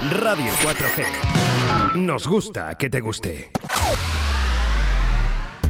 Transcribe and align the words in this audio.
Radio 0.00 0.52
4G. 0.62 1.96
Nos 1.96 2.28
gusta 2.28 2.76
que 2.76 2.88
te 2.88 3.00
guste. 3.00 3.50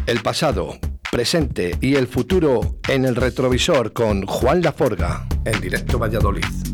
El 0.04 0.20
pasado, 0.20 0.78
presente 1.10 1.78
y 1.80 1.94
el 1.94 2.06
futuro 2.06 2.78
en 2.88 3.06
el 3.06 3.16
retrovisor 3.16 3.94
con 3.94 4.26
Juan 4.26 4.60
Laforga 4.60 5.26
en 5.46 5.58
directo 5.62 5.98
Valladolid. 5.98 6.67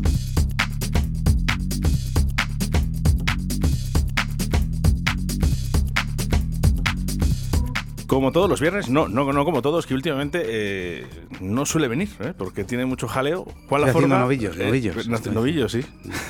Como 8.07 8.31
todos 8.31 8.47
los 8.49 8.61
viernes, 8.61 8.89
no, 8.89 9.07
no, 9.07 9.31
no 9.33 9.45
como 9.45 9.61
todos, 9.61 9.87
que 9.87 9.95
últimamente 9.95 10.43
eh, 10.45 11.07
no 11.41 11.65
suele 11.65 11.87
venir, 11.87 12.09
¿eh? 12.19 12.33
porque 12.37 12.63
tiene 12.63 12.85
mucho 12.85 13.07
jaleo. 13.07 13.45
Juan 13.67 13.81
la 13.81 13.87
forma, 13.87 14.19
novillos, 14.19 14.55
eh, 14.57 14.65
novillos. 14.65 15.07
novillos, 15.27 15.71
sí. 15.71 15.81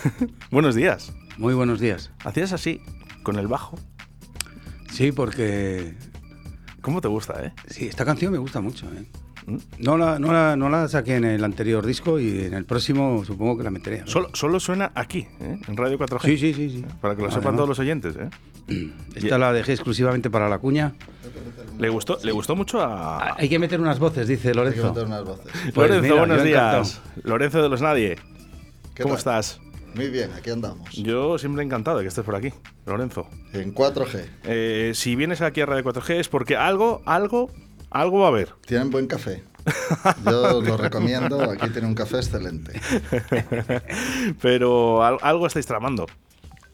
buenos 0.52 0.76
días. 0.76 1.14
Muy 1.38 1.54
buenos 1.54 1.82
días. 1.82 2.12
¿Hacías 2.24 2.54
así, 2.54 2.82
con 3.24 3.38
el 3.38 3.48
bajo? 3.48 3.78
Sí, 4.90 5.12
porque... 5.12 5.96
¿Cómo 6.80 7.02
te 7.02 7.10
gusta, 7.10 7.44
eh? 7.44 7.52
Sí, 7.68 7.88
esta 7.88 8.06
canción 8.06 8.32
me 8.32 8.38
gusta 8.38 8.62
mucho, 8.62 8.86
¿eh? 8.94 9.06
¿Mm? 9.46 9.58
No 9.80 9.98
la, 9.98 10.18
no, 10.18 10.32
la, 10.32 10.56
no 10.56 10.70
la 10.70 10.88
saqué 10.88 11.16
en 11.16 11.26
el 11.26 11.44
anterior 11.44 11.86
disco 11.86 12.20
y 12.20 12.46
en 12.46 12.54
el 12.54 12.64
próximo 12.66 13.24
supongo 13.26 13.58
que 13.58 13.64
la 13.64 13.72
meteré. 13.72 14.04
Solo, 14.06 14.30
solo 14.34 14.60
suena 14.60 14.92
aquí, 14.96 15.28
¿eh? 15.42 15.60
en 15.68 15.78
Radio 15.78 16.00
4G. 16.00 16.22
Sí, 16.22 16.38
sí, 16.38 16.54
sí. 16.54 16.70
sí. 16.70 16.86
Para 17.02 17.16
que 17.16 17.24
lo 17.24 17.32
sepan 17.32 17.56
todos 17.56 17.68
los 17.68 17.80
oyentes. 17.80 18.16
¿eh? 18.16 18.30
Esta 19.16 19.38
la 19.38 19.54
dejé 19.54 19.74
exclusivamente 19.74 20.30
para 20.30 20.50
la 20.50 20.58
cuña. 20.60 20.94
Le 21.78 21.90
gustó, 21.90 22.18
le 22.24 22.32
gustó 22.32 22.56
mucho 22.56 22.82
a. 22.82 23.36
Hay 23.38 23.50
que 23.50 23.60
meter 23.60 23.80
unas 23.80 24.00
voces, 24.00 24.28
dice 24.28 24.54
Lorenzo. 24.54 24.88
Hay 24.88 24.94
que 24.94 25.00
meter 25.02 25.06
unas 25.06 25.24
voces. 25.24 25.52
Pues 25.74 25.90
Lorenzo, 25.90 26.18
buenos 26.18 26.44
días. 26.44 27.02
Lorenzo 27.24 27.62
de 27.62 27.70
los 27.70 27.82
Nadie. 27.82 28.18
¿Cómo 29.02 29.16
estás? 29.16 29.60
Muy 29.94 30.10
bien, 30.10 30.32
aquí 30.34 30.50
andamos. 30.50 30.90
Yo 30.92 31.38
siempre 31.38 31.64
encantado 31.64 31.98
de 31.98 32.04
que 32.04 32.10
estés 32.10 32.26
por 32.26 32.36
aquí, 32.36 32.52
Lorenzo. 32.86 33.28
En 33.54 33.74
4G. 33.74 34.26
Eh, 34.44 34.92
si 34.94 35.16
vienes 35.16 35.42
aquí 35.42 35.62
a 35.62 35.66
Radio 35.66 35.84
4G 35.86 36.16
es 36.16 36.28
porque 36.28 36.58
algo, 36.58 37.02
algo, 37.06 37.50
algo 37.92 38.20
va 38.20 38.26
a 38.26 38.30
haber. 38.30 38.50
Tienen 38.66 38.90
buen 38.90 39.08
café. 39.08 39.44
Yo 40.26 40.62
lo 40.62 40.78
recomiendo, 40.78 41.42
aquí 41.50 41.70
tiene 41.70 41.88
un 41.88 41.96
café 41.96 42.18
excelente. 42.18 42.80
Pero 44.42 45.04
algo 45.04 45.48
estáis 45.48 45.66
tramando. 45.66 46.08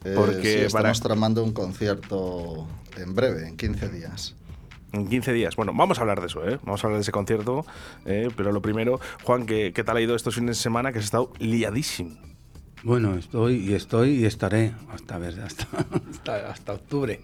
Eh, 0.03 0.13
porque 0.15 0.65
estamos 0.65 1.01
tramando 1.01 1.43
un 1.43 1.53
concierto 1.53 2.67
en 2.97 3.13
breve, 3.13 3.47
en 3.47 3.57
15 3.57 3.89
días. 3.89 4.35
En 4.93 5.07
15 5.07 5.31
días. 5.31 5.55
Bueno, 5.55 5.73
vamos 5.75 5.99
a 5.99 6.01
hablar 6.01 6.19
de 6.19 6.27
eso, 6.27 6.47
¿eh? 6.47 6.59
Vamos 6.63 6.83
a 6.83 6.87
hablar 6.87 6.97
de 6.97 7.03
ese 7.03 7.11
concierto. 7.11 7.65
¿eh? 8.05 8.29
Pero 8.35 8.51
lo 8.51 8.61
primero, 8.61 8.99
Juan, 9.23 9.45
¿qué, 9.45 9.71
¿qué 9.73 9.83
tal 9.83 9.97
ha 9.97 10.01
ido 10.01 10.15
estos 10.15 10.35
fines 10.35 10.57
de 10.57 10.61
semana 10.61 10.91
que 10.91 10.99
has 10.99 11.05
estado 11.05 11.31
liadísimo? 11.39 12.17
Bueno, 12.83 13.15
estoy 13.15 13.57
y 13.57 13.73
estoy 13.75 14.09
y 14.15 14.25
estaré 14.25 14.73
hasta, 14.91 15.19
ver, 15.19 15.39
hasta, 15.41 15.67
hasta, 16.49 16.73
octubre. 16.73 17.21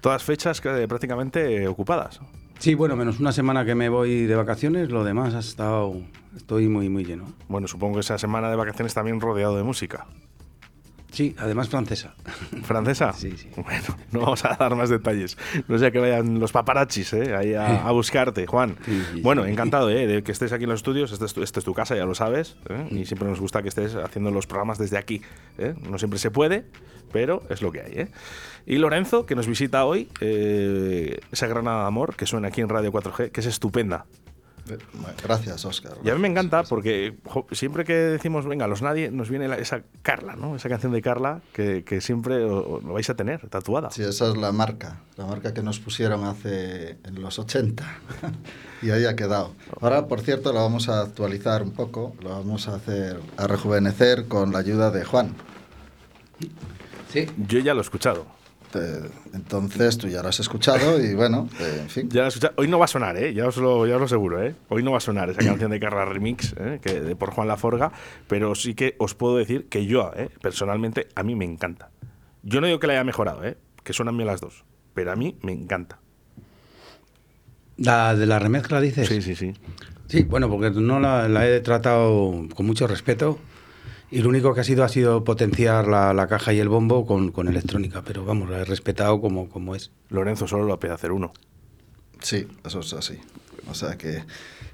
Todas 0.00 0.22
fechas 0.22 0.60
prácticamente 0.60 1.66
ocupadas. 1.66 2.20
Sí, 2.60 2.74
bueno, 2.74 2.94
menos 2.94 3.18
una 3.18 3.32
semana 3.32 3.64
que 3.64 3.74
me 3.74 3.88
voy 3.88 4.26
de 4.26 4.34
vacaciones, 4.36 4.90
lo 4.90 5.02
demás 5.02 5.34
ha 5.34 5.40
estado, 5.40 5.96
estoy 6.36 6.68
muy, 6.68 6.88
muy 6.88 7.04
lleno. 7.04 7.24
Bueno, 7.48 7.66
supongo 7.66 7.94
que 7.94 8.00
esa 8.00 8.16
semana 8.16 8.48
de 8.48 8.54
vacaciones 8.54 8.94
también 8.94 9.20
rodeado 9.20 9.56
de 9.56 9.64
música. 9.64 10.06
Sí, 11.14 11.34
además 11.38 11.68
francesa. 11.68 12.14
¿Francesa? 12.64 13.12
Sí, 13.12 13.36
sí. 13.36 13.48
Bueno, 13.56 13.96
no 14.10 14.20
vamos 14.20 14.44
a 14.44 14.56
dar 14.56 14.74
más 14.74 14.90
detalles. 14.90 15.38
No 15.68 15.78
sea 15.78 15.92
que 15.92 16.00
vayan 16.00 16.40
los 16.40 16.50
paparachis 16.50 17.12
¿eh? 17.12 17.36
ahí 17.36 17.54
a, 17.54 17.88
buscarte, 17.92 18.46
Juan. 18.46 18.76
bueno, 19.22 19.46
encantado 19.46 19.90
¿eh? 19.90 20.08
de 20.08 20.24
que 20.24 20.32
estés 20.32 20.52
aquí 20.52 20.64
en 20.64 20.70
los 20.70 20.80
estudios. 20.80 21.12
Esta 21.12 21.26
es, 21.26 21.36
es 21.36 21.52
tu, 21.64 21.72
casa, 21.72 21.94
ya 21.94 22.04
lo 22.04 22.16
sabes. 22.16 22.56
¿eh? 22.68 22.88
Y 22.90 23.04
siempre 23.06 23.28
nos 23.28 23.40
gusta 23.40 23.62
que 23.62 23.68
estés 23.68 23.94
haciendo 23.94 24.32
los 24.32 24.48
programas 24.48 24.76
desde 24.78 24.98
aquí. 24.98 25.22
¿eh? 25.58 25.74
No 25.88 25.98
siempre 25.98 26.18
se 26.18 26.32
puede, 26.32 26.64
pero 27.12 27.44
es 27.48 27.62
lo 27.62 27.70
que 27.70 27.82
hay. 27.82 27.92
¿eh? 27.92 28.08
Y 28.66 28.78
Lorenzo, 28.78 29.24
que 29.24 29.36
nos 29.36 29.46
visita 29.46 29.84
hoy, 29.84 30.08
esa 30.20 31.46
granada 31.46 31.82
de 31.82 31.86
amor 31.86 32.16
que 32.16 32.26
suena 32.26 32.48
aquí 32.48 32.60
en 32.60 32.68
Radio 32.68 32.90
4G, 32.92 33.30
que 33.30 33.40
es 33.40 33.46
estupenda. 33.46 34.06
Gracias, 35.22 35.64
Oscar. 35.64 35.92
Y 36.02 36.10
a 36.10 36.14
mí 36.14 36.20
me 36.20 36.28
encanta 36.28 36.62
porque 36.62 37.14
siempre 37.52 37.84
que 37.84 37.92
decimos, 37.94 38.46
venga, 38.46 38.66
los 38.66 38.82
nadie, 38.82 39.10
nos 39.10 39.28
viene 39.28 39.46
esa 39.58 39.82
Carla, 40.02 40.36
¿no? 40.36 40.56
Esa 40.56 40.68
canción 40.68 40.92
de 40.92 41.02
Carla 41.02 41.42
que, 41.52 41.84
siempre 42.00 42.40
lo 42.40 42.80
vais 42.80 43.08
a 43.10 43.14
tener 43.14 43.48
tatuada. 43.48 43.90
Sí, 43.90 44.02
esa 44.02 44.28
es 44.28 44.36
la 44.36 44.52
marca, 44.52 45.00
la 45.16 45.26
marca 45.26 45.52
que 45.52 45.62
nos 45.62 45.78
pusieron 45.80 46.24
hace 46.24 46.98
en 47.04 47.20
los 47.20 47.38
80 47.38 47.84
y 48.82 48.90
ahí 48.90 49.04
ha 49.04 49.16
quedado. 49.16 49.54
Ahora, 49.80 50.06
por 50.06 50.20
cierto, 50.20 50.52
la 50.52 50.60
vamos 50.60 50.88
a 50.88 51.02
actualizar 51.02 51.62
un 51.62 51.72
poco, 51.72 52.14
lo 52.22 52.30
vamos 52.30 52.68
a 52.68 52.76
hacer, 52.76 53.20
a 53.36 53.46
rejuvenecer 53.46 54.26
con 54.28 54.52
la 54.52 54.58
ayuda 54.58 54.90
de 54.90 55.04
Juan. 55.04 55.34
Sí. 57.12 57.26
Yo 57.46 57.60
ya 57.60 57.74
lo 57.74 57.80
he 57.80 57.82
escuchado. 57.82 58.33
Este, 58.74 59.08
entonces 59.32 59.98
tú 59.98 60.08
ya 60.08 60.22
lo 60.22 60.28
has 60.28 60.40
escuchado 60.40 61.00
y 61.00 61.14
bueno, 61.14 61.48
eh, 61.60 61.78
en 61.82 61.88
fin. 61.88 62.08
Ya 62.10 62.28
Hoy 62.56 62.68
no 62.68 62.78
va 62.78 62.86
a 62.86 62.88
sonar, 62.88 63.16
¿eh? 63.16 63.32
ya, 63.32 63.46
os 63.46 63.56
lo, 63.56 63.86
ya 63.86 63.94
os 63.94 64.00
lo 64.00 64.06
aseguro. 64.06 64.42
¿eh? 64.42 64.54
Hoy 64.68 64.82
no 64.82 64.90
va 64.90 64.98
a 64.98 65.00
sonar 65.00 65.30
esa 65.30 65.40
canción 65.44 65.70
de 65.70 65.78
Carla 65.78 66.04
Remix 66.04 66.54
¿eh? 66.58 66.80
que, 66.82 67.00
de 67.00 67.16
por 67.16 67.30
Juan 67.30 67.48
Laforga, 67.48 67.92
pero 68.26 68.54
sí 68.54 68.74
que 68.74 68.96
os 68.98 69.14
puedo 69.14 69.36
decir 69.36 69.68
que 69.68 69.86
yo, 69.86 70.10
¿eh? 70.16 70.28
personalmente, 70.42 71.08
a 71.14 71.22
mí 71.22 71.34
me 71.34 71.44
encanta. 71.44 71.90
Yo 72.42 72.60
no 72.60 72.66
digo 72.66 72.80
que 72.80 72.86
la 72.86 72.94
haya 72.94 73.04
mejorado, 73.04 73.44
¿eh? 73.44 73.56
que 73.82 73.92
suenan 73.92 74.16
bien 74.16 74.26
las 74.26 74.40
dos, 74.40 74.64
pero 74.92 75.12
a 75.12 75.16
mí 75.16 75.38
me 75.42 75.52
encanta. 75.52 76.00
¿La 77.76 78.14
de 78.14 78.26
la 78.26 78.38
remezcla 78.38 78.80
dices? 78.80 79.08
Sí, 79.08 79.22
sí, 79.22 79.34
sí. 79.34 79.52
Sí, 80.06 80.22
bueno, 80.22 80.48
porque 80.48 80.70
no 80.70 81.00
la, 81.00 81.28
la 81.28 81.48
he 81.48 81.60
tratado 81.60 82.46
con 82.54 82.66
mucho 82.66 82.86
respeto 82.86 83.38
y 84.10 84.22
lo 84.22 84.28
único 84.28 84.54
que 84.54 84.60
ha 84.60 84.64
sido 84.64 84.84
ha 84.84 84.88
sido 84.88 85.24
potenciar 85.24 85.88
la, 85.88 86.26
caja 86.28 86.52
y 86.52 86.60
el 86.60 86.68
bombo 86.68 87.06
con, 87.06 87.48
electrónica, 87.48 88.02
pero 88.02 88.24
vamos, 88.24 88.48
la 88.50 88.60
he 88.60 88.64
respetado 88.64 89.20
como, 89.20 89.48
como 89.48 89.74
es. 89.74 89.90
Lorenzo 90.08 90.46
solo 90.46 90.64
lo 90.64 90.78
puede 90.78 90.94
hacer 90.94 91.12
uno. 91.12 91.32
Sí, 92.20 92.46
eso 92.64 92.80
es 92.80 92.92
así. 92.92 93.18
O 93.68 93.74
sea 93.74 93.96
que 93.96 94.22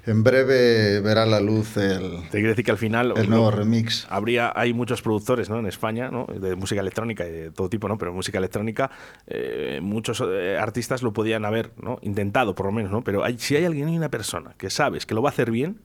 en 0.05 0.23
breve 0.23 0.99
verá 0.99 1.25
la 1.25 1.39
luz 1.39 1.77
el. 1.77 2.21
Te 2.29 2.37
quiero 2.37 2.49
decir 2.49 2.65
que 2.65 2.71
al 2.71 2.77
final. 2.77 3.13
El 3.15 3.29
nuevo 3.29 3.51
remix. 3.51 4.07
Habría, 4.09 4.51
hay 4.55 4.73
muchos 4.73 5.01
productores 5.01 5.49
¿no? 5.49 5.59
en 5.59 5.67
España, 5.67 6.09
¿no? 6.09 6.25
de 6.25 6.55
música 6.55 6.81
electrónica 6.81 7.25
y 7.27 7.31
de 7.31 7.51
todo 7.51 7.69
tipo, 7.69 7.87
¿no? 7.87 7.97
Pero 7.97 8.13
música 8.13 8.37
electrónica, 8.37 8.91
eh, 9.27 9.79
muchos 9.81 10.23
eh, 10.25 10.57
artistas 10.57 11.03
lo 11.03 11.13
podían 11.13 11.45
haber 11.45 11.71
¿no? 11.81 11.99
intentado, 12.01 12.55
por 12.55 12.65
lo 12.65 12.71
menos, 12.71 12.91
¿no? 12.91 13.03
Pero 13.03 13.23
hay, 13.23 13.37
si 13.37 13.55
hay 13.55 13.65
alguien 13.65 13.89
y 13.89 13.97
una 13.97 14.09
persona 14.09 14.55
que 14.57 14.69
sabes 14.69 15.05
que 15.05 15.13
lo 15.13 15.21
va 15.21 15.29
a 15.29 15.33
hacer 15.33 15.51
bien, 15.51 15.79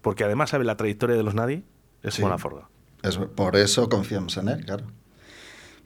porque 0.00 0.24
además 0.24 0.50
sabe 0.50 0.64
la 0.64 0.76
trayectoria 0.76 1.16
de 1.16 1.22
los 1.22 1.34
nadie, 1.34 1.62
es 2.02 2.14
sí. 2.14 2.22
Forga 2.38 2.68
por 3.34 3.56
eso 3.56 3.88
confiamos 3.88 4.36
en 4.36 4.48
él, 4.48 4.64
claro. 4.64 4.84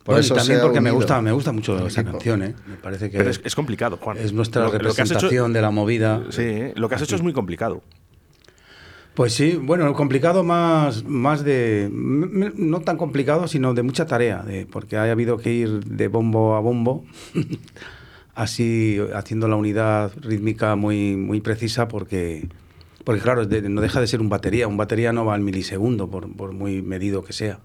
Por 0.05 0.19
eso 0.19 0.35
también 0.35 0.61
porque 0.63 0.81
me 0.81 0.91
gusta, 0.91 1.21
me 1.21 1.33
gusta 1.33 1.53
mucho 1.53 1.87
esa 1.87 2.03
canción, 2.05 2.43
¿eh? 2.43 2.55
Me 2.67 2.77
parece 2.77 3.11
que 3.11 3.19
Pero 3.19 3.31
es, 3.31 3.55
complicado, 3.55 3.99
Juan. 3.99 4.17
Es 4.17 4.33
nuestra 4.33 4.69
representación 4.69 5.53
de 5.53 5.61
la 5.61 5.71
movida. 5.71 6.25
Sí, 6.31 6.73
lo 6.75 6.89
que 6.89 6.95
has 6.95 7.03
hecho 7.03 7.17
es 7.17 7.23
muy 7.23 7.33
complicado. 7.33 7.83
Pues 9.15 9.35
sí, 9.35 9.59
bueno, 9.61 9.93
complicado 9.93 10.45
más, 10.45 11.05
más 11.05 11.45
de, 11.45 11.91
no 11.93 12.81
tan 12.81 12.97
complicado, 12.97 13.49
sino 13.49 13.75
de 13.75 13.83
mucha 13.83 14.07
tarea, 14.07 14.43
de, 14.43 14.67
porque 14.67 14.97
ha 14.97 15.11
habido 15.11 15.37
que 15.37 15.53
ir 15.53 15.85
de 15.85 16.09
bombo 16.09 16.55
a 16.55 16.61
bombo, 16.61 17.05
así 18.35 18.99
haciendo 19.15 19.49
la 19.49 19.57
unidad 19.57 20.13
rítmica 20.21 20.77
muy, 20.77 21.17
muy 21.17 21.41
precisa, 21.41 21.89
porque 21.89 22.49
porque 23.05 23.21
claro, 23.21 23.45
no 23.45 23.81
deja 23.81 24.01
de 24.01 24.07
ser 24.07 24.21
un 24.21 24.29
batería. 24.29 24.69
Un 24.69 24.77
batería 24.77 25.13
no 25.13 25.25
va 25.25 25.35
al 25.35 25.41
milisegundo, 25.41 26.09
por, 26.09 26.53
muy 26.53 26.83
medido 26.83 27.23
que 27.23 27.33
sea. 27.33 27.61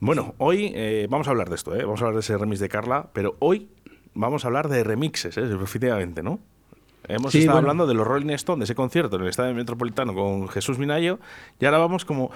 Bueno, 0.00 0.34
hoy 0.38 0.72
eh, 0.74 1.06
vamos 1.10 1.26
a 1.26 1.30
hablar 1.30 1.48
de 1.48 1.56
esto, 1.56 1.74
¿eh? 1.74 1.82
vamos 1.84 2.00
a 2.00 2.04
hablar 2.04 2.14
de 2.14 2.20
ese 2.20 2.38
remix 2.38 2.60
de 2.60 2.68
Carla, 2.68 3.08
pero 3.12 3.36
hoy 3.40 3.68
vamos 4.14 4.44
a 4.44 4.48
hablar 4.48 4.68
de 4.68 4.84
remixes, 4.84 5.36
¿eh? 5.36 5.42
efectivamente, 5.60 6.22
¿no? 6.22 6.38
Hemos 7.08 7.34
estado 7.34 7.58
hablando 7.58 7.86
de 7.86 7.94
los 7.94 8.06
Rolling 8.06 8.30
Stones, 8.30 8.60
de 8.60 8.64
ese 8.64 8.74
concierto 8.74 9.16
en 9.16 9.22
el 9.22 9.28
Estadio 9.28 9.54
Metropolitano 9.54 10.14
con 10.14 10.48
Jesús 10.48 10.78
Minayo, 10.78 11.18
y 11.58 11.64
ahora 11.64 11.78
vamos 11.78 12.04
como 12.04 12.30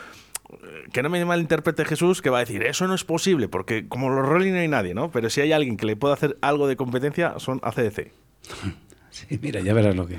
eh, 0.51 0.57
que 0.93 1.03
no 1.03 1.11
me 1.11 1.25
malinterprete 1.25 1.85
Jesús, 1.85 2.23
que 2.23 2.31
va 2.31 2.39
a 2.39 2.41
decir, 2.41 2.63
eso 2.63 2.89
no 2.89 2.95
es 2.95 3.05
posible, 3.05 3.49
porque 3.49 3.87
como 3.87 4.09
los 4.11 4.27
Rolling 4.27 4.53
no 4.53 4.59
hay 4.59 4.69
nadie, 4.69 4.95
¿no? 4.95 5.11
Pero 5.11 5.31
si 5.31 5.41
hay 5.41 5.53
alguien 5.53 5.77
que 5.77 5.87
le 5.87 5.95
pueda 5.95 6.15
hacer 6.15 6.39
algo 6.41 6.67
de 6.67 6.77
competencia, 6.77 7.35
son 7.39 7.61
ACDC. 7.63 8.13
Sí, 9.13 9.39
mira, 9.43 9.61
ya 9.61 9.75
verás 9.75 9.95
lo 9.95 10.07
que. 10.07 10.17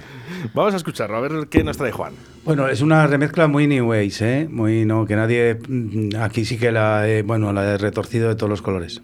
Vamos 0.54 0.76
a 0.76 0.78
escucharlo, 0.78 1.18
a 1.18 1.20
ver 1.20 1.48
qué 1.50 1.64
nos 1.64 1.78
trae 1.78 1.92
Juan. 1.92 2.14
Bueno, 2.46 2.68
es 2.68 2.82
una 2.82 3.08
remezcla 3.08 3.48
muy 3.48 3.66
New 3.66 3.90
Ways, 3.90 4.22
¿eh? 4.22 4.48
Muy, 4.50 4.86
no, 4.86 5.06
que 5.08 5.16
nadie. 5.16 5.58
Mm, 5.68 6.16
aquí 6.22 6.46
sí 6.46 6.60
que 6.60 6.72
la 6.72 7.10
he, 7.10 7.24
bueno, 7.24 7.52
la 7.54 7.74
he 7.74 7.78
retorcido 7.80 8.30
de 8.30 8.36
todos 8.36 8.52
los 8.52 8.62
colores. 8.62 9.02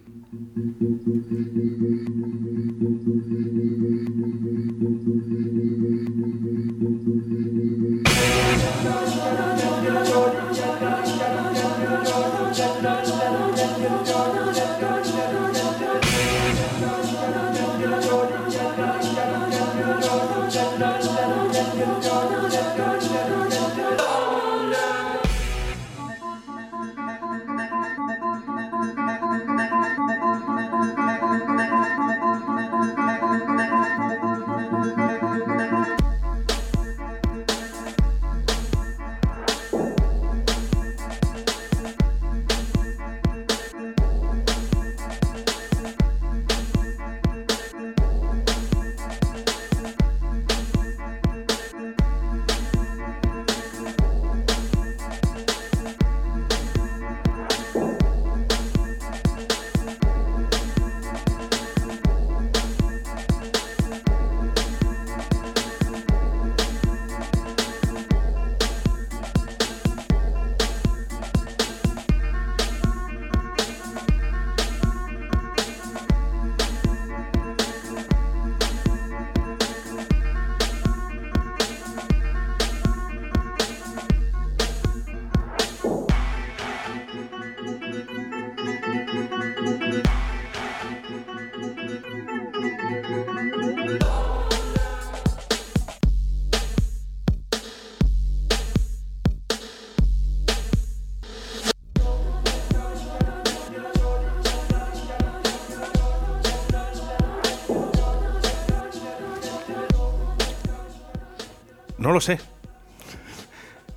Lo 112.20 112.22
sé. 112.22 112.38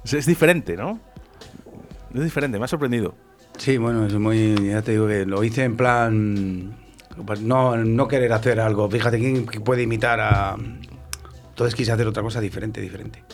Es, 0.04 0.26
diferente, 0.26 0.76
¿no? 0.76 1.00
Es 2.14 2.22
diferente, 2.22 2.56
me 2.56 2.64
ha 2.66 2.69
sorprendido. 2.69 3.16
Sí, 3.58 3.78
bueno, 3.78 4.06
es 4.06 4.14
muy. 4.14 4.54
Ya 4.70 4.80
te 4.82 4.92
digo 4.92 5.08
que 5.08 5.26
lo 5.26 5.42
hice 5.42 5.64
en 5.64 5.76
plan. 5.76 6.76
No, 7.40 7.76
no 7.76 8.08
querer 8.08 8.32
hacer 8.32 8.60
algo. 8.60 8.88
Fíjate 8.88 9.19
quién 9.19 9.44
puede 9.44 9.82
imitar 9.82 10.20
a. 10.20 10.56
Entonces 11.48 11.74
quise 11.74 11.90
hacer 11.90 12.06
otra 12.06 12.22
cosa 12.22 12.40
diferente, 12.40 12.80
diferente. 12.80 13.24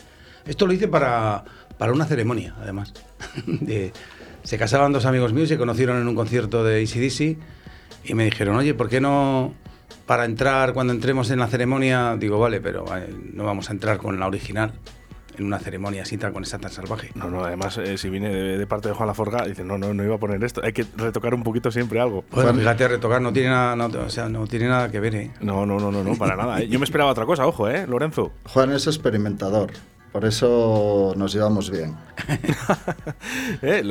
Esto 0.46 0.67
lo 0.67 0.73
hice 0.73 0.88
para, 0.88 1.44
para 1.76 1.93
una 1.93 2.06
ceremonia, 2.06 2.55
además. 2.58 2.94
se 4.43 4.58
casaban 4.58 4.93
dos 4.93 5.05
amigos 5.05 5.35
míos, 5.35 5.50
se 5.50 5.58
conocieron 5.58 6.00
en 6.00 6.08
un 6.08 6.14
concierto 6.14 6.64
de 6.64 6.82
ACDC 6.82 7.38
y 8.05 8.14
me 8.14 8.25
dijeron, 8.25 8.56
oye, 8.56 8.73
¿por 8.73 8.88
qué 8.88 9.02
no 9.02 9.52
para 10.08 10.25
entrar 10.25 10.72
cuando 10.72 10.94
entremos 10.94 11.31
en 11.31 11.38
la 11.38 11.46
ceremonia? 11.49 12.16
Digo, 12.19 12.38
vale, 12.40 12.62
pero 12.62 12.87
no 13.34 13.44
vamos 13.44 13.69
a 13.69 13.72
entrar 13.72 13.99
con 13.99 14.19
la 14.19 14.26
original 14.26 14.72
en 15.37 15.44
una 15.44 15.58
ceremonia 15.58 16.02
así 16.02 16.16
tan 16.16 16.32
con 16.32 16.43
esa 16.43 16.58
tan 16.58 16.72
salvaje. 16.72 17.10
No, 17.14 17.31
no, 17.31 17.44
además, 17.44 17.76
eh, 17.76 17.99
si 17.99 18.08
viene 18.08 18.31
de, 18.31 18.66
parte 18.66 18.88
de 18.88 18.94
Juan 18.94 19.06
Laforga, 19.06 19.44
dice, 19.44 19.64
no, 19.64 19.76
no, 19.76 19.93
no 19.93 20.02
iba 20.02 20.16
a 20.16 20.19
poner 20.19 20.43
esto. 20.43 20.62
Hay 20.64 20.72
que 20.72 20.87
retocar 20.96 21.34
un 21.34 21.43
poquito 21.43 21.70
siempre 21.70 22.00
algo. 22.00 22.25
Bueno, 22.31 22.55
fíjate, 22.55 22.88
retocar 22.88 23.20
no 23.20 23.34
tiene 23.34 23.50
nada, 23.50 23.87
o 23.87 24.10
sea, 24.10 24.31
no 24.31 24.46
tiene 24.46 24.66
nada 24.66 24.90
que 24.90 24.99
ver, 24.99 25.14
¿eh? 25.14 25.31
No, 25.43 25.66
no, 25.66 25.78
no, 25.78 25.93
no, 25.93 26.02
no 26.02 26.16
para 26.16 26.37
nada. 26.37 26.62
¿eh? 26.62 26.69
Yo 26.69 26.78
me 26.78 26.84
esperaba 26.84 27.11
otra 27.11 27.26
cosa, 27.26 27.46
ojo, 27.46 27.69
¿eh, 27.69 27.87
Lorenzo? 27.87 28.32
Juan 28.46 28.72
es 28.72 28.87
experimentador. 28.87 29.72
Por 30.12 30.25
eso 30.25 31.12
nos 31.16 31.32
llevamos 31.32 31.70
bien. 31.70 31.96
Eh, 33.62 33.82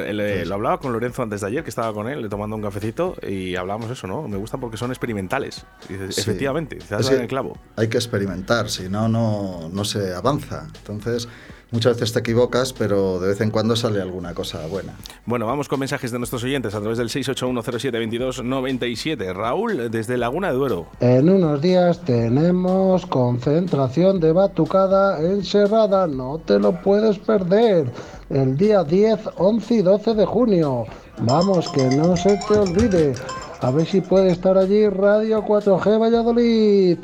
lo, 0.46 0.56
hablaba 0.56 0.80
con 0.80 0.94
Lorenzo 0.94 1.22
antes 1.22 1.42
de 1.42 1.48
ayer, 1.48 1.64
que 1.64 1.70
estaba 1.70 1.94
con 1.94 2.08
él 2.08 2.28
tomando 2.30 2.56
un 2.56 2.62
cafecito, 2.62 3.16
y 3.22 3.56
hablábamos 3.56 3.92
eso, 3.92 4.08
¿no? 4.08 4.28
Me 4.28 4.38
gustan 4.38 4.60
porque 4.60 4.78
son 4.78 4.92
experimentales. 4.92 5.66
Efectivamente, 5.90 6.80
se 6.82 7.16
en 7.16 7.22
el 7.22 7.28
clavo. 7.28 7.58
Hay 7.76 7.88
que 7.88 7.98
experimentar, 7.98 8.70
si 8.70 8.90
no, 8.90 9.08
no, 9.08 9.70
no 9.72 9.86
se 9.86 10.14
avanza. 10.14 10.68
Entonces, 10.78 11.28
muchas 11.72 11.96
veces 11.96 12.14
te 12.14 12.20
equivocas, 12.20 12.74
pero 12.74 13.20
de 13.20 13.30
vez 13.30 13.42
en 13.42 13.50
cuando 13.52 13.76
sale 13.76 14.02
alguna 14.02 14.34
cosa 14.34 14.66
buena. 14.68 14.96
Bueno, 15.26 15.46
vamos 15.46 15.68
con 15.68 15.80
mensajes 15.80 16.12
de 16.12 16.18
nuestros 16.18 16.44
oyentes 16.44 16.74
a 16.76 16.80
través 16.80 16.98
del 16.98 17.10
681072297. 17.10 19.34
Raúl, 19.34 19.92
desde 19.92 20.18
Laguna 20.18 20.48
de 20.50 20.56
Duero. 20.56 20.88
En 21.00 21.30
unos 21.30 21.62
días 21.62 22.04
tenemos 22.06 23.06
concentración 23.06 24.20
de 24.20 24.32
batucada 24.32 25.22
en 25.22 25.44
Serrada, 25.44 26.08
no 26.08 26.40
te 26.40 26.58
lo 26.60 26.82
puedes 26.82 27.20
perder. 27.20 27.92
El 28.30 28.58
día 28.58 28.84
10, 28.84 29.20
11 29.38 29.74
y 29.74 29.82
12 29.82 30.16
de 30.16 30.26
junio. 30.26 30.86
Vamos, 31.20 31.70
que 31.70 31.86
no 31.96 32.18
se 32.18 32.38
te 32.48 32.60
olvide. 32.60 33.14
A 33.62 33.72
ver 33.72 33.88
si 33.88 34.02
puede 34.02 34.32
estar 34.32 34.58
allí 34.58 34.88
Radio 34.88 35.44
4G 35.44 36.00
Valladolid. 36.00 37.00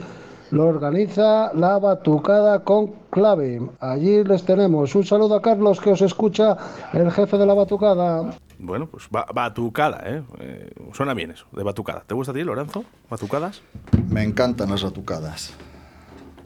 Lo 0.54 0.68
organiza 0.68 1.52
la 1.56 1.80
Batucada 1.80 2.64
con 2.64 2.94
Clave. 3.10 3.60
Allí 3.80 4.24
les 4.24 4.46
tenemos. 4.46 4.94
Un 4.94 5.04
saludo 5.04 5.34
a 5.34 5.42
Carlos 5.42 5.82
que 5.82 5.90
os 5.90 6.02
escucha, 6.04 6.56
el 6.94 7.10
jefe 7.10 7.40
de 7.40 7.48
la 7.48 7.56
Batucada. 7.56 8.36
Bueno, 8.60 8.86
pues 8.86 9.10
batucada, 9.10 10.04
¿eh? 10.06 10.22
¿eh? 10.42 10.72
Suena 10.94 11.16
bien 11.16 11.32
eso, 11.32 11.48
de 11.54 11.64
batucada. 11.64 12.04
¿Te 12.06 12.14
gusta 12.14 12.34
a 12.34 12.36
ti, 12.36 12.44
Lorenzo? 12.44 12.86
¿Batucadas? 13.10 13.64
Me 14.10 14.22
encantan 14.22 14.70
las 14.70 14.84
batucadas. 14.84 15.56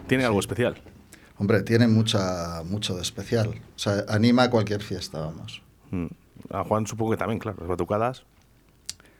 ¿Tiene 0.07 0.23
algo 0.23 0.39
especial? 0.39 0.77
Hombre, 1.37 1.63
tiene 1.63 1.89
mucha, 1.89 2.63
mucho 2.63 2.95
de 2.95 3.01
especial. 3.01 3.49
O 3.49 3.79
sea, 3.79 4.05
anima 4.07 4.43
a 4.43 4.49
cualquier 4.49 4.81
fiesta, 4.83 5.19
vamos. 5.19 5.61
Mm. 5.91 6.07
A 6.49 6.63
Juan 6.63 6.87
supongo 6.87 7.11
que 7.11 7.17
también, 7.17 7.39
claro, 7.39 7.57
las 7.59 7.67
batucadas. 7.67 8.23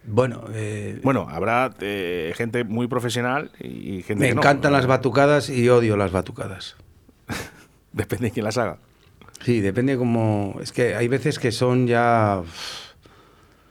Bueno, 0.07 0.45
eh, 0.54 1.01
bueno, 1.04 1.27
habrá 1.30 1.74
eh, 1.81 2.33
gente 2.36 2.63
muy 2.63 2.88
profesional 2.88 3.51
y 3.59 4.04
gente 4.04 4.24
Me 4.24 4.30
encantan 4.30 4.71
las 4.71 4.88
batucadas 4.88 5.50
y 5.50 5.68
odio 5.68 5.98
las 5.98 6.13
batucadas. 6.13 6.77
depende 7.92 8.27
de 8.27 8.31
quién 8.31 8.45
las 8.45 8.57
haga. 8.57 8.77
Sí, 9.42 9.59
depende 9.59 9.98
como... 9.98 10.57
Es 10.62 10.71
que 10.71 10.95
hay 10.95 11.09
veces 11.09 11.39
que 11.39 11.51
son 11.51 11.88
ya... 11.88 12.42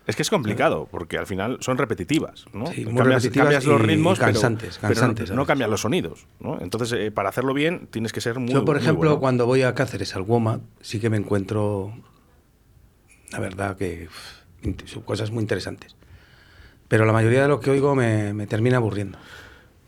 Es 0.07 0.15
que 0.15 0.23
es 0.23 0.31
complicado, 0.31 0.87
porque 0.91 1.19
al 1.19 1.27
final 1.27 1.57
son 1.61 1.79
repetitivas, 1.79 2.45
¿no? 2.53 2.67
Sí, 2.67 2.85
cambias, 2.85 3.29
cambias, 3.29 3.65
los 3.65 3.81
ritmos, 3.81 4.21
cansantes, 4.21 4.79
pero, 4.81 4.95
cansantes, 4.95 5.33
no, 5.33 5.47
cambian 5.47 5.69
los 5.69 5.81
sonidos, 5.81 6.27
¿no? 6.39 6.61
Entonces, 6.61 6.93
eh, 6.93 7.11
para 7.11 7.31
hacerlo 7.31 7.55
bien, 7.55 7.89
tienes 7.91 8.13
que 8.13 8.21
ser 8.21 8.39
muy 8.39 8.53
Yo, 8.53 8.65
por 8.65 8.77
ejemplo, 8.77 9.19
cuando 9.19 9.47
voy 9.47 9.63
a 9.63 9.75
Cáceres, 9.75 10.15
al 10.15 10.23
Goma, 10.23 10.61
sí 10.81 11.01
que 11.01 11.11
me 11.11 11.17
encuentro, 11.17 11.93
la 13.33 13.41
verdad, 13.41 13.77
que 13.77 14.09
son 14.85 15.03
cosas 15.03 15.33
muy 15.33 15.41
interesantes 15.41 15.97
pero 16.89 17.05
la 17.05 17.13
mayoría 17.13 17.43
de 17.43 17.49
lo 17.49 17.61
que 17.61 17.71
oigo 17.71 17.95
me, 17.95 18.47
termina 18.47 18.77
aburriendo. 18.77 19.19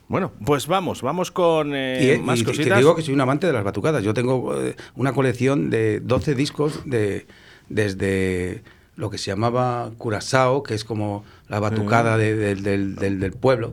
Bueno, 0.09 0.33
pues 0.45 0.67
vamos, 0.67 1.03
vamos 1.03 1.31
con 1.31 1.75
eh, 1.75 2.17
y, 2.19 2.23
más 2.23 2.41
y, 2.41 2.45
cositas. 2.45 2.69
te 2.69 2.77
digo 2.77 2.97
que 2.97 3.03
soy 3.03 3.13
un 3.13 3.21
amante 3.21 3.47
de 3.47 3.53
las 3.53 3.63
batucadas. 3.63 4.03
Yo 4.03 4.15
tengo 4.15 4.59
eh, 4.59 4.75
una 4.97 5.13
colección 5.13 5.69
de 5.69 6.01
12 6.01 6.35
discos 6.35 6.81
de 6.87 7.27
desde 7.69 8.63
lo 8.97 9.11
que 9.11 9.19
se 9.19 9.31
llamaba 9.31 9.93
Curazao, 9.97 10.65
que 10.65 10.75
es 10.75 10.85
como 10.85 11.25
la 11.49 11.61
batucada 11.61 12.17
del, 12.17 12.65
del, 12.65 13.33
pueblo, 13.33 13.73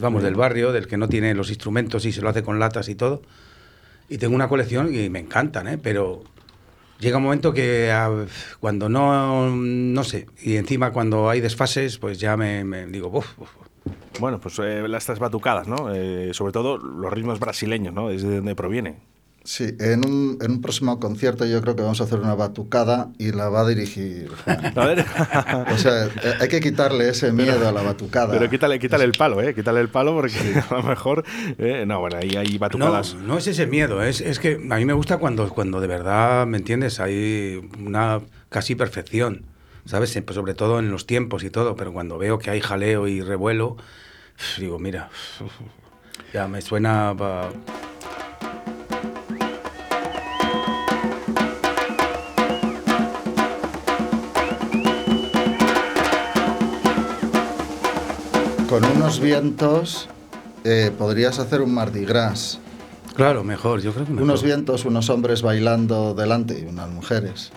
vamos, 0.00 0.22
del 0.22 0.36
barrio, 0.36 0.70
del 0.70 0.86
que 0.86 0.96
no 0.96 1.08
tiene 1.08 1.34
los 1.34 1.48
instrumentos 1.48 2.04
y 2.04 2.12
se 2.12 2.22
lo 2.22 2.28
hace 2.28 2.44
con 2.44 2.60
latas 2.60 2.88
y 2.88 2.94
todo. 2.94 3.22
Y 4.08 4.18
tengo 4.18 4.34
una 4.34 4.48
colección 4.48 4.94
y 4.94 5.08
me 5.10 5.18
encantan, 5.18 5.66
¿eh? 5.66 5.76
pero 5.76 6.22
llega 7.00 7.16
un 7.16 7.24
momento 7.24 7.52
que 7.52 7.92
cuando 8.60 8.88
no, 8.88 9.50
no 9.50 10.04
sé, 10.04 10.26
y 10.42 10.56
encima 10.56 10.92
cuando 10.92 11.28
hay 11.28 11.40
desfases, 11.40 11.98
pues 11.98 12.20
ya 12.20 12.36
me, 12.36 12.86
digo, 12.86 13.08
uf, 13.08 13.26
Bueno, 14.18 14.40
pues 14.40 14.58
eh, 14.58 14.84
estas 14.96 15.18
batucadas, 15.18 15.66
¿no? 15.66 15.92
Eh, 15.94 16.32
sobre 16.34 16.52
todo 16.52 16.78
los 16.78 17.12
ritmos 17.12 17.40
brasileños, 17.40 17.94
¿no? 17.94 18.10
Es 18.10 18.22
de 18.22 18.36
donde 18.36 18.54
proviene. 18.54 18.96
Sí, 19.42 19.74
en 19.80 20.04
un, 20.04 20.38
en 20.42 20.50
un, 20.50 20.60
próximo 20.60 21.00
concierto 21.00 21.46
yo 21.46 21.62
creo 21.62 21.74
que 21.74 21.80
vamos 21.80 22.00
a 22.02 22.04
hacer 22.04 22.18
una 22.18 22.34
batucada 22.34 23.10
y 23.18 23.32
la 23.32 23.48
va 23.48 23.62
a 23.62 23.68
dirigir. 23.68 24.30
A 24.46 24.86
ver. 24.86 25.04
o 25.72 25.78
sea, 25.78 26.08
hay 26.38 26.48
que 26.48 26.60
quitarle 26.60 27.08
ese 27.08 27.32
miedo 27.32 27.66
a 27.66 27.72
la 27.72 27.80
batucada. 27.80 28.32
Pero 28.32 28.50
quítale, 28.50 28.78
quítale 28.78 29.04
el 29.04 29.12
palo, 29.12 29.40
¿eh? 29.40 29.54
Quítale 29.54 29.80
el 29.80 29.88
palo 29.88 30.14
porque 30.14 30.36
a 30.70 30.74
lo 30.74 30.82
mejor. 30.82 31.24
Eh, 31.58 31.84
no, 31.86 32.00
bueno, 32.00 32.18
ahí 32.18 32.36
hay 32.36 32.58
batucadas. 32.58 33.14
No, 33.14 33.22
no 33.22 33.38
es 33.38 33.46
ese 33.46 33.66
miedo, 33.66 34.02
es, 34.02 34.20
es 34.20 34.38
que 34.38 34.54
a 34.56 34.76
mí 34.76 34.84
me 34.84 34.92
gusta 34.92 35.16
cuando, 35.16 35.48
cuando 35.48 35.80
de 35.80 35.86
verdad, 35.86 36.46
¿me 36.46 36.58
entiendes? 36.58 37.00
Hay 37.00 37.66
una 37.78 38.20
casi 38.50 38.74
perfección, 38.74 39.46
¿sabes? 39.86 40.10
Sobre 40.32 40.52
todo 40.52 40.78
en 40.78 40.90
los 40.90 41.06
tiempos 41.06 41.44
y 41.44 41.50
todo, 41.50 41.76
pero 41.76 41.94
cuando 41.94 42.18
veo 42.18 42.38
que 42.38 42.50
hay 42.50 42.60
jaleo 42.60 43.08
y 43.08 43.22
revuelo, 43.22 43.78
digo, 44.58 44.78
mira, 44.78 45.08
ya 46.34 46.46
me 46.46 46.60
suena. 46.60 47.14
Con 58.70 58.84
unos 58.84 59.18
vientos 59.18 60.08
eh, 60.62 60.92
podrías 60.96 61.40
hacer 61.40 61.60
un 61.60 61.74
Mardi 61.74 62.04
Gras. 62.04 62.60
Claro, 63.16 63.42
mejor, 63.42 63.80
yo 63.80 63.92
creo 63.92 64.06
que 64.06 64.12
Unos 64.12 64.44
vientos, 64.44 64.84
unos 64.84 65.10
hombres 65.10 65.42
bailando 65.42 66.14
delante 66.14 66.56
y 66.60 66.66
unas 66.66 66.88
mujeres. 66.88 67.50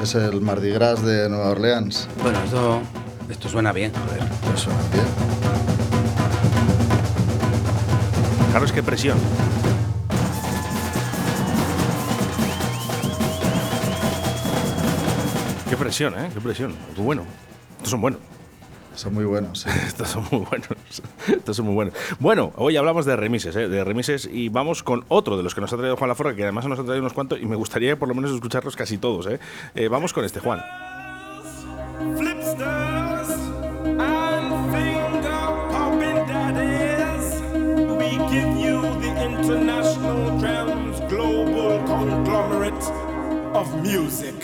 Es 0.00 0.14
el 0.14 0.40
Mardi 0.40 0.70
Gras 0.70 1.04
de 1.04 1.28
Nueva 1.28 1.50
Orleans. 1.50 2.08
Bueno, 2.22 2.38
esto, 2.44 2.82
esto 3.28 3.48
suena 3.48 3.72
bien, 3.72 3.90
joder. 3.92 4.22
Esto 4.22 4.56
suena 4.56 4.80
bien. 4.92 5.06
Claro, 8.50 8.64
es 8.64 8.70
que 8.70 8.82
presión. 8.84 9.18
Qué 15.68 15.76
presión, 15.76 16.14
¿eh? 16.16 16.30
Qué 16.32 16.40
presión. 16.40 16.76
Qué 16.94 17.02
bueno. 17.02 17.24
Estos 17.78 17.90
son 17.90 18.00
buenos. 18.00 18.20
Son 18.94 19.14
muy 19.14 19.24
buenos. 19.24 19.66
Estos 19.86 20.08
son 20.08 20.24
muy 20.30 20.40
buenos. 20.40 20.68
Estos 21.28 21.56
son 21.56 21.66
muy 21.66 21.74
buenos. 21.74 21.94
Bueno, 22.18 22.52
hoy 22.56 22.76
hablamos 22.76 23.06
de 23.06 23.16
remises, 23.16 23.56
¿eh? 23.56 23.68
de 23.68 23.84
remises 23.84 24.28
y 24.30 24.48
vamos 24.48 24.82
con 24.82 25.04
otro 25.08 25.36
de 25.36 25.42
los 25.42 25.54
que 25.54 25.60
nos 25.60 25.72
ha 25.72 25.76
traído 25.76 25.96
Juan 25.96 26.08
Laforga, 26.08 26.34
que 26.34 26.42
además 26.42 26.66
nos 26.66 26.78
ha 26.78 26.84
traído 26.84 27.00
unos 27.00 27.12
cuantos 27.12 27.40
y 27.40 27.46
me 27.46 27.56
gustaría 27.56 27.98
por 27.98 28.08
lo 28.08 28.14
menos 28.14 28.30
escucharlos 28.32 28.76
casi 28.76 28.98
todos. 28.98 29.26
¿eh? 29.26 29.40
Eh, 29.74 29.88
vamos 29.88 30.12
con 30.12 30.24
este, 30.24 30.40
Juan. 30.40 30.62
of 43.54 43.74
music. 43.84 44.41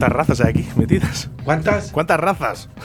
¿Cuántas 0.00 0.16
razas 0.16 0.40
hay 0.40 0.50
aquí 0.52 0.68
metidas? 0.76 1.28
¿Cuántas? 1.44 1.90
¿Cuántas 1.92 2.18
razas? 2.18 2.68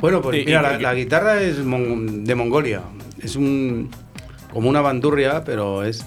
Bueno, 0.00 0.20
pues 0.20 0.38
Y- 0.42 0.46
mira, 0.46 0.58
y- 0.58 0.62
la, 0.62 0.78
la 0.80 0.94
guitarra 0.94 1.40
es 1.40 1.58
mon- 1.60 2.24
de 2.24 2.34
Mongolia. 2.34 2.82
Es 3.22 3.36
un 3.36 3.88
como 4.52 4.68
una 4.68 4.80
bandurria, 4.80 5.44
pero 5.44 5.84
es. 5.84 6.04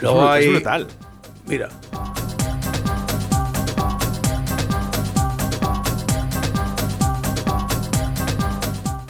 Luego 0.00 0.34
es 0.34 0.46
hay. 0.46 0.48
brutal. 0.52 0.86
Mira. 1.46 1.68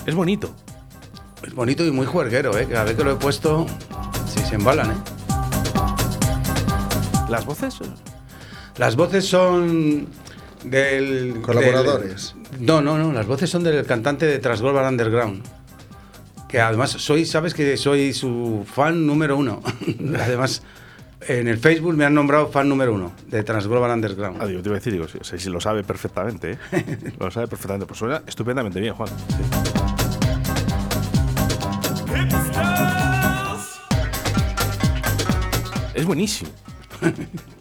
Es 0.06 0.14
bonito. 0.14 0.50
Es 1.46 1.54
bonito 1.54 1.84
y 1.84 1.90
muy 1.90 2.06
juerguero, 2.06 2.56
¿eh? 2.58 2.66
Cada 2.70 2.84
vez 2.84 2.96
que 2.96 3.04
lo 3.04 3.12
he 3.12 3.16
puesto, 3.16 3.66
sí 4.26 4.40
se 4.40 4.54
embalan, 4.54 4.90
¿eh? 4.92 4.94
Las 7.28 7.44
voces. 7.44 7.78
Las 8.78 8.96
voces 8.96 9.26
son 9.26 10.06
del... 10.64 11.40
Colaboradores. 11.42 12.34
del- 12.52 12.66
no, 12.66 12.80
no, 12.80 12.96
no. 12.96 13.12
Las 13.12 13.26
voces 13.26 13.50
son 13.50 13.64
del 13.64 13.84
cantante 13.84 14.26
de 14.26 14.38
Transglobal 14.38 14.86
Underground. 14.88 15.42
Que 16.48 16.60
además 16.60 16.90
soy, 16.92 17.26
sabes 17.26 17.52
que 17.54 17.76
soy 17.76 18.12
su 18.14 18.64
fan 18.72 19.06
número 19.06 19.36
uno. 19.36 19.60
además, 20.18 20.62
en 21.26 21.48
el 21.48 21.58
Facebook 21.58 21.94
me 21.94 22.04
han 22.04 22.14
nombrado 22.14 22.48
fan 22.48 22.68
número 22.68 22.94
uno 22.94 23.12
de 23.26 23.42
Transglobal 23.42 23.90
Underground. 23.90 24.38
Ah, 24.40 24.46
digo, 24.46 24.62
te 24.62 24.68
iba 24.68 24.76
a 24.76 24.78
decir, 24.78 24.92
digo, 24.92 25.06
si, 25.08 25.18
si- 25.22 25.38
si 25.38 25.50
lo 25.50 25.60
sabe 25.60 25.82
perfectamente, 25.84 26.52
¿eh? 26.72 27.12
lo 27.18 27.30
sabe 27.30 27.48
perfectamente. 27.48 27.86
Pues 27.86 27.98
suena 27.98 28.22
estupendamente 28.26 28.80
bien, 28.80 28.94
Juan. 28.94 29.08
Sí. 29.08 29.68
Es 35.94 36.04
buenísimo. 36.04 36.50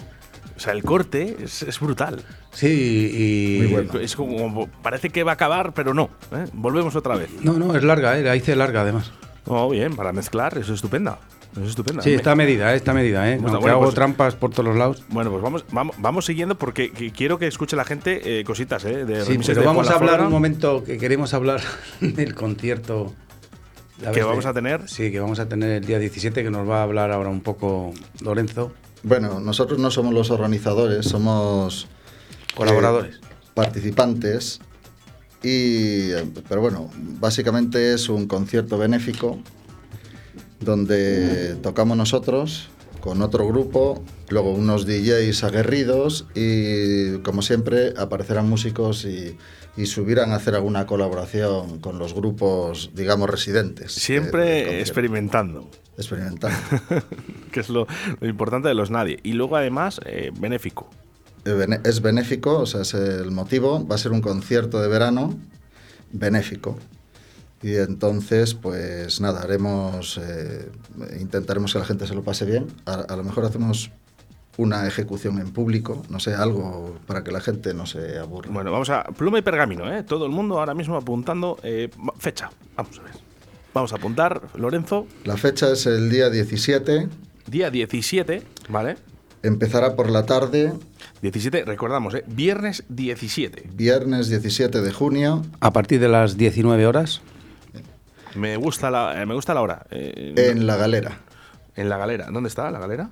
sea, 0.67 0.74
el 0.74 0.83
corte 0.83 1.38
es, 1.43 1.63
es 1.63 1.79
brutal. 1.79 2.21
Sí, 2.51 2.67
y... 3.13 3.57
Muy 3.63 3.67
bueno. 3.71 4.00
Es 4.00 4.15
como, 4.15 4.67
parece 4.83 5.09
que 5.09 5.24
va 5.24 5.31
a 5.31 5.36
acabar, 5.36 5.74
pero 5.74 5.93
no. 5.93 6.09
¿eh? 6.31 6.45
Volvemos 6.53 6.95
otra 6.95 7.15
vez. 7.15 7.29
No, 7.41 7.53
no, 7.53 7.75
es 7.75 7.83
larga, 7.83 8.17
¿eh? 8.17 8.24
La 8.24 8.36
hice 8.36 8.55
larga 8.55 8.81
además. 8.81 9.12
Oh, 9.45 9.69
bien, 9.69 9.95
para 9.95 10.12
mezclar, 10.13 10.53
eso 10.57 10.74
es 10.74 10.77
estupenda. 10.77 11.19
Eso 11.53 11.63
es 11.63 11.69
estupenda. 11.69 12.03
Sí, 12.03 12.13
está 12.13 12.36
medida, 12.36 12.74
¿eh? 12.74 12.75
está 12.75 12.93
medida, 12.93 13.27
¿eh? 13.31 13.36
Bueno, 13.36 13.47
Aunque 13.47 13.62
bueno, 13.62 13.75
hago 13.75 13.83
pues- 13.86 13.95
trampas 13.95 14.36
por 14.36 14.51
todos 14.51 14.65
los 14.65 14.75
lados. 14.75 15.03
Bueno, 15.09 15.31
pues 15.31 15.41
vamos, 15.41 15.65
vamos, 15.71 15.95
vamos 16.00 16.25
siguiendo 16.25 16.55
porque 16.57 16.91
que- 16.91 17.12
quiero 17.12 17.39
que 17.39 17.47
escuche 17.47 17.75
la 17.75 17.86
gente 17.86 18.39
eh, 18.39 18.43
cositas, 18.43 18.83
¿eh? 18.86 19.05
De 19.05 19.24
Sí, 19.25 19.39
pero 19.45 19.62
de 19.62 19.65
vamos 19.65 19.89
a 19.89 19.95
hablar 19.95 20.21
un 20.21 20.29
momento 20.31 20.83
que 20.83 20.97
queremos 20.97 21.33
hablar 21.33 21.62
del 22.01 22.36
concierto. 22.36 23.13
Que 24.13 24.21
vamos 24.21 24.43
de- 24.43 24.50
a 24.50 24.53
tener. 24.53 24.88
Sí, 24.89 25.12
que 25.12 25.19
vamos 25.19 25.39
a 25.39 25.47
tener 25.50 25.71
el 25.71 25.86
día 25.86 25.97
17, 25.97 26.43
que 26.43 26.51
nos 26.51 26.69
va 26.69 26.81
a 26.81 26.83
hablar 26.83 27.12
ahora 27.12 27.29
un 27.29 27.41
poco 27.41 27.93
Lorenzo. 28.21 28.71
Bueno, 29.08 29.40
nosotros 29.40 29.80
no 29.80 29.90
somos 29.90 30.14
los 30.14 30.32
organizadores, 30.32 31.06
somos 31.06 31.88
Colaboradores. 32.56 33.16
eh, 33.16 33.20
participantes. 33.54 34.60
Y, 35.42 36.10
pero 36.50 36.60
bueno, 36.60 36.90
básicamente 37.20 37.94
es 37.94 38.10
un 38.10 38.28
concierto 38.28 38.78
benéfico 38.78 39.40
donde 40.60 41.56
tocamos 41.62 41.96
nosotros 41.96 42.68
con 43.00 43.22
otro 43.22 43.48
grupo, 43.48 44.04
luego 44.28 44.52
unos 44.52 44.86
DJs 44.86 45.42
aguerridos 45.46 46.26
y 46.36 47.20
como 47.20 47.42
siempre 47.42 47.94
aparecerán 47.96 48.50
músicos 48.50 49.06
y, 49.06 49.38
y 49.77 49.86
subirán 49.86 50.31
a 50.31 50.36
hacer 50.36 50.55
alguna 50.55 50.86
colaboración 50.88 51.79
con 51.79 52.00
los 52.00 52.13
grupos, 52.13 52.91
digamos, 52.96 53.29
residentes. 53.29 53.93
Siempre 53.93 54.81
experimentando, 54.81 55.69
Experimentando. 55.98 56.57
que 57.51 57.60
es 57.60 57.69
lo, 57.69 57.88
lo 58.19 58.27
importante 58.27 58.67
de 58.67 58.74
los 58.74 58.91
nadie. 58.91 59.19
Y 59.24 59.34
luego, 59.34 59.55
además, 59.55 60.00
eh, 60.05 60.31
benéfico. 60.39 60.89
Eh, 61.46 61.79
Es 61.84 62.01
benéfico, 62.01 62.60
o 62.60 62.65
sea, 62.65 62.81
es 62.81 62.93
el 62.93 63.31
motivo. 63.31 63.88
Va 63.88 63.96
a 63.96 63.98
ser 63.98 64.12
un 64.12 64.22
concierto 64.22 64.81
de 64.81 64.88
verano 64.88 65.38
benéfico. 66.12 66.77
Y 67.63 67.75
entonces, 67.75 68.53
pues 68.53 69.19
nada, 69.22 69.41
haremos, 69.41 70.19
eh, 70.24 70.69
intentaremos 71.19 71.74
que 71.74 71.79
la 71.79 71.86
gente 71.86 72.05
se 72.05 72.13
lo 72.13 72.24
pase 72.24 72.46
bien. 72.46 72.67
A, 72.86 72.93
a 72.93 73.15
lo 73.15 73.24
mejor 73.24 73.46
hacemos 73.46 73.89
una 74.58 74.88
ejecución 74.88 75.40
en 75.40 75.52
público, 75.52 76.04
no 76.10 76.20
sé, 76.20 76.34
algo 76.34 76.98
para 77.06 77.24
que 77.24 77.32
la 77.32 77.40
gente 77.42 77.74
no 77.74 77.86
se 77.86 78.18
aburra. 78.18 78.50
Bueno, 78.52 78.72
vamos 78.72 78.90
a. 78.90 79.04
Pluma 79.04 79.40
y 79.40 79.42
pergamino, 79.44 79.92
¿eh? 79.94 80.04
Todo 80.04 80.26
el 80.26 80.32
mundo 80.32 80.60
ahora 80.60 80.74
mismo 80.74 80.96
apuntando. 80.98 81.58
eh, 81.64 81.90
fecha. 82.18 82.50
Vamos 82.76 83.00
a 83.00 83.04
ver. 83.04 83.12
Vamos 83.74 83.94
a 83.94 83.98
apuntar, 83.98 84.42
Lorenzo. 84.56 85.06
La 85.24 85.38
fecha 85.38 85.72
es 85.72 85.86
el 85.86 86.10
día 86.10 86.30
17, 86.32 87.08
Día 87.48 87.70
17, 87.70 88.42
¿vale? 88.70 88.98
empezará 89.44 89.96
por 89.96 90.10
la 90.10 90.26
tarde, 90.26 90.74
17, 91.22 91.64
recordamos, 91.64 92.16
¿eh? 92.16 92.24
Viernes 92.28 92.84
17. 92.90 93.70
viernes 93.74 94.28
17 94.30 94.82
de 94.82 94.92
junio, 94.92 95.44
A 95.62 95.72
partir 95.72 96.00
de 96.02 96.10
las 96.10 96.36
19 96.38 96.86
horas. 96.88 97.22
Me 98.36 98.58
gusta 98.58 98.90
la, 98.92 99.22
eh, 99.22 99.26
me 99.26 99.34
gusta 99.36 99.54
la 99.54 99.62
hora. 99.62 99.86
eh, 99.92 100.34
en 100.36 100.68
La 100.68 100.76
Galera. 100.76 101.20
en 101.76 101.88
la 101.90 101.98
galera. 101.98 102.28
¿Dónde 102.32 102.50
está 102.50 102.70
la 102.72 102.80
galera? 102.80 103.10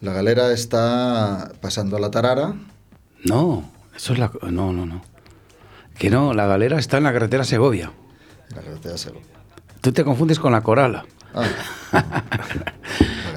La 0.00 0.12
Galera 0.12 0.52
está 0.52 1.52
pasando 1.60 1.98
la 1.98 2.10
Tarara. 2.10 2.54
No, 3.24 3.68
eso 3.96 4.12
es 4.12 4.18
la. 4.18 4.30
No, 4.42 4.72
no, 4.72 4.86
no. 4.86 5.02
Que 5.98 6.10
no, 6.10 6.32
la 6.32 6.46
galera 6.46 6.78
está 6.78 6.98
en 6.98 7.04
la 7.04 7.12
carretera 7.12 7.42
Segovia. 7.42 7.90
en 8.50 8.56
La 8.56 8.62
carretera 8.62 8.96
Segovia. 8.96 9.26
Tú 9.80 9.92
te 9.92 10.04
confundes 10.04 10.38
con 10.38 10.52
la 10.52 10.60
corala. 10.60 11.04
Ah. 11.34 11.44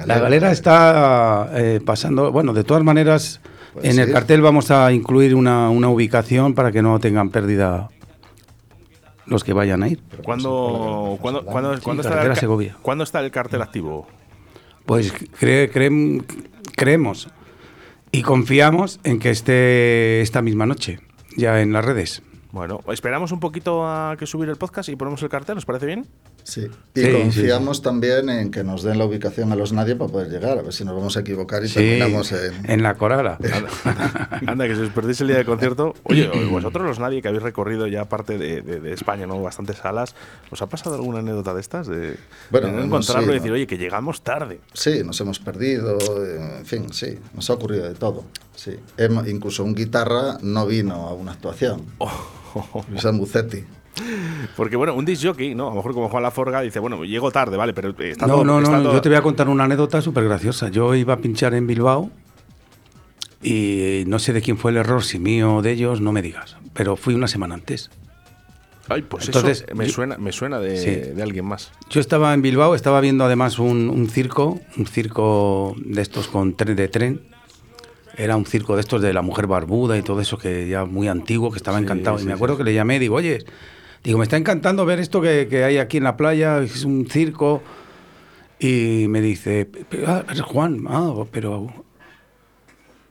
La 0.06 0.18
galera 0.18 0.50
está 0.50 1.50
eh, 1.52 1.80
pasando. 1.84 2.32
Bueno, 2.32 2.52
de 2.52 2.64
todas 2.64 2.82
maneras, 2.82 3.40
en 3.82 4.00
el 4.00 4.12
cartel 4.12 4.40
vamos 4.42 4.72
a 4.72 4.92
incluir 4.92 5.34
una, 5.34 5.70
una 5.70 5.88
ubicación 5.88 6.54
para 6.54 6.72
que 6.72 6.82
no 6.82 6.98
tengan 6.98 7.30
pérdida 7.30 7.88
los 9.26 9.44
que 9.44 9.52
vayan 9.52 9.84
a 9.84 9.88
ir. 9.88 10.02
¿Cuándo, 10.24 11.18
¿cuándo, 11.20 11.44
cuándo, 11.44 11.72
el. 11.72 11.80
¿cuándo 11.80 13.04
está 13.04 13.20
el 13.20 13.30
cartel 13.30 13.62
activo? 13.62 14.08
Pues 14.86 15.12
cre- 15.14 15.70
creem- 15.72 16.24
creemos 16.76 17.28
y 18.10 18.22
confiamos 18.22 19.00
en 19.04 19.18
que 19.18 19.30
esté 19.30 20.20
esta 20.20 20.42
misma 20.42 20.66
noche, 20.66 21.00
ya 21.36 21.60
en 21.60 21.72
las 21.72 21.84
redes. 21.84 22.22
Bueno, 22.50 22.80
esperamos 22.92 23.32
un 23.32 23.40
poquito 23.40 23.86
a 23.86 24.16
que 24.18 24.26
subir 24.26 24.48
el 24.50 24.56
podcast 24.56 24.88
y 24.90 24.96
ponemos 24.96 25.22
el 25.22 25.30
cartel, 25.30 25.56
¿os 25.56 25.64
parece 25.64 25.86
bien? 25.86 26.06
Sí, 26.44 26.66
y 26.94 27.00
Sí, 27.00 27.12
confiamos 27.12 27.82
también 27.82 28.28
en 28.28 28.50
que 28.50 28.64
nos 28.64 28.82
den 28.82 28.98
la 28.98 29.04
ubicación 29.04 29.52
a 29.52 29.56
los 29.56 29.72
nadie 29.72 29.94
para 29.96 30.10
poder 30.10 30.28
llegar, 30.28 30.58
a 30.58 30.62
ver 30.62 30.72
si 30.72 30.84
nos 30.84 30.94
vamos 30.94 31.16
a 31.16 31.20
equivocar 31.20 31.64
y 31.64 31.68
Sí, 31.68 31.74
terminamos 31.74 32.32
en... 32.32 32.68
en 32.70 32.82
la 32.82 32.94
corala. 32.96 33.38
Anda, 34.46 34.66
que 34.66 34.74
si 34.74 34.82
os 34.82 34.90
perdéis 34.90 35.20
el 35.20 35.28
día 35.28 35.36
de 35.38 35.44
concierto. 35.44 35.94
Oye, 36.02 36.28
vosotros 36.50 36.84
los 36.84 36.98
nadie 36.98 37.22
que 37.22 37.28
habéis 37.28 37.42
recorrido 37.42 37.86
ya 37.86 38.04
parte 38.06 38.38
de, 38.38 38.60
de- 38.62 38.80
de 38.80 38.92
España, 38.92 39.26
¿no? 39.26 39.40
Bastantes 39.40 39.76
salas, 39.76 40.14
¿os 40.50 40.60
ha 40.62 40.66
pasado 40.66 40.96
alguna 40.96 41.20
anécdota 41.20 41.54
de 41.54 41.60
estas? 41.60 41.86
De, 41.86 42.16
Bueno, 42.50 42.66
de 42.66 42.72
no 42.72 42.78
no, 42.80 42.84
encontrarlo 42.86 43.24
sí, 43.28 43.30
y 43.30 43.34
decir, 43.34 43.50
¿no? 43.50 43.54
oye, 43.54 43.66
que 43.66 43.78
llegamos 43.78 44.22
tarde. 44.22 44.60
Sí, 44.74 45.02
nos 45.04 45.20
hemos 45.20 45.38
perdido, 45.38 45.98
en 46.26 46.66
fin, 46.66 46.92
sí, 46.92 47.18
nos 47.34 47.48
ha 47.50 47.54
ocurrido 47.54 47.84
de 47.88 47.94
todo. 47.94 48.24
Sí. 48.54 48.72
Hemo- 48.98 49.26
incluso 49.28 49.64
un 49.64 49.74
guitarra 49.74 50.38
no 50.42 50.66
vino 50.66 50.94
a 51.08 51.14
una 51.14 51.32
actuación. 51.32 51.82
Luis 52.90 53.04
Ambucetti. 53.06 53.64
Porque, 54.56 54.76
bueno, 54.76 54.94
un 54.94 55.04
disc 55.04 55.22
jockey, 55.24 55.54
¿no? 55.54 55.66
A 55.66 55.70
lo 55.70 55.76
mejor 55.76 55.92
como 55.94 56.08
Juan 56.08 56.22
Laforga 56.22 56.60
dice, 56.62 56.78
bueno, 56.78 57.04
llego 57.04 57.30
tarde, 57.30 57.56
vale, 57.56 57.72
pero 57.74 57.90
está 57.98 58.26
No, 58.26 58.34
todo- 58.36 58.44
no, 58.44 58.58
está 58.60 58.76
no, 58.78 58.82
todo- 58.84 58.92
yo 58.94 59.00
te 59.02 59.08
voy 59.08 59.18
a 59.18 59.22
contar 59.22 59.48
una 59.48 59.64
anécdota 59.64 60.00
súper 60.00 60.24
graciosa. 60.24 60.68
Yo 60.70 60.94
iba 60.94 61.14
a 61.14 61.18
pinchar 61.18 61.54
en 61.54 61.66
Bilbao 61.66 62.10
y 63.42 64.04
no 64.06 64.18
sé 64.18 64.32
de 64.32 64.40
quién 64.40 64.56
fue 64.56 64.70
el 64.70 64.76
error, 64.78 65.02
si 65.02 65.18
mío 65.18 65.56
o 65.56 65.62
de 65.62 65.72
ellos, 65.72 66.00
no 66.00 66.12
me 66.12 66.22
digas. 66.22 66.56
Pero 66.74 66.96
fui 66.96 67.14
una 67.14 67.28
semana 67.28 67.54
antes. 67.54 67.90
Ay, 68.88 69.02
pues 69.02 69.26
Entonces, 69.26 69.64
eso 69.66 69.74
me 69.76 69.86
yo- 69.86 69.92
suena, 69.92 70.16
me 70.18 70.32
suena 70.32 70.58
de, 70.58 70.76
Sí. 70.76 70.90
de 71.14 71.22
alguien 71.22 71.44
más. 71.44 71.72
Yo 71.90 72.00
estaba 72.00 72.34
en 72.34 72.42
Bilbao, 72.42 72.74
estaba 72.74 73.00
viendo 73.00 73.24
además 73.24 73.58
un, 73.58 73.88
un 73.90 74.08
circo, 74.08 74.60
un 74.76 74.86
circo 74.86 75.74
de 75.84 76.02
estos 76.02 76.28
con 76.28 76.56
tren 76.56 76.76
de 76.76 76.88
tren. 76.88 77.20
Era 78.16 78.36
un 78.36 78.44
circo 78.44 78.74
de 78.74 78.80
estos 78.82 79.00
de 79.00 79.12
la 79.14 79.22
mujer 79.22 79.46
barbuda 79.46 79.96
y 79.96 80.02
todo 80.02 80.20
eso 80.20 80.36
que 80.36 80.68
ya 80.68 80.84
muy 80.84 81.08
antiguo, 81.08 81.50
que 81.50 81.56
estaba 81.56 81.78
Sí, 81.78 81.84
encantado. 81.84 82.18
sí, 82.18 82.24
y 82.24 82.26
me 82.26 82.34
acuerdo 82.34 82.58
que 82.58 82.64
le 82.64 82.74
llamé, 82.74 82.98
digo, 82.98 83.14
oye, 83.16 83.38
digo, 84.04 84.18
me 84.18 84.24
está 84.24 84.36
encantando 84.36 84.84
ver 84.86 84.98
esto 85.00 85.20
que, 85.20 85.46
que 85.48 85.64
hay 85.64 85.78
aquí 85.78 85.96
en 85.98 86.04
la 86.04 86.16
playa, 86.16 86.58
es 86.62 86.84
un 86.84 87.06
circo. 87.08 87.62
Y 88.58 89.06
me 89.08 89.20
dice, 89.20 89.68
"Pero, 89.88 90.06
ah, 90.08 90.24
Juan, 90.44 90.84
ah, 90.88 91.24
pero, 91.32 91.72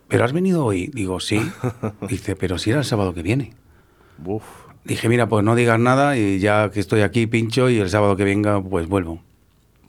pero 0.07 0.23
has 0.23 0.33
venido 0.33 0.63
hoy. 0.65 0.87
Digo, 0.93 1.19
sí. 1.19 1.41
Dice, 2.09 2.35
pero 2.35 2.57
si 2.57 2.69
era 2.69 2.79
el 2.79 2.85
sábado 2.85 3.13
que 3.13 3.21
viene. 3.21 3.53
Uf. 4.25 4.43
Dije, 4.85 5.09
mira, 5.09 5.27
pues 5.27 5.43
no 5.43 5.55
digas 5.55 5.79
nada 5.79 6.17
y 6.17 6.39
ya 6.39 6.69
que 6.71 6.79
estoy 6.79 7.01
aquí 7.01 7.27
pincho 7.27 7.69
y 7.69 7.77
el 7.79 7.89
sábado 7.89 8.15
que 8.15 8.23
venga 8.23 8.61
pues 8.63 8.87
vuelvo. 8.87 9.21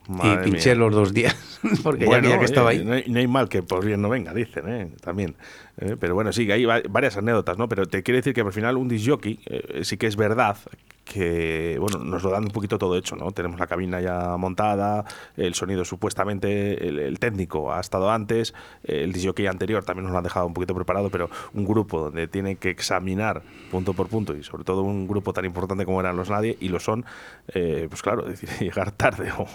Madre 0.09 0.49
y 0.49 0.51
pinché 0.51 0.71
mía. 0.71 0.79
los 0.85 0.95
dos 0.95 1.15
días, 1.15 1.61
porque 1.85 2.05
Bueno, 2.07 2.25
ya 2.25 2.29
veía 2.31 2.39
que 2.41 2.45
estaba 2.45 2.71
oye, 2.71 2.81
ahí. 2.81 2.85
No 2.85 2.93
hay, 2.95 3.05
no 3.07 3.19
hay 3.21 3.27
mal 3.29 3.49
que 3.49 3.63
por 3.63 3.85
bien 3.85 4.03
no 4.03 4.09
venga, 4.09 4.35
dicen, 4.35 4.69
¿eh? 4.69 4.89
también. 5.01 5.37
Eh, 5.79 5.97
pero 5.99 6.15
bueno, 6.15 6.33
sí, 6.33 6.45
que 6.45 6.55
hay 6.55 6.65
va- 6.65 6.83
varias 6.91 7.17
anécdotas, 7.17 7.57
¿no? 7.57 7.69
Pero 7.69 7.87
te 7.87 8.03
quiero 8.03 8.17
decir 8.17 8.35
que 8.35 8.41
al 8.41 8.53
final 8.53 8.77
un 8.77 8.89
disc 8.89 9.09
jockey 9.09 9.39
eh, 9.47 9.81
sí 9.85 9.97
que 9.97 10.09
es 10.09 10.17
verdad 10.17 10.57
que, 11.05 11.77
bueno, 11.81 11.99
nos 11.99 12.23
lo 12.23 12.31
dan 12.31 12.45
un 12.45 12.51
poquito 12.51 12.79
todo 12.79 12.97
hecho, 12.97 13.17
¿no? 13.17 13.33
Tenemos 13.33 13.59
la 13.59 13.67
cabina 13.67 14.01
ya 14.01 14.37
montada, 14.37 15.05
el 15.37 15.55
sonido 15.55 15.85
supuestamente, 15.85 16.89
el, 16.89 16.99
el 16.99 17.19
técnico 17.19 17.73
ha 17.73 17.81
estado 17.81 18.11
antes, 18.11 18.55
el 18.85 19.13
disc 19.13 19.27
jockey 19.27 19.47
anterior 19.47 19.85
también 19.85 20.05
nos 20.05 20.13
lo 20.13 20.19
han 20.19 20.25
dejado 20.25 20.47
un 20.47 20.55
poquito 20.55 20.75
preparado, 20.75 21.11
pero 21.11 21.29
un 21.55 21.65
grupo 21.65 22.01
donde 22.01 22.29
tiene 22.29 22.57
que 22.57 22.71
examinar 22.71 23.43
punto 23.71 23.95
por 23.95 24.09
punto 24.09 24.37
y 24.37 24.43
sobre 24.43 24.65
todo 24.65 24.83
un 24.83 25.07
grupo 25.09 25.33
tan 25.33 25.45
importante 25.45 25.85
como 25.85 26.01
eran 26.01 26.17
los 26.17 26.31
Nadie 26.31 26.57
y 26.61 26.69
lo 26.69 26.81
son, 26.81 27.05
eh, 27.49 27.87
pues 27.89 28.03
claro, 28.03 28.27
es 28.29 28.41
decir, 28.41 28.49
llegar 28.61 28.93
tarde 28.93 29.31
o 29.37 29.47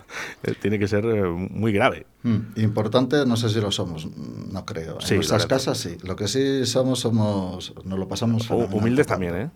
tiene 0.60 0.78
que 0.78 0.88
ser 0.88 1.04
eh, 1.04 1.22
muy 1.24 1.72
grave. 1.72 2.06
Mm, 2.22 2.38
Importante, 2.56 3.24
no 3.26 3.36
sé 3.36 3.48
si 3.48 3.60
lo 3.60 3.70
somos, 3.70 4.06
no 4.06 4.66
creo. 4.66 4.96
En 4.96 5.00
Sí, 5.00 5.14
nuestras 5.14 5.46
casas 5.46 5.78
sí. 5.78 5.96
Lo 6.02 6.16
que 6.16 6.28
sí 6.28 6.66
somos, 6.66 7.00
somos, 7.00 7.72
nos 7.84 7.98
lo 7.98 8.06
pasamos. 8.06 8.48
Humildes 8.50 9.06
también, 9.06 9.34
¿eh? 9.34 9.50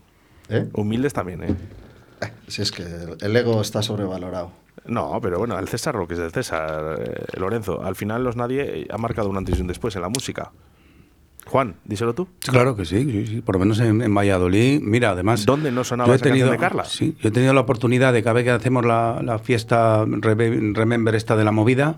¿Eh? 0.48 0.68
Humildes 0.74 1.12
también, 1.12 1.42
¿eh? 1.42 1.54
Eh, 2.20 2.26
Si 2.48 2.62
es 2.62 2.70
que 2.72 2.82
el- 3.20 3.36
ego 3.36 3.60
está 3.60 3.82
sobrevalorado. 3.82 4.52
No, 4.86 5.18
pero 5.22 5.38
bueno, 5.38 5.58
el 5.58 5.68
César 5.68 5.94
lo 5.94 6.06
que 6.06 6.14
es 6.14 6.20
el 6.20 6.30
César, 6.32 6.96
eh, 7.00 7.24
Lorenzo. 7.38 7.82
Al 7.82 7.96
final 7.96 8.22
los 8.22 8.36
nadie 8.36 8.80
eh, 8.82 8.86
ha 8.90 8.98
marcado 8.98 9.30
un 9.30 9.36
antes 9.36 9.58
y 9.58 9.62
un 9.62 9.66
después 9.66 9.96
en 9.96 10.02
la 10.02 10.08
música. 10.08 10.52
Juan, 11.46 11.76
díselo 11.84 12.14
tú. 12.14 12.26
Claro 12.40 12.74
que 12.74 12.84
sí, 12.86 13.04
sí, 13.04 13.26
sí, 13.26 13.40
por 13.42 13.54
lo 13.56 13.58
menos 13.60 13.78
en, 13.78 14.00
en 14.02 14.14
Valladolid. 14.14 14.80
Mira, 14.82 15.10
además. 15.10 15.44
¿Dónde 15.46 15.70
no 15.70 15.84
sonaba 15.84 16.08
yo 16.08 16.12
he 16.14 16.16
esa 16.16 16.24
canción 16.24 16.48
tenido, 16.48 16.52
de 16.52 16.58
Carla? 16.58 16.84
Sí, 16.84 17.16
yo 17.20 17.28
he 17.28 17.32
tenido 17.32 17.52
la 17.52 17.60
oportunidad 17.60 18.12
de 18.12 18.22
cada 18.22 18.34
vez 18.34 18.44
que 18.44 18.50
hacemos 18.50 18.84
la, 18.84 19.20
la 19.22 19.38
fiesta 19.38 20.04
Remember 20.06 21.14
esta 21.14 21.36
de 21.36 21.44
la 21.44 21.52
movida, 21.52 21.96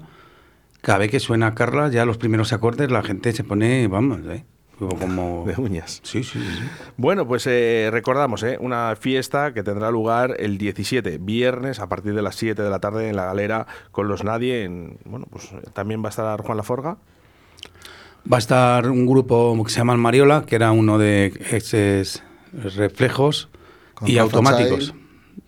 cada 0.81 0.99
vez 0.99 1.11
que 1.13 1.21
suena 1.21 1.55
Carla, 1.55 1.89
ya 1.91 2.05
los 2.05 2.19
primeros 2.19 2.53
acordes, 2.53 2.91
la 2.91 3.03
gente 3.03 3.33
se 3.33 3.45
pone, 3.45 3.87
vamos, 3.89 4.21
¿eh? 4.29 4.45
Como. 4.79 5.45
De 5.47 5.55
uñas. 5.61 6.01
Sí, 6.03 6.23
sí, 6.23 6.39
sí. 6.39 6.63
Bueno, 6.97 7.27
pues 7.27 7.47
eh, 7.47 7.89
recordamos, 7.91 8.43
¿eh? 8.43 8.59
una 8.61 8.95
fiesta 8.97 9.55
que 9.55 9.63
tendrá 9.63 9.91
lugar 9.91 10.37
el 10.39 10.59
17, 10.59 11.19
viernes, 11.19 11.79
a 11.81 11.89
partir 11.89 12.15
de 12.15 12.21
las 12.23 12.37
7 12.37 12.61
de 12.63 12.69
la 12.71 12.79
tarde 12.79 13.09
en 13.09 13.17
la 13.17 13.25
galera 13.25 13.67
con 13.91 14.07
los 14.09 14.23
Nadie. 14.23 14.65
En, 14.65 14.99
bueno, 15.05 15.27
pues 15.31 15.45
eh, 15.53 15.63
también 15.73 16.03
va 16.03 16.09
a 16.09 16.11
estar 16.11 16.41
Juan 16.43 16.57
Laforga. 16.59 16.99
Va 18.31 18.37
a 18.37 18.39
estar 18.39 18.91
un 18.91 19.07
grupo 19.07 19.57
que 19.65 19.71
se 19.71 19.79
llama 19.79 19.93
el 19.93 19.99
Mariola, 19.99 20.45
que 20.47 20.57
era 20.57 20.73
uno 20.73 20.99
de 20.99 21.33
esos 21.51 22.23
reflejos 22.53 23.49
Con 23.95 24.09
y 24.09 24.17
Rafa 24.17 24.23
automáticos. 24.25 24.95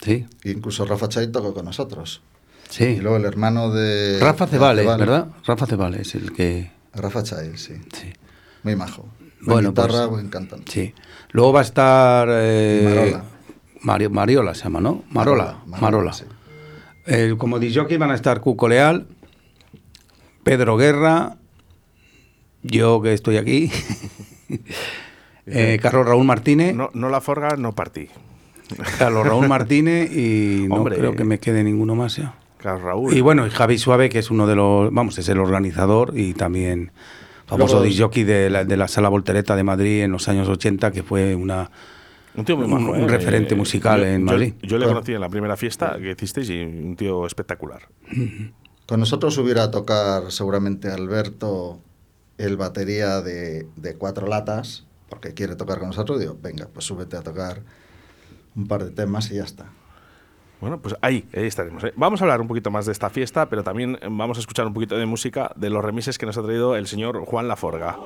Sí, 0.01 0.27
Incluso 0.45 0.85
Rafa 0.87 1.09
Chay 1.09 1.33
tocó 1.33 1.53
con 1.53 1.65
nosotros. 1.65 2.23
sí. 2.69 2.85
Y 2.85 2.97
luego 3.01 3.17
el 3.17 3.25
hermano 3.25 3.71
de. 3.73 4.19
Rafa 4.21 4.47
Cebales, 4.47 4.85
Cebal. 4.85 5.01
¿verdad? 5.01 5.29
Rafa 5.45 5.67
Cebales 5.67 6.01
es 6.09 6.15
el 6.15 6.33
que. 6.33 6.71
Rafa 6.95 7.23
Chay, 7.25 7.57
sí. 7.57 7.75
Sí. 7.93 8.13
Muy 8.63 8.77
majo. 8.77 9.09
Buen 9.41 9.55
Bueno, 9.57 9.69
guitarra, 9.71 9.99
pues, 10.01 10.11
buen 10.11 10.29
cantante. 10.29 10.71
Sí. 10.73 10.95
Luego 11.31 11.53
va 11.53 11.61
a 11.61 11.63
estar. 11.63 12.29
eh, 12.31 12.83
Marola. 12.89 13.25
Mario- 13.83 14.11
Mariola 14.11 14.55
se 14.55 14.65
llama, 14.65 14.81
¿no? 14.81 15.05
Marola. 15.11 15.59
Marola. 15.67 16.13
sí. 16.13 16.25
Eh, 17.07 17.35
como 17.39 17.59
disjockey 17.59 17.97
van 17.97 18.11
a 18.11 18.15
estar 18.15 18.41
Cuco 18.41 18.69
Leal, 18.69 19.07
Pedro 20.43 20.77
Guerra, 20.77 21.37
yo 22.63 23.01
que 23.01 23.15
estoy 23.15 23.37
aquí, 23.39 23.71
eh, 25.47 25.79
Carlos 25.81 26.07
Raúl 26.07 26.25
Martínez, 26.25 26.75
No, 26.75 26.91
no 26.93 27.09
Laforga, 27.09 27.57
no 27.57 27.75
partí. 27.75 28.09
Carlos 28.99 29.27
Raúl 29.27 29.49
Martínez 29.49 30.11
y 30.15 30.67
no 30.69 30.77
Hombre. 30.77 30.97
creo 30.97 31.15
que 31.15 31.25
me 31.25 31.39
quede 31.39 31.65
ninguno 31.65 31.95
más 31.95 32.17
ya. 32.17 32.35
Carlos 32.59 32.83
Raúl. 32.83 33.15
Y 33.17 33.21
bueno, 33.21 33.47
y 33.47 33.51
Javi 33.51 33.79
Suave, 33.79 34.09
que 34.11 34.19
es 34.19 34.31
uno 34.31 34.47
de 34.47 34.57
los, 34.57 34.93
vamos, 34.93 35.17
es 35.19 35.29
el 35.29 35.39
organizador 35.39 36.13
y 36.17 36.35
también 36.35 36.91
famoso 37.49 37.83
disjockey 37.83 38.25
de 38.25 38.51
la, 38.51 38.65
de 38.65 38.77
la 38.77 38.89
Sala 38.89 39.09
Voltereta 39.09 39.57
de 39.57 39.65
Madrid 39.65 40.03
en 40.03 40.13
los 40.13 40.29
años 40.29 40.49
80, 40.49 40.91
que 40.93 41.03
fue 41.03 41.35
una... 41.35 41.71
un 42.37 42.45
tío 42.45 42.57
muy 42.57 42.67
un- 42.67 42.71
majo, 42.73 42.93
un 42.93 43.01
¿eh? 43.05 43.09
referente 43.09 43.55
musical 43.55 44.01
yo- 44.01 44.07
en 44.07 44.25
Madrid. 44.25 44.55
Yo, 44.63 44.77
le 44.79 44.85
Claro. 44.85 44.95
conocí 45.01 45.13
en 45.15 45.21
la 45.21 45.29
primera 45.29 45.57
fiesta 45.57 45.97
que 45.99 46.11
hicisteis 46.13 46.51
y 46.51 46.61
un 46.63 46.95
tío 46.97 47.27
espectacular. 47.27 47.89
Con 48.87 49.01
nosotros 49.01 49.37
hubiera 49.39 49.65
a 49.65 49.71
tocar 49.71 50.31
seguramente 50.33 50.89
Alberto 50.91 51.81
el 52.39 52.57
batería 52.57 53.21
de, 53.21 53.67
de 53.77 53.95
cuatro 53.97 54.27
latas, 54.29 54.87
porque 55.09 55.35
quiere 55.35 55.57
tocar 55.57 55.79
con 55.79 55.89
nosotros. 55.89 56.21
Digo, 56.21 56.37
venga, 56.43 56.69
pues 56.73 56.85
súbete 56.87 57.17
a 57.17 57.23
tocar 57.23 57.63
un 58.55 58.67
par 58.69 58.85
de 58.85 58.91
temas 58.91 59.31
y 59.31 59.35
ya 59.37 59.45
está. 59.45 59.67
Bueno, 60.61 60.79
pues 60.79 60.97
ahí, 61.03 61.25
ahí 61.35 61.47
estaremos. 61.47 61.85
¿eh? 61.85 61.93
Vamos 61.97 62.21
a 62.21 62.25
hablar 62.25 62.41
un 62.41 62.49
poquito 62.49 62.71
más 62.71 62.87
de 62.87 62.93
esta 62.93 63.11
fiesta, 63.11 63.49
pero 63.49 63.63
también 63.63 63.99
vamos 64.03 64.39
a 64.39 64.41
escuchar 64.41 64.67
un 64.67 64.75
poquito 64.75 64.97
de 64.97 65.07
música 65.07 65.53
de 65.57 65.71
los 65.71 65.85
remises 65.85 66.19
que 66.19 66.27
nos 66.27 66.37
ha 66.37 66.43
traído 66.43 66.75
el 66.77 66.87
señor 66.87 67.25
Juan 67.25 67.47
Laforga. 67.47 67.97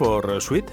Oxford 0.00 0.40
Suite. 0.40 0.72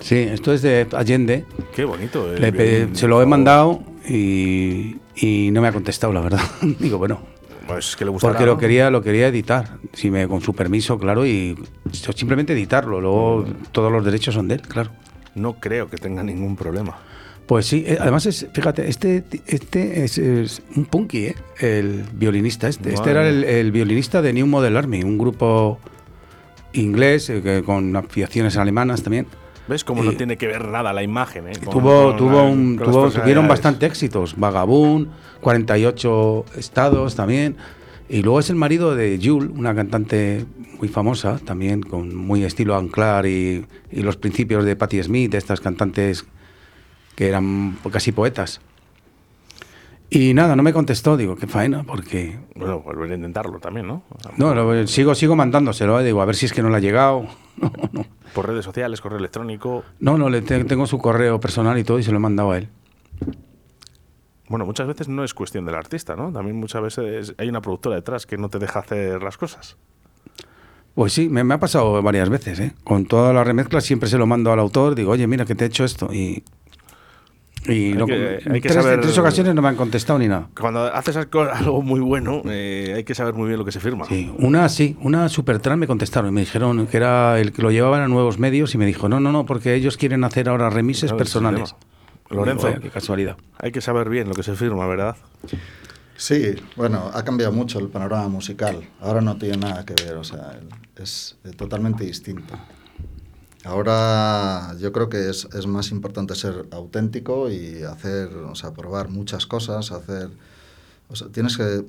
Sí, 0.00 0.16
esto 0.16 0.52
es 0.52 0.62
de 0.62 0.86
Allende. 0.92 1.44
Qué 1.74 1.84
bonito. 1.84 2.32
eh, 2.34 2.38
Le 2.38 2.94
se 2.94 3.06
lo 3.08 3.22
he 3.22 3.26
mandado 3.26 3.82
y, 4.08 4.96
y 5.16 5.50
no 5.52 5.62
me 5.62 5.68
ha 5.68 5.72
contestado, 5.72 6.12
la 6.12 6.20
verdad. 6.20 6.40
Digo, 6.80 6.98
bueno, 6.98 7.20
Pues 7.66 7.96
que 7.96 8.04
le 8.04 8.10
gustará. 8.10 8.32
porque 8.34 8.46
lo 8.46 8.54
¿no? 8.54 8.58
quería, 8.58 8.90
lo 8.90 9.02
quería 9.02 9.28
editar, 9.28 9.78
si 9.92 10.10
me, 10.10 10.28
con 10.28 10.40
su 10.40 10.54
permiso, 10.54 10.98
claro, 10.98 11.24
y 11.26 11.56
simplemente 11.92 12.52
editarlo. 12.52 13.00
Luego 13.00 13.46
todos 13.72 13.90
los 13.92 14.04
derechos 14.04 14.34
son 14.34 14.48
de 14.48 14.56
él, 14.56 14.62
claro. 14.62 14.90
No 15.34 15.54
creo 15.60 15.88
que 15.88 15.96
tenga 15.96 16.22
ningún 16.22 16.56
problema. 16.56 16.96
Pues 17.46 17.66
sí, 17.66 17.84
eh, 17.86 17.96
además 18.00 18.26
es, 18.26 18.48
fíjate, 18.52 18.88
este, 18.88 19.22
este 19.46 20.02
es, 20.04 20.18
es 20.18 20.62
un 20.74 20.84
punky, 20.86 21.26
¿eh? 21.26 21.36
el 21.60 22.02
violinista 22.12 22.68
este. 22.68 22.92
Este 22.92 23.10
era 23.10 23.28
el 23.28 23.70
violinista 23.70 24.20
de 24.20 24.32
New 24.32 24.48
Model 24.48 24.76
Army, 24.76 25.04
un 25.04 25.16
grupo 25.16 25.78
inglés, 26.76 27.28
eh, 27.30 27.62
con 27.64 27.94
afiaciones 27.96 28.56
alemanas 28.56 29.02
también. 29.02 29.26
¿Ves 29.68 29.82
cómo 29.82 30.04
no 30.04 30.12
tiene 30.12 30.36
que 30.36 30.46
ver 30.46 30.64
nada 30.68 30.92
la 30.92 31.02
imagen? 31.02 31.48
¿eh? 31.48 31.52
Con- 31.64 31.72
tuvo, 31.72 32.08
con 32.10 32.16
tuvo 32.18 32.36
la- 32.36 32.42
un- 32.42 32.78
tuvo- 32.78 33.10
tuvieron 33.10 33.48
bastante 33.48 33.86
éxitos. 33.86 34.36
Vagabund, 34.36 35.08
48 35.40 36.44
estados 36.56 37.16
también. 37.16 37.56
Y 38.08 38.22
luego 38.22 38.38
es 38.38 38.48
el 38.50 38.56
marido 38.56 38.94
de 38.94 39.18
Jules, 39.20 39.50
una 39.52 39.74
cantante 39.74 40.44
muy 40.78 40.86
famosa, 40.88 41.40
también 41.44 41.82
con 41.82 42.14
muy 42.14 42.44
estilo 42.44 42.76
Anclar 42.76 43.26
y, 43.26 43.66
y 43.90 44.02
los 44.02 44.16
principios 44.16 44.64
de 44.64 44.76
Patti 44.76 45.02
Smith, 45.02 45.32
de 45.32 45.38
estas 45.38 45.60
cantantes 45.60 46.24
que 47.16 47.26
eran 47.28 47.76
casi 47.90 48.12
poetas. 48.12 48.60
Y 50.08 50.34
nada, 50.34 50.54
no 50.54 50.62
me 50.62 50.72
contestó, 50.72 51.16
digo, 51.16 51.34
qué 51.36 51.46
faena, 51.48 51.82
porque... 51.82 52.38
Bueno, 52.54 52.80
volver 52.80 53.10
a 53.10 53.14
intentarlo 53.16 53.58
también, 53.58 53.88
¿no? 53.88 54.04
No, 54.36 54.54
lo- 54.54 54.86
sigo, 54.86 55.14
sigo 55.16 55.34
mandándoselo, 55.34 55.98
eh, 56.00 56.04
digo, 56.04 56.22
a 56.22 56.24
ver 56.24 56.36
si 56.36 56.46
es 56.46 56.52
que 56.52 56.62
no 56.62 56.70
le 56.70 56.76
ha 56.76 56.80
llegado. 56.80 57.26
No, 57.56 57.72
no, 57.92 58.04
Por 58.34 58.46
redes 58.48 58.66
sociales, 58.66 59.00
correo 59.00 59.18
electrónico. 59.18 59.82
no, 59.98 60.18
no, 60.18 60.28
le 60.28 60.42
te- 60.42 60.62
tengo 60.64 60.86
su 60.86 60.98
correo 60.98 61.40
personal 61.40 61.78
y 61.78 61.84
todo 61.84 61.98
y 61.98 62.02
se 62.02 62.10
lo 62.10 62.18
he 62.18 62.20
mandado 62.20 62.50
a 62.52 62.58
él. 62.58 62.68
Bueno, 64.48 64.64
muchas 64.66 64.86
veces 64.86 65.08
no 65.08 65.24
es 65.24 65.34
cuestión 65.34 65.64
del 65.64 65.74
artista, 65.74 66.14
¿no? 66.14 66.30
También 66.32 66.56
muchas 66.56 66.82
veces 66.82 67.34
hay 67.38 67.48
una 67.48 67.60
productora 67.62 67.96
detrás 67.96 68.26
que 68.26 68.36
no 68.36 68.48
te 68.48 68.58
deja 68.58 68.80
hacer 68.80 69.22
las 69.22 69.36
cosas. 69.38 69.76
Pues 70.94 71.12
sí, 71.14 71.28
me, 71.28 71.44
me 71.44 71.54
ha 71.54 71.58
pasado 71.58 72.00
varias 72.02 72.28
veces, 72.28 72.60
¿eh? 72.60 72.74
Con 72.84 73.06
todas 73.06 73.34
las 73.34 73.46
remezclas 73.46 73.84
siempre 73.84 74.08
se 74.08 74.18
lo 74.18 74.26
mando 74.26 74.52
al 74.52 74.58
autor, 74.60 74.94
digo, 74.94 75.12
oye, 75.12 75.26
mira 75.26 75.44
que 75.46 75.54
te 75.54 75.64
he 75.64 75.68
hecho 75.68 75.84
esto. 75.84 76.08
Y, 76.12 76.44
y 77.68 77.92
no- 77.94 78.06
que- 78.06 78.38
en 78.44 78.52
hay 78.52 78.60
que 78.60 78.68
tres, 78.68 78.82
saber- 78.82 78.94
en 78.94 79.00
tres 79.02 79.18
ocasiones 79.18 79.54
no 79.54 79.62
me 79.62 79.68
han 79.68 79.76
contestado 79.76 80.18
ni 80.18 80.28
nada. 80.28 80.48
Cuando 80.58 80.84
haces 80.84 81.16
algo 81.52 81.82
muy 81.82 82.00
bueno, 82.00 82.42
eh, 82.46 82.92
hay 82.96 83.04
que 83.04 83.14
saber 83.14 83.34
muy 83.34 83.46
bien 83.48 83.58
lo 83.58 83.64
que 83.64 83.72
se 83.72 83.80
firma. 83.80 84.04
Sí, 84.06 84.32
una 84.38 84.68
sí, 84.68 84.96
una 85.00 85.28
Supertran 85.28 85.78
me 85.78 85.86
contestaron 85.86 86.30
y 86.30 86.32
me 86.34 86.40
dijeron 86.40 86.86
que 86.86 86.96
era 86.96 87.38
el 87.40 87.52
que 87.52 87.62
lo 87.62 87.70
llevaban 87.70 88.02
a 88.02 88.08
nuevos 88.08 88.38
medios 88.38 88.74
y 88.74 88.78
me 88.78 88.86
dijo, 88.86 89.08
no, 89.08 89.20
no, 89.20 89.32
no, 89.32 89.46
porque 89.46 89.74
ellos 89.74 89.96
quieren 89.96 90.24
hacer 90.24 90.48
ahora 90.48 90.70
remises 90.70 91.04
Claro, 91.10 91.18
personales. 91.18 91.74
Lorenzo, 92.30 92.66
Digo, 92.66 92.78
"Vaya, 92.78 92.80
qué 92.80 92.90
casualidad. 92.90 93.36
hay 93.58 93.70
que 93.70 93.80
saber 93.80 94.08
bien 94.08 94.28
lo 94.28 94.34
que 94.34 94.42
se 94.42 94.54
firma, 94.56 94.86
¿verdad? 94.88 95.14
Sí, 96.16 96.54
bueno, 96.76 97.10
ha 97.12 97.22
cambiado 97.24 97.52
mucho 97.52 97.78
el 97.78 97.88
panorama 97.88 98.28
musical. 98.28 98.80
Ahora 99.00 99.20
no 99.20 99.36
tiene 99.36 99.58
nada 99.58 99.84
que 99.84 99.94
ver, 100.02 100.14
o 100.16 100.24
sea, 100.24 100.58
es 100.96 101.36
eh, 101.44 101.50
totalmente 101.50 102.04
distinto. 102.04 102.54
Ahora 103.66 104.76
yo 104.78 104.92
creo 104.92 105.08
que 105.08 105.28
es, 105.28 105.48
es 105.52 105.66
más 105.66 105.90
importante 105.90 106.36
ser 106.36 106.68
auténtico 106.70 107.50
y 107.50 107.82
hacer, 107.82 108.28
o 108.28 108.54
sea, 108.54 108.72
probar 108.72 109.08
muchas 109.08 109.46
cosas, 109.46 109.90
hacer... 109.90 110.30
O 111.08 111.16
sea, 111.16 111.28
tienes 111.28 111.56
que 111.56 111.84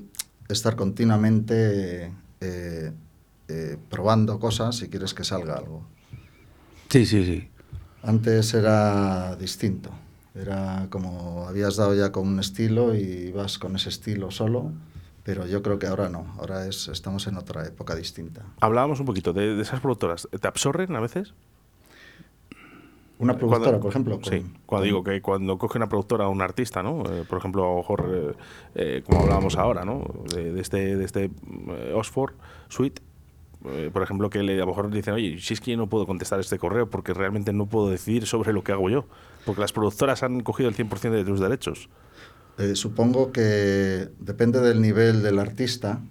estar 0.49 0.75
continuamente 0.75 2.11
eh, 2.41 2.91
eh, 3.47 3.77
probando 3.89 4.39
cosas 4.39 4.77
si 4.77 4.89
quieres 4.89 5.13
que 5.13 5.23
salga 5.23 5.55
algo. 5.55 5.85
Sí, 6.89 7.05
sí, 7.05 7.23
sí. 7.25 7.47
Antes 8.01 8.55
era 8.55 9.35
distinto. 9.35 9.91
Era 10.33 10.87
como 10.89 11.47
habías 11.47 11.75
dado 11.75 11.93
ya 11.93 12.11
con 12.11 12.27
un 12.27 12.39
estilo 12.39 12.95
y 12.95 13.31
vas 13.31 13.59
con 13.59 13.75
ese 13.75 13.89
estilo 13.89 14.31
solo, 14.31 14.71
pero 15.23 15.45
yo 15.45 15.61
creo 15.61 15.77
que 15.77 15.85
ahora 15.85 16.09
no. 16.09 16.33
Ahora 16.39 16.65
es, 16.65 16.87
estamos 16.87 17.27
en 17.27 17.37
otra 17.37 17.67
época 17.67 17.95
distinta. 17.95 18.43
Hablábamos 18.61 18.99
un 18.99 19.05
poquito 19.05 19.31
de, 19.33 19.55
de 19.55 19.61
esas 19.61 19.79
productoras. 19.79 20.27
¿Te 20.39 20.47
absorben 20.47 20.95
a 20.95 20.99
veces? 20.99 21.33
Una 23.19 23.35
productora, 23.35 23.79
Cuando- 23.79 23.79
por 23.81 23.89
ejemplo. 23.91 24.19
sí, 24.23 24.45
cuando 24.65 24.85
digo 24.85 25.03
que 25.03 25.21
cuando 25.21 25.57
coge 25.57 25.77
una 25.79 25.89
productora 25.89 26.25
a 26.25 26.29
un 26.29 26.41
artista, 26.41 26.83
¿no? 26.83 27.03
Eh, 27.11 27.23
por 27.27 27.39
ejemplo, 27.39 27.63
a 27.65 27.69
lo 27.71 27.77
mejor, 27.77 28.09
eh, 28.13 28.33
eh, 28.75 29.03
como 29.05 29.21
hablábamos 29.21 29.55
ahora, 29.57 29.85
¿no? 29.85 30.05
De, 30.35 30.53
de 30.53 30.61
este, 30.61 30.95
de 30.95 31.03
este 31.03 31.25
eh, 31.25 31.93
Oxford 31.95 32.33
Suite, 32.69 33.01
eh, 33.65 33.89
por 33.91 34.03
ejemplo, 34.03 34.29
que 34.29 34.43
le, 34.43 34.53
a 34.55 34.59
lo 34.59 34.67
mejor 34.67 34.91
dicen, 34.91 35.15
oye, 35.15 35.39
si 35.39 35.55
es 35.55 35.61
que 35.61 35.71
yo 35.71 35.77
no 35.77 35.87
puedo 35.87 36.05
contestar 36.05 36.39
este 36.39 36.59
correo 36.59 36.89
porque 36.91 37.13
realmente 37.15 37.53
no 37.53 37.65
puedo 37.65 37.89
decidir 37.89 38.27
sobre 38.27 38.53
lo 38.53 38.63
que 38.63 38.71
hago 38.71 38.87
yo, 38.89 39.05
porque 39.45 39.61
las 39.61 39.73
productoras 39.73 40.21
han 40.21 40.41
cogido 40.41 40.69
el 40.69 40.75
100% 40.75 41.09
de 41.11 41.25
tus 41.25 41.39
derechos. 41.39 41.89
Eh, 42.59 42.75
supongo 42.75 43.31
que 43.31 44.09
depende 44.19 44.61
del 44.61 44.79
nivel 44.81 45.23
del 45.23 45.39
artista. 45.39 46.01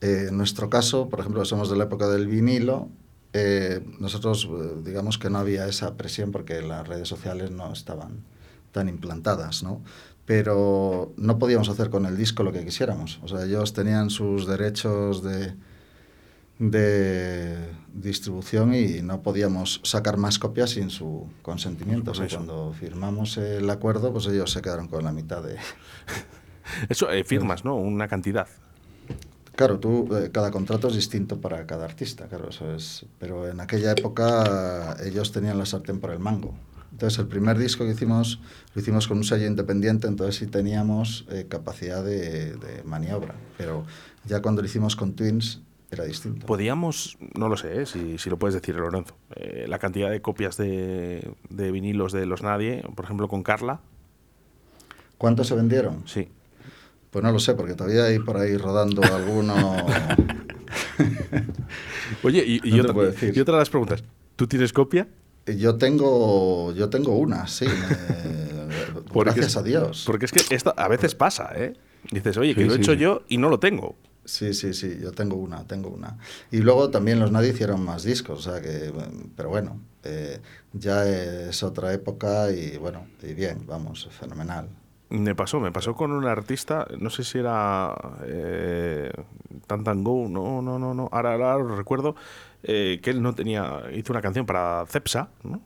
Eh, 0.00 0.26
en 0.30 0.36
nuestro 0.36 0.68
caso, 0.68 1.08
por 1.08 1.20
ejemplo, 1.20 1.44
somos 1.44 1.70
de 1.70 1.76
la 1.76 1.84
época 1.84 2.08
del 2.08 2.26
vinilo. 2.26 2.88
Eh, 3.36 3.80
nosotros, 3.98 4.48
eh, 4.48 4.80
digamos 4.84 5.18
que 5.18 5.28
no 5.28 5.38
había 5.38 5.66
esa 5.66 5.96
presión 5.96 6.30
porque 6.30 6.62
las 6.62 6.86
redes 6.86 7.08
sociales 7.08 7.50
no 7.50 7.72
estaban 7.72 8.22
tan 8.70 8.88
implantadas, 8.88 9.64
¿no? 9.64 9.82
Pero 10.24 11.12
no 11.16 11.38
podíamos 11.38 11.68
hacer 11.68 11.90
con 11.90 12.06
el 12.06 12.16
disco 12.16 12.44
lo 12.44 12.52
que 12.52 12.64
quisiéramos. 12.64 13.18
O 13.24 13.28
sea, 13.28 13.44
ellos 13.44 13.72
tenían 13.72 14.08
sus 14.08 14.46
derechos 14.46 15.24
de, 15.24 15.52
de 16.60 17.58
distribución 17.92 18.72
y 18.72 19.02
no 19.02 19.20
podíamos 19.22 19.80
sacar 19.82 20.16
más 20.16 20.38
copias 20.38 20.70
sin 20.70 20.90
su 20.90 21.28
consentimiento. 21.42 22.12
O 22.12 22.14
sea, 22.14 22.28
cuando 22.28 22.72
firmamos 22.72 23.36
el 23.36 23.68
acuerdo, 23.68 24.12
pues 24.12 24.26
ellos 24.28 24.52
se 24.52 24.62
quedaron 24.62 24.86
con 24.86 25.02
la 25.02 25.12
mitad 25.12 25.42
de... 25.42 25.56
Eso, 26.88 27.10
eh, 27.10 27.24
firmas, 27.24 27.64
¿no? 27.64 27.74
Una 27.74 28.06
cantidad. 28.06 28.46
Claro, 29.56 29.78
tú, 29.78 30.08
eh, 30.16 30.30
cada 30.32 30.50
contrato 30.50 30.88
es 30.88 30.94
distinto 30.94 31.40
para 31.40 31.64
cada 31.66 31.84
artista, 31.84 32.26
claro, 32.26 32.48
eso 32.48 32.74
es. 32.74 33.06
Pero 33.20 33.48
en 33.48 33.60
aquella 33.60 33.92
época 33.92 34.96
eh, 35.00 35.08
ellos 35.08 35.30
tenían 35.30 35.58
la 35.58 35.66
sartén 35.66 36.00
por 36.00 36.10
el 36.10 36.18
mango. 36.18 36.54
Entonces, 36.90 37.18
el 37.20 37.26
primer 37.26 37.58
disco 37.58 37.84
que 37.84 37.92
hicimos, 37.92 38.40
lo 38.74 38.80
hicimos 38.80 39.06
con 39.08 39.18
un 39.18 39.24
sello 39.24 39.46
independiente, 39.46 40.06
entonces 40.06 40.36
sí 40.36 40.46
teníamos 40.46 41.26
eh, 41.30 41.46
capacidad 41.48 42.04
de, 42.04 42.54
de 42.56 42.82
maniobra. 42.84 43.34
Pero 43.56 43.84
ya 44.24 44.42
cuando 44.42 44.62
lo 44.62 44.66
hicimos 44.66 44.96
con 44.96 45.14
Twins, 45.14 45.60
era 45.90 46.04
distinto. 46.04 46.46
Podíamos, 46.46 47.16
no 47.36 47.48
lo 47.48 47.56
sé, 47.56 47.82
¿eh? 47.82 47.86
si, 47.86 48.18
si 48.18 48.30
lo 48.30 48.38
puedes 48.38 48.54
decir, 48.54 48.74
Lorenzo, 48.74 49.14
la 49.66 49.78
cantidad 49.78 50.10
de 50.10 50.20
copias 50.20 50.56
de, 50.56 51.32
de 51.50 51.70
vinilos 51.70 52.12
de 52.12 52.26
Los 52.26 52.42
Nadie, 52.42 52.82
por 52.96 53.04
ejemplo, 53.04 53.28
con 53.28 53.44
Carla, 53.44 53.80
¿Cuántos 55.18 55.46
se 55.46 55.54
vendieron? 55.54 56.02
sí. 56.06 56.28
Pues 57.14 57.22
no 57.22 57.30
lo 57.30 57.38
sé, 57.38 57.54
porque 57.54 57.74
todavía 57.74 58.06
hay 58.06 58.18
por 58.18 58.36
ahí 58.38 58.56
rodando 58.56 59.00
alguno. 59.04 59.86
Oye, 62.24 62.42
y, 62.44 62.60
y 62.68 62.72
No 62.72 62.90
otra, 62.90 63.12
y 63.32 63.38
otra 63.40 63.54
de 63.54 63.58
las 63.60 63.70
preguntas, 63.70 64.02
¿tú 64.34 64.48
tienes 64.48 64.72
copia? 64.72 65.06
Yo 65.46 65.76
tengo, 65.76 66.72
yo 66.72 66.90
tengo 66.90 67.16
una, 67.16 67.46
sí. 67.46 67.66
me- 67.66 69.02
Porque 69.12 69.30
gracias 69.30 69.46
es- 69.52 69.56
a 69.58 69.62
Dios. 69.62 70.02
Porque 70.04 70.24
es 70.24 70.32
que 70.32 70.40
esto 70.52 70.74
a 70.76 70.88
veces 70.88 71.14
pasa, 71.14 71.52
¿eh? 71.54 71.74
Dices, 72.10 72.36
oye, 72.36 72.52
que 72.52 72.62
Sí, 72.62 72.66
lo 72.66 72.74
he 72.74 72.78
hecho 72.78 72.94
sí. 72.94 72.98
yo 72.98 73.22
y 73.28 73.38
no 73.38 73.48
lo 73.48 73.60
tengo. 73.60 73.94
Sí, 74.24 74.52
sí, 74.52 74.74
sí, 74.74 74.98
yo 75.00 75.12
tengo 75.12 75.36
una, 75.36 75.64
tengo 75.68 75.90
una. 75.90 76.18
Y 76.50 76.58
luego 76.58 76.90
también 76.90 77.20
los 77.20 77.30
Nadie 77.30 77.50
hicieron 77.50 77.84
más 77.84 78.02
discos, 78.02 78.44
o 78.44 78.50
sea 78.50 78.60
que, 78.60 78.92
pero 79.36 79.50
bueno, 79.50 79.80
eh, 80.02 80.40
ya 80.72 81.08
es 81.08 81.62
otra 81.62 81.92
época 81.92 82.50
y 82.50 82.76
bueno, 82.76 83.06
y 83.22 83.34
bien, 83.34 83.64
vamos, 83.68 84.08
fenomenal. 84.18 84.68
Me 85.10 85.34
pasó, 85.34 85.60
me 85.60 85.70
pasó 85.70 85.94
con 85.94 86.12
un 86.12 86.24
artista, 86.26 86.88
no 86.98 87.10
sé 87.10 87.24
si 87.24 87.38
era 87.38 87.94
eh, 88.26 89.12
Tantango, 89.66 90.28
no, 90.28 90.62
no, 90.62 90.78
no, 90.78 90.94
no, 90.94 91.08
ahora, 91.12 91.34
ahora 91.34 91.58
lo 91.58 91.76
recuerdo, 91.76 92.16
eh, 92.62 93.00
que 93.02 93.10
él 93.10 93.22
no 93.22 93.34
tenía, 93.34 93.82
hizo 93.92 94.12
una 94.12 94.22
canción 94.22 94.46
para 94.46 94.84
Cepsa, 94.86 95.28
¿no? 95.42 95.62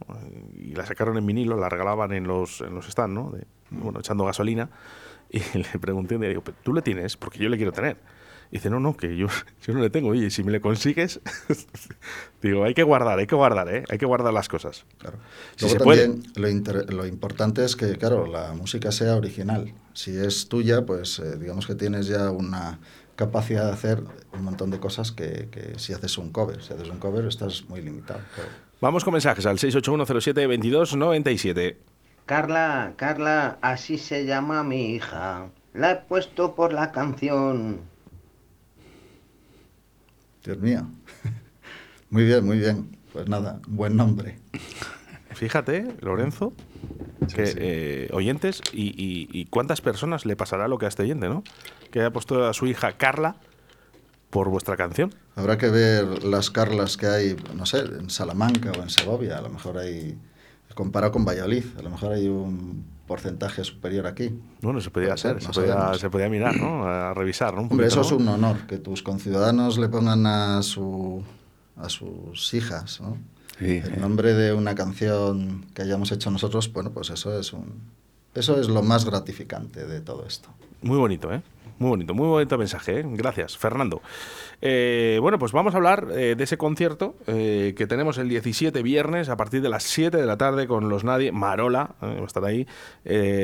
Y 0.57 0.74
la 0.74 0.85
sacaron 0.85 1.16
en 1.16 1.24
vinilo, 1.24 1.57
la 1.57 1.68
regalaban 1.68 2.12
en 2.12 2.27
los, 2.27 2.61
en 2.61 2.74
los 2.74 2.87
stands, 2.87 3.14
¿no? 3.14 3.33
Bueno, 3.70 4.01
echando 4.01 4.24
gasolina. 4.24 4.68
Y 5.31 5.38
le 5.59 5.79
pregunté 5.81 6.16
un 6.16 6.22
día, 6.22 6.31
digo, 6.31 6.42
¿tú 6.62 6.74
le 6.74 6.83
tienes? 6.83 7.16
Porque 7.16 7.38
yo 7.38 7.48
le 7.48 7.57
quiero 7.57 7.72
tener. 7.72 7.96
Y 8.50 8.56
dice, 8.56 8.70
no, 8.70 8.80
no, 8.80 8.96
que 8.96 9.14
yo, 9.16 9.26
yo 9.66 9.74
no 9.74 9.80
le 9.80 9.90
tengo. 9.90 10.08
Oye, 10.08 10.30
si 10.30 10.42
me 10.42 10.50
le 10.52 10.61
consigues, 10.61 11.20
digo, 12.42 12.64
hay 12.64 12.72
que 12.74 12.82
guardar, 12.82 13.18
hay 13.18 13.26
que 13.26 13.34
guardar, 13.34 13.68
¿eh? 13.74 13.84
Hay 13.90 13.98
que 13.98 14.06
guardar 14.06 14.32
las 14.32 14.48
cosas. 14.48 14.84
Claro. 14.98 15.18
Si 15.56 15.64
Luego 15.66 15.78
se 15.78 15.84
puede. 15.84 16.06
también 16.08 16.32
lo, 16.37 16.48
inter- 16.48 16.90
lo 16.92 17.06
importante 17.06 17.62
es 17.64 17.76
que, 17.76 17.96
claro, 17.96 18.26
la 18.26 18.52
música 18.54 18.90
sea 18.92 19.16
original. 19.16 19.72
Si 19.92 20.16
es 20.16 20.48
tuya, 20.48 20.87
pues 20.87 21.18
eh, 21.18 21.37
digamos 21.38 21.66
que 21.66 21.74
tienes 21.74 22.06
ya 22.06 22.30
una 22.30 22.78
capacidad 23.16 23.66
de 23.66 23.72
hacer 23.72 24.02
un 24.32 24.44
montón 24.44 24.70
de 24.70 24.78
cosas 24.78 25.11
que, 25.12 25.48
que 25.50 25.78
si 25.78 25.92
haces 25.92 26.16
un 26.18 26.30
cover. 26.30 26.62
Si 26.62 26.72
haces 26.72 26.88
un 26.88 26.98
cover 26.98 27.26
estás 27.26 27.64
muy 27.68 27.82
limitado. 27.82 28.20
Pero- 28.37 28.48
Vamos 28.80 29.02
con 29.04 29.12
mensajes 29.12 29.44
al 29.44 29.58
681072297. 29.58 31.76
Carla, 32.26 32.92
Carla, 32.96 33.58
así 33.62 33.98
se 33.98 34.24
llama 34.26 34.62
mi 34.62 34.94
hija. 34.94 35.46
La 35.74 35.90
he 35.92 35.96
puesto 35.96 36.54
por 36.54 36.72
la 36.72 36.92
canción. 36.92 37.80
Dios 40.48 40.61
mío. 40.61 40.87
muy 42.11 42.24
bien, 42.24 42.42
muy 42.42 42.56
bien. 42.58 42.96
Pues 43.12 43.28
nada, 43.28 43.61
buen 43.68 43.96
nombre. 43.96 44.38
Fíjate, 45.34 45.94
Lorenzo, 46.00 46.54
que 47.34 47.46
sí. 47.48 47.54
eh, 47.58 48.08
oyentes, 48.14 48.62
y, 48.72 48.87
y- 48.96 49.28
y 49.30 49.44
cuántas 49.44 49.82
personas 49.82 50.24
le 50.24 50.37
pasará 50.37 50.66
lo 50.66 50.78
que 50.78 50.87
a 50.87 50.88
este 50.88 51.02
oyente, 51.02 51.28
¿no? 51.28 51.44
Que 51.90 52.00
haya 52.00 52.11
puesto 52.11 52.46
a 52.48 52.54
su 52.54 52.66
hija 52.66 52.92
Carla 52.96 53.37
por 54.30 54.48
vuestra 54.48 54.78
canción. 54.78 55.14
Habrá 55.37 55.58
que 55.58 55.68
ver 55.68 56.24
las 56.24 56.50
Carlas 56.50 56.96
que 56.96 57.06
hay, 57.08 57.37
no 57.54 57.66
sé, 57.66 57.80
en 57.80 58.08
Salamanca 58.08 58.72
o 58.72 58.82
en 58.82 58.88
Segovia. 58.88 59.37
A 59.37 59.42
lo 59.42 59.50
mejor 59.50 59.76
hay, 59.76 60.16
comparado 60.74 61.12
con 61.12 61.26
Valladolid, 61.26 61.64
a 61.78 61.82
lo 61.82 61.90
mejor 61.90 62.12
hay 62.14 62.26
un 62.28 62.87
porcentaje 63.09 63.64
superior 63.64 64.07
aquí. 64.07 64.38
Bueno, 64.62 64.81
se 64.81 64.90
podía 64.90 65.16
ser, 65.16 65.42
se 65.42 65.49
podía, 65.49 65.73
sabemos. 65.73 65.99
se 65.99 66.11
podía 66.11 66.29
mirar, 66.29 66.57
¿no? 66.57 66.85
A 66.85 67.12
revisar, 67.12 67.55
¿no? 67.55 67.62
Un 67.62 67.73
Hombre, 67.73 67.87
poquito, 67.88 68.03
eso 68.03 68.14
es 68.14 68.21
un 68.21 68.29
honor, 68.29 68.68
que 68.68 68.79
tus 68.79 69.03
conciudadanos 69.03 69.79
le 69.79 69.88
pongan 69.88 70.25
a 70.27 70.62
su, 70.62 71.25
a 71.77 71.88
sus 71.88 72.55
hijas, 72.55 73.01
¿no? 73.01 73.16
Sí, 73.59 73.83
El 73.85 74.01
nombre 74.01 74.35
de 74.35 74.53
una 74.53 74.77
canción 74.77 75.66
que 75.75 75.83
hayamos 75.83 76.12
hecho 76.12 76.31
nosotros, 76.31 76.73
bueno, 76.73 76.92
pues 76.92 77.11
eso 77.11 77.37
es 77.37 77.53
un, 77.53 77.83
eso 78.35 78.61
es 78.61 78.68
lo 78.68 78.85
más 78.85 79.05
gratificante 79.05 79.85
de 79.85 80.01
todo 80.01 80.25
esto. 80.25 80.49
Muy 80.83 80.97
bonito, 80.97 81.33
¿eh? 81.35 81.42
Muy 81.81 81.88
bonito, 81.90 82.14
muy 82.14 82.29
bonito 82.29 82.57
mensaje, 82.59 83.01
¿eh? 83.01 83.05
Gracias, 83.05 83.57
Fernando. 83.57 84.01
Eh, 84.61 85.18
bueno, 85.21 85.38
pues 85.38 85.53
vamos 85.53 85.75
a 85.75 85.77
hablar 85.77 86.09
eh, 86.11 86.35
de 86.37 86.44
ese 86.44 86.59
concierto 86.59 87.14
eh, 87.29 87.75
que 87.77 87.87
tenemos 87.87 88.18
el 88.18 88.29
17 88.29 88.83
viernes 88.83 89.29
a 89.29 89.37
partir 89.37 89.62
de 89.62 89.68
las 89.68 89.85
7 89.85 90.16
de 90.16 90.27
la 90.27 90.37
tarde 90.37 90.66
con 90.66 90.88
los 90.88 91.05
Nadie, 91.05 91.31
Marola, 91.33 91.94
ahí. 92.49 92.66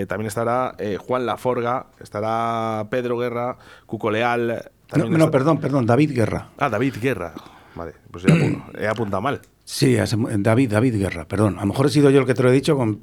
También 0.09 0.27
estará 0.27 0.75
Juan 0.99 1.25
Laforga, 1.27 1.87
estará 2.01 2.87
Pedro 2.91 3.17
Guerra, 3.19 3.57
Cuco 3.87 4.11
Leal. 4.11 4.71
No, 4.97 5.09
no, 5.09 5.31
perdón, 5.31 5.59
perdón, 5.59 5.87
David 5.87 6.13
Guerra. 6.15 6.49
Ah, 6.59 6.69
David 6.69 6.95
Guerra. 7.01 7.33
Vale, 7.75 7.93
pues 8.11 8.25
he, 8.25 8.29
apu- 8.29 8.63
he 8.79 8.87
apuntado 8.87 9.21
mal. 9.23 9.41
Sí, 9.65 9.97
mu- 10.17 10.29
David, 10.31 10.71
David 10.73 10.97
Guerra, 10.99 11.25
perdón. 11.27 11.57
A 11.59 11.63
lo 11.63 11.67
mejor 11.69 11.87
he 11.87 11.89
sido 11.91 12.11
yo 12.11 12.21
el 12.21 12.27
que 12.27 12.35
te 12.35 12.43
lo 12.43 12.51
he 12.51 12.53
dicho 12.53 12.77
con, 12.77 13.01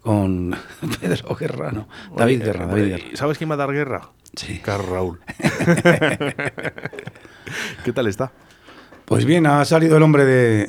con 0.00 0.54
Pedro 1.00 1.34
Guerra, 1.36 1.70
no. 1.72 1.88
David 2.16 2.36
Oye, 2.36 2.44
Guerra, 2.44 2.66
David 2.66 2.86
Guerra. 2.88 3.04
¿Sabes 3.14 3.38
quién 3.38 3.50
va 3.50 3.54
a 3.54 3.58
dar 3.58 3.72
guerra? 3.72 4.08
Sí. 4.34 4.60
Carlos 4.60 4.88
Raúl. 4.88 5.20
¿Qué 7.84 7.92
tal 7.92 8.06
está? 8.06 8.32
Pues 9.04 9.24
bien, 9.24 9.46
ha 9.46 9.64
salido 9.64 9.96
el 9.96 10.02
hombre 10.02 10.24
de, 10.24 10.66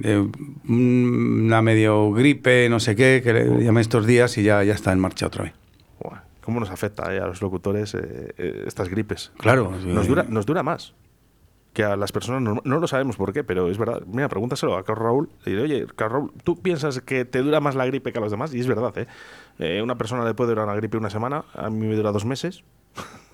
de 0.00 0.30
una 0.68 1.60
medio 1.62 2.12
gripe, 2.12 2.68
no 2.68 2.80
sé 2.80 2.96
qué, 2.96 3.20
que 3.22 3.32
le 3.32 3.64
llamé 3.64 3.80
estos 3.80 4.06
días 4.06 4.38
y 4.38 4.44
ya, 4.44 4.62
ya 4.64 4.72
está 4.72 4.92
en 4.92 5.00
marcha 5.00 5.26
otra 5.26 5.44
vez. 5.44 5.52
¿Cómo 6.42 6.58
nos 6.58 6.70
afecta 6.70 7.14
eh, 7.14 7.20
a 7.20 7.26
los 7.26 7.40
locutores 7.40 7.94
eh, 7.94 8.34
eh, 8.36 8.64
estas 8.66 8.88
gripes? 8.88 9.30
Claro. 9.38 9.70
Nos 9.84 10.08
dura, 10.08 10.24
nos 10.28 10.44
dura 10.44 10.64
más 10.64 10.92
que 11.72 11.84
a 11.84 11.96
las 11.96 12.12
personas. 12.12 12.42
No, 12.42 12.60
no 12.64 12.78
lo 12.78 12.86
sabemos 12.86 13.16
por 13.16 13.32
qué, 13.32 13.44
pero 13.44 13.70
es 13.70 13.78
verdad. 13.78 14.02
Mira, 14.06 14.28
pregúntaselo 14.28 14.76
a 14.76 14.84
Carlos 14.84 15.04
Raúl. 15.04 15.30
Y 15.46 15.50
dile, 15.50 15.62
oye, 15.62 15.86
Carlos 15.94 16.12
Raúl, 16.12 16.32
¿tú 16.44 16.60
piensas 16.60 17.00
que 17.00 17.24
te 17.24 17.42
dura 17.42 17.60
más 17.60 17.74
la 17.74 17.86
gripe 17.86 18.12
que 18.12 18.18
a 18.18 18.20
los 18.20 18.30
demás? 18.30 18.52
Y 18.54 18.60
es 18.60 18.66
verdad, 18.66 18.96
¿eh? 18.98 19.06
Eh, 19.58 19.82
una 19.82 19.96
persona 19.96 20.24
le 20.24 20.34
puede 20.34 20.50
durar 20.50 20.66
una 20.66 20.74
gripe 20.74 20.96
una 20.96 21.10
semana, 21.10 21.44
a 21.54 21.70
mí 21.70 21.86
me 21.86 21.94
dura 21.94 22.12
dos 22.12 22.24
meses. 22.24 22.64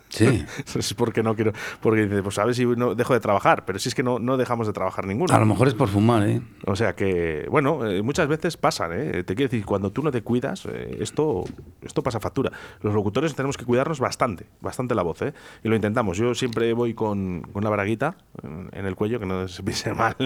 Sí. 0.09 0.45
es 0.79 0.95
porque 0.95 1.23
no 1.23 1.35
quiero. 1.35 1.53
Porque 1.81 2.07
dice, 2.07 2.23
pues 2.23 2.39
a 2.39 2.45
ver 2.45 2.55
si 2.55 2.67
no 2.67 2.95
dejo 2.95 3.15
de 3.15 3.21
trabajar. 3.21 3.65
Pero 3.65 3.79
si 3.79 3.89
es 3.89 3.95
que 3.95 4.03
no, 4.03 4.19
no 4.19 4.37
dejamos 4.37 4.67
de 4.67 4.73
trabajar 4.73 5.07
ninguno. 5.07 5.35
A 5.35 5.39
lo 5.39 5.47
mejor 5.47 5.69
es 5.69 5.75
por 5.75 5.89
fumar, 5.89 6.27
¿eh? 6.29 6.41
O 6.67 6.77
sea 6.77 6.95
que, 6.95 7.47
bueno, 7.51 7.87
eh, 7.87 8.03
muchas 8.03 8.29
veces 8.29 8.57
pasan, 8.57 8.93
¿eh? 8.93 9.25
Te 9.25 9.35
quiero 9.35 9.51
decir, 9.51 9.65
cuando 9.65 9.91
tú 9.91 10.03
no 10.03 10.11
te 10.11 10.23
cuidas, 10.23 10.67
eh, 10.67 10.99
esto, 11.01 11.45
esto 11.83 12.03
pasa 12.03 12.21
factura. 12.21 12.53
Los 12.83 12.95
locutores 12.95 13.35
tenemos 13.35 13.57
que 13.57 13.65
cuidarnos 13.65 14.01
bastante, 14.01 14.47
bastante 14.61 14.95
la 14.95 15.03
voz, 15.03 15.23
¿eh? 15.23 15.35
Y 15.63 15.69
lo 15.69 15.77
intentamos. 15.77 16.17
Yo 16.17 16.35
siempre 16.35 16.73
voy 16.73 16.95
con, 16.95 17.43
con 17.53 17.63
una 17.65 17.71
braguita 17.71 18.17
en, 18.43 18.71
en 18.73 18.87
el 18.87 18.95
cuello, 18.97 19.21
que 19.21 19.27
no 19.27 19.49
se 19.49 19.63
piense 19.63 19.93
mal, 19.95 20.17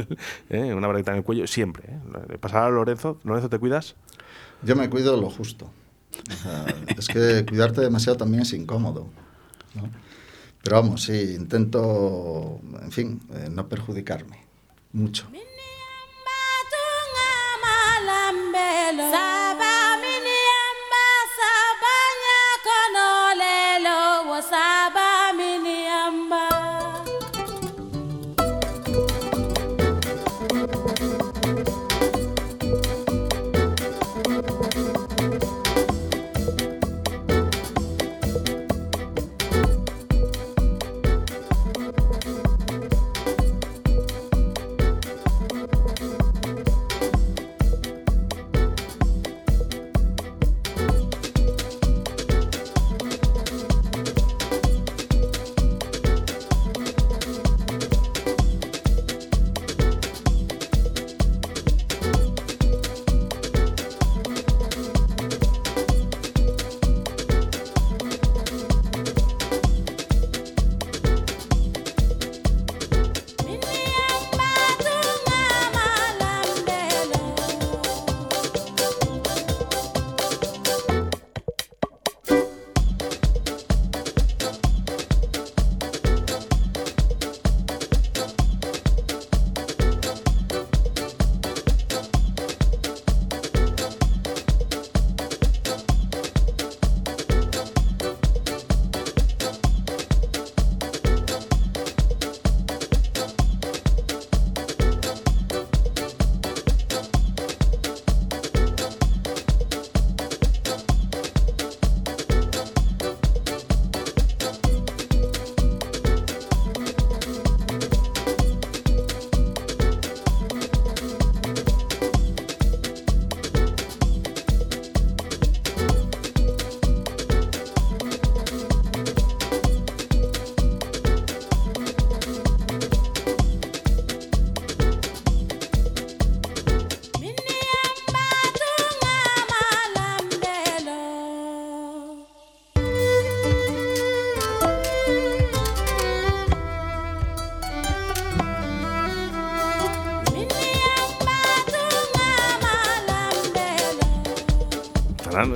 ¿eh? 0.50 0.74
Una 0.74 0.88
braguita 0.88 1.12
en 1.12 1.18
el 1.18 1.24
cuello, 1.24 1.46
siempre. 1.46 1.84
¿eh? 1.88 2.38
Pasará 2.38 2.66
a 2.66 2.70
Lorenzo. 2.70 3.18
Lorenzo, 3.24 3.48
¿te 3.48 3.58
cuidas? 3.58 3.96
Yo 4.62 4.76
me 4.76 4.88
cuido 4.88 5.20
lo 5.20 5.28
justo. 5.28 5.70
Es 6.96 7.08
que 7.08 7.44
cuidarte 7.46 7.80
demasiado 7.80 8.16
también 8.18 8.42
es 8.42 8.52
incómodo. 8.52 9.08
¿no? 9.74 9.90
Pero 10.62 10.76
vamos, 10.76 11.02
sí, 11.02 11.34
intento, 11.34 12.60
en 12.80 12.92
fin, 12.92 13.20
eh, 13.34 13.48
no 13.50 13.68
perjudicarme 13.68 14.44
mucho. 14.92 15.26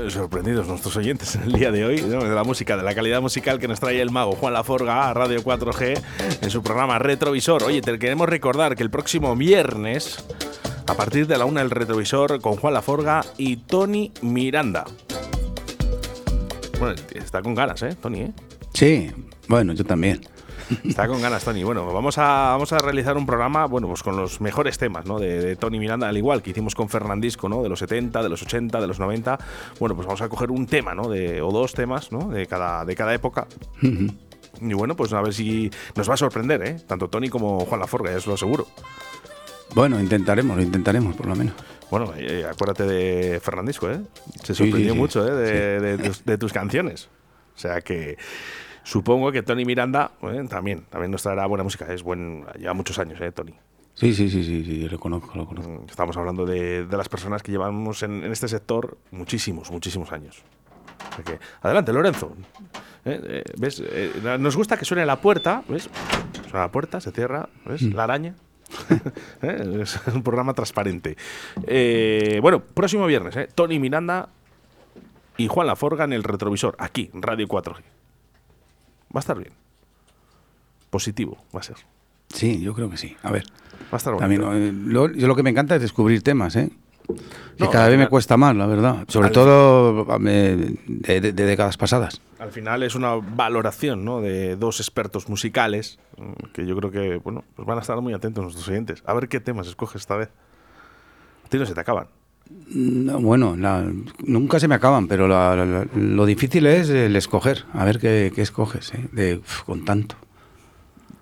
Sorprendidos 0.09 0.69
nuestros 0.69 0.97
oyentes 0.97 1.35
en 1.37 1.43
el 1.45 1.53
día 1.53 1.73
de 1.73 1.85
hoy 1.85 2.01
de 2.01 2.29
la 2.29 2.45
música, 2.45 2.77
de 2.77 2.83
la 2.83 2.95
calidad 2.95 3.21
musical 3.21 3.59
que 3.59 3.67
nos 3.67 3.81
trae 3.81 4.01
el 4.01 4.11
mago 4.11 4.33
Juan 4.33 4.53
Laforga 4.53 5.09
a 5.09 5.15
Radio 5.15 5.43
4G 5.43 6.01
en 6.43 6.51
su 6.51 6.63
programa 6.63 6.99
Retrovisor. 6.99 7.65
Oye, 7.65 7.81
te 7.81 7.99
queremos 7.99 8.29
recordar 8.29 8.77
que 8.77 8.83
el 8.83 8.91
próximo 8.91 9.35
viernes, 9.35 10.25
a 10.87 10.95
partir 10.95 11.27
de 11.27 11.39
la 11.39 11.45
una, 11.45 11.63
el 11.63 11.71
Retrovisor 11.71 12.41
con 12.41 12.57
Juan 12.57 12.75
Laforga 12.75 13.25
y 13.37 13.57
Tony 13.57 14.13
Miranda. 14.23 14.85
Bueno, 16.79 16.95
está 17.15 17.43
con 17.43 17.55
ganas, 17.55 17.83
¿eh, 17.83 17.97
Tony? 18.01 18.21
¿eh? 18.21 18.33
Sí, 18.75 19.11
bueno, 19.49 19.73
yo 19.73 19.85
también. 19.85 20.21
Está 20.85 21.07
con 21.07 21.21
ganas, 21.21 21.45
Tony. 21.45 21.63
Bueno, 21.65 21.93
vamos 21.93 22.19
a, 22.19 22.51
vamos 22.51 22.73
a 22.73 22.79
realizar 22.79 23.17
un 23.17 23.27
programa, 23.27 23.67
bueno, 23.67 23.89
pues 23.89 24.03
con 24.03 24.17
los 24.17 24.41
mejores 24.41 24.79
temas, 24.79 25.07
¿no? 25.07 25.19
De, 25.19 25.41
de 25.41 25.57
Tony 25.57 25.79
Miranda, 25.79 26.09
al 26.09 26.17
igual 26.17 26.43
que 26.43 26.51
hicimos 26.51 26.75
con 26.75 26.89
Fernandisco, 26.89 27.49
¿no? 27.49 27.63
De 27.63 27.69
los 27.69 27.79
70, 27.79 28.23
de 28.23 28.29
los 28.29 28.43
80, 28.43 28.81
de 28.81 28.87
los 28.87 28.99
90. 28.99 29.39
Bueno, 29.79 29.95
pues 29.95 30.07
vamos 30.07 30.23
a 30.23 30.29
coger 30.29 30.51
un 30.51 30.67
tema, 30.67 30.95
¿no? 30.95 31.09
De, 31.09 31.41
o 31.41 31.51
dos 31.51 31.73
temas, 31.75 32.13
¿no? 32.13 32.29
De 32.29 32.47
cada, 32.47 32.85
de 32.85 32.95
cada 32.95 33.15
época. 33.15 33.47
Y 34.61 34.73
bueno, 34.75 34.97
pues 34.97 35.13
a 35.13 35.21
ver 35.21 35.35
si 35.35 35.71
nos 35.95 36.09
va 36.09 36.15
a 36.15 36.17
sorprender, 36.17 36.63
¿eh? 36.63 36.77
Tanto 36.87 37.09
Tony 37.09 37.29
como 37.29 37.61
Juan 37.61 37.81
Laforga, 37.81 38.11
ya 38.11 38.17
os 38.17 38.27
lo 38.27 38.35
aseguro. 38.35 38.67
Bueno, 39.75 40.01
intentaremos, 40.01 40.57
lo 40.57 40.63
intentaremos 40.63 41.15
por 41.15 41.27
lo 41.27 41.37
menos. 41.37 41.55
Bueno, 41.91 42.13
eh, 42.17 42.47
acuérdate 42.51 42.85
de 42.85 43.41
Fernandisco, 43.41 43.91
¿eh? 43.91 44.01
Se 44.43 44.55
sorprendió 44.55 44.93
sí, 44.93 44.95
sí. 44.95 44.99
mucho, 44.99 45.27
¿eh? 45.27 45.33
De, 45.33 45.81
de 45.81 45.99
tus, 45.99 46.25
de 46.25 46.39
tus 46.39 46.53
canciones. 46.53 47.09
O 47.55 47.59
sea 47.59 47.81
que 47.81 48.17
supongo 48.87 49.33
que 49.33 49.43
Tony 49.43 49.65
Miranda 49.65 50.13
¿eh? 50.23 50.45
también, 50.49 50.83
también 50.89 51.11
nos 51.11 51.23
traerá 51.23 51.45
buena 51.47 51.65
música. 51.65 51.93
Es 51.93 52.03
buen, 52.03 52.45
lleva 52.59 52.73
muchos 52.75 52.99
años, 52.99 53.21
¿eh, 53.21 53.33
Tony? 53.33 53.53
Sí, 53.95 54.15
sí, 54.15 54.29
sí, 54.31 54.45
sí, 54.45 54.63
sí, 54.65 54.89
lo 54.89 54.99
conozco, 55.01 55.33
lo 55.37 55.47
conozco. 55.47 55.71
Mm, 55.71 55.89
Estamos 55.91 56.17
hablando 56.17 56.45
de, 56.47 56.85
de 56.87 56.97
las 56.97 57.09
personas 57.09 57.43
que 57.43 57.51
llevamos 57.51 58.03
en, 58.03 58.23
en 58.25 58.31
este 58.31 58.47
sector 58.47 58.97
muchísimos, 59.11 59.71
muchísimos 59.71 60.13
años. 60.13 60.43
Sea 61.17 61.25
que- 61.25 61.39
adelante, 61.63 61.93
Lorenzo. 61.93 62.35
Eh, 63.05 63.21
eh, 63.25 63.45
¿Ves? 63.59 63.83
Nos 64.39 64.57
gusta 64.57 64.77
que 64.77 64.85
suene 64.85 65.05
la 65.07 65.17
puerta, 65.21 65.63
¿ves? 65.69 65.89
Suena 66.51 66.61
la 66.67 66.71
puerta, 66.73 67.01
se 67.01 67.11
cierra, 67.13 67.49
¿ves? 67.65 67.83
La 67.83 68.05
araña. 68.05 68.35
Es 69.43 70.01
un 70.13 70.23
programa 70.23 70.53
transparente. 70.53 71.17
Bueno, 72.43 72.61
próximo 72.61 73.07
viernes, 73.07 73.37
¿eh? 73.37 73.49
Tony 73.55 73.79
Miranda 73.79 74.29
y 75.37 75.47
Juan 75.49 75.67
Laforga 75.69 76.05
en 76.05 76.13
el 76.13 76.25
retrovisor, 76.25 76.75
aquí, 76.79 77.11
Radio 77.15 77.47
4G. 77.47 77.81
Va 79.15 79.19
a 79.19 79.21
estar 79.21 79.39
bien. 79.39 79.53
Positivo, 80.91 81.37
va 81.55 81.61
a 81.61 81.63
ser. 81.63 81.77
Sí, 82.29 82.61
yo 82.61 82.75
creo 82.75 82.91
que 82.91 82.97
sí. 82.97 83.17
A 83.23 83.31
ver. 83.31 83.45
Va 83.85 83.89
a 83.93 83.97
estar 83.97 84.17
También, 84.17 84.43
eh, 84.43 84.73
lo- 84.73 85.11
yo 85.13 85.27
lo 85.29 85.37
que 85.37 85.43
me 85.43 85.51
encanta 85.51 85.77
es 85.77 85.83
descubrir 85.83 86.23
temas, 86.23 86.57
¿eh? 86.57 86.71
Que 87.07 87.65
No, 87.65 87.71
cada 87.71 87.85
vez 87.87 87.93
me 87.93 87.99
final- 88.05 88.09
cuesta 88.11 88.37
más, 88.37 88.57
la 88.57 88.67
verdad. 88.67 89.05
Sobre 89.09 89.31
todo 89.31 90.07
eh, 90.27 90.77
de, 90.89 91.21
de- 91.21 91.33
de 91.33 91.45
décadas 91.45 91.77
pasadas. 91.77 92.21
Al 92.39 92.51
final 92.51 92.83
es 92.83 92.95
una 92.97 93.15
valoración 93.15 94.05
¿no? 94.05 94.21
de 94.21 94.57
dos 94.57 94.81
expertos 94.81 95.29
musicales 95.29 95.99
mm, 96.19 96.33
que 96.53 96.67
yo 96.67 96.77
creo 96.77 96.91
que 96.91 97.17
bueno, 97.17 97.45
pues 97.55 97.67
van 97.67 97.79
a 97.79 97.81
estar 97.81 97.99
muy 98.01 98.13
atentos 98.13 98.43
nuestros 98.43 98.69
oyentes. 98.69 99.03
A 99.07 99.15
ver 99.15 99.29
qué 99.29 99.39
temas 99.41 99.69
escoges 99.69 100.03
esta 100.03 100.17
vez. 100.17 100.31
A 101.45 101.49
ti 101.49 101.59
no 101.59 101.65
se 101.67 101.75
te 101.75 101.81
acaban. 101.81 102.09
No, 102.69 103.21
bueno, 103.21 103.57
la- 103.57 103.91
nunca 104.25 104.59
se 104.61 104.69
me 104.69 104.75
acaban, 104.75 105.07
pero 105.09 105.29
la- 105.29 105.87
lo 105.95 106.27
difícil 106.27 106.67
es 106.67 106.89
el 106.91 107.15
escoger. 107.17 107.65
A 107.73 107.85
ver 107.85 107.99
qué, 107.99 108.33
qué 108.35 108.43
escoges, 108.43 108.93
¿eh? 108.95 109.09
De, 109.13 109.37
uf, 109.37 109.63
con 109.63 109.85
tanto. 109.85 110.17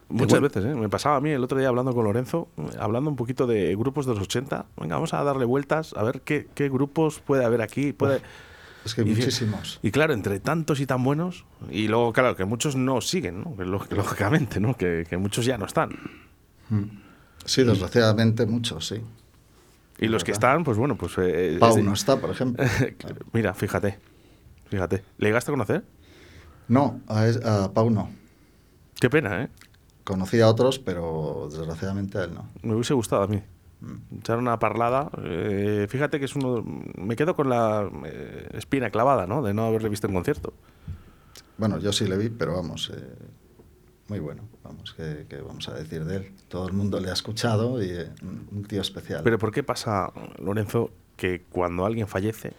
Muchas 0.09 0.41
veces, 0.41 0.65
¿eh? 0.65 0.75
Me 0.75 0.89
pasaba 0.89 1.17
a 1.17 1.21
mí 1.21 1.31
el 1.31 1.43
otro 1.43 1.59
día 1.59 1.69
hablando 1.69 1.93
con 1.95 2.05
Lorenzo, 2.05 2.49
hablando 2.79 3.11
un 3.11 3.17
poquito 3.17 3.47
de 3.47 3.75
grupos 3.75 4.07
de 4.07 4.13
los 4.15 4.23
80. 4.23 4.67
Venga, 4.81 4.95
vamos 4.97 5.13
a 5.13 5.23
darle 5.25 5.45
vueltas 5.45 5.93
a 5.97 6.03
ver 6.05 6.21
qué, 6.21 6.47
qué 6.55 6.69
grupos 6.69 7.21
puede 7.21 7.45
haber 7.45 7.63
aquí. 7.63 7.93
Puede... 7.93 8.21
Es 8.85 8.95
que 8.95 9.03
Y- 9.03 9.07
muchísimos. 9.07 9.81
Y 9.83 9.91
claro, 9.91 10.13
entre 10.13 10.41
tantos 10.41 10.79
y 10.81 10.87
tan 10.87 11.03
buenos, 11.03 11.47
y 11.71 11.89
luego, 11.89 12.13
claro, 12.13 12.37
que 12.37 12.45
muchos 12.45 12.77
no 12.77 13.01
siguen, 13.01 13.45
lógicamente, 13.91 14.61
¿no? 14.61 14.77
Que, 14.77 15.05
que 15.09 15.17
muchos 15.17 15.47
ya 15.47 15.57
no 15.59 15.65
están. 15.67 15.91
Sí, 17.45 17.65
desgraciadamente 17.65 18.47
muchos, 18.47 18.87
sí. 18.87 18.97
Y 19.99 20.09
los 20.09 20.25
que 20.25 20.33
están, 20.33 20.65
pues 20.65 20.77
bueno, 20.77 20.97
pues... 20.97 21.13
eh, 21.19 21.57
Pau 21.61 21.71
es 21.71 21.77
de- 21.77 21.83
no 21.83 21.93
está, 21.93 22.17
por 22.21 22.31
ejemplo. 22.31 22.65
Mira, 23.33 23.55
fíjate, 23.55 23.99
fíjate. 24.69 25.05
¿Le 25.19 25.29
llegaste 25.29 25.51
a 25.51 25.55
conocer? 25.55 25.85
No, 26.69 27.01
a, 27.07 27.27
es- 27.27 27.45
a 27.45 27.73
Pau 27.73 27.91
no. 27.91 28.11
Qué 29.01 29.09
pena, 29.11 29.43
¿eh? 29.43 29.49
Conocí 30.05 30.41
a 30.41 30.49
otros, 30.49 30.79
pero 30.79 31.49
desgraciadamente 31.51 32.19
a 32.19 32.25
él 32.25 32.35
no. 32.35 32.47
Me 32.63 32.75
hubiese 32.75 32.95
gustado 32.95 33.23
a 33.23 33.27
mí. 33.27 33.43
Echar 34.19 34.39
una 34.39 34.59
parlada. 34.59 35.11
Eh, 35.23 35.87
fíjate 35.89 36.19
que 36.19 36.25
es 36.25 36.35
uno. 36.37 36.65
Me 36.99 37.17
quedo 37.17 37.35
con 37.37 37.49
la 37.49 37.89
eh, 38.07 38.49
espina 38.55 38.91
clavada, 38.91 39.27
¿no? 39.27 39.43
De 39.43 39.53
no 39.55 39.67
haberle 39.67 39.89
visto 39.91 40.07
en 40.07 40.15
concierto. 40.15 40.53
Bueno, 41.59 41.79
yo 41.79 41.93
sí 41.93 42.07
le 42.07 42.17
vi, 42.17 42.31
pero 42.31 42.55
vamos, 42.55 42.91
eh, 42.95 43.01
muy 44.09 44.19
bueno. 44.19 44.43
Vamos, 44.63 44.93
¿qué, 44.97 45.27
qué 45.29 45.41
vamos 45.41 45.69
a 45.69 45.75
decir 45.75 46.05
de 46.05 46.17
él? 46.17 46.33
Todo 46.49 46.67
el 46.69 46.75
mundo 46.75 47.01
le 47.01 47.11
ha 47.11 47.15
escuchado 47.15 47.83
y 47.83 47.91
eh, 47.91 48.09
un 48.23 48.65
tío 48.65 48.81
especial. 48.83 49.23
Pero 49.25 49.39
¿por 49.39 49.51
qué 49.53 49.63
pasa, 49.63 50.13
Lorenzo, 50.39 50.91
que 51.17 51.43
cuando 51.51 51.85
alguien 51.87 52.07
fallece 52.07 52.53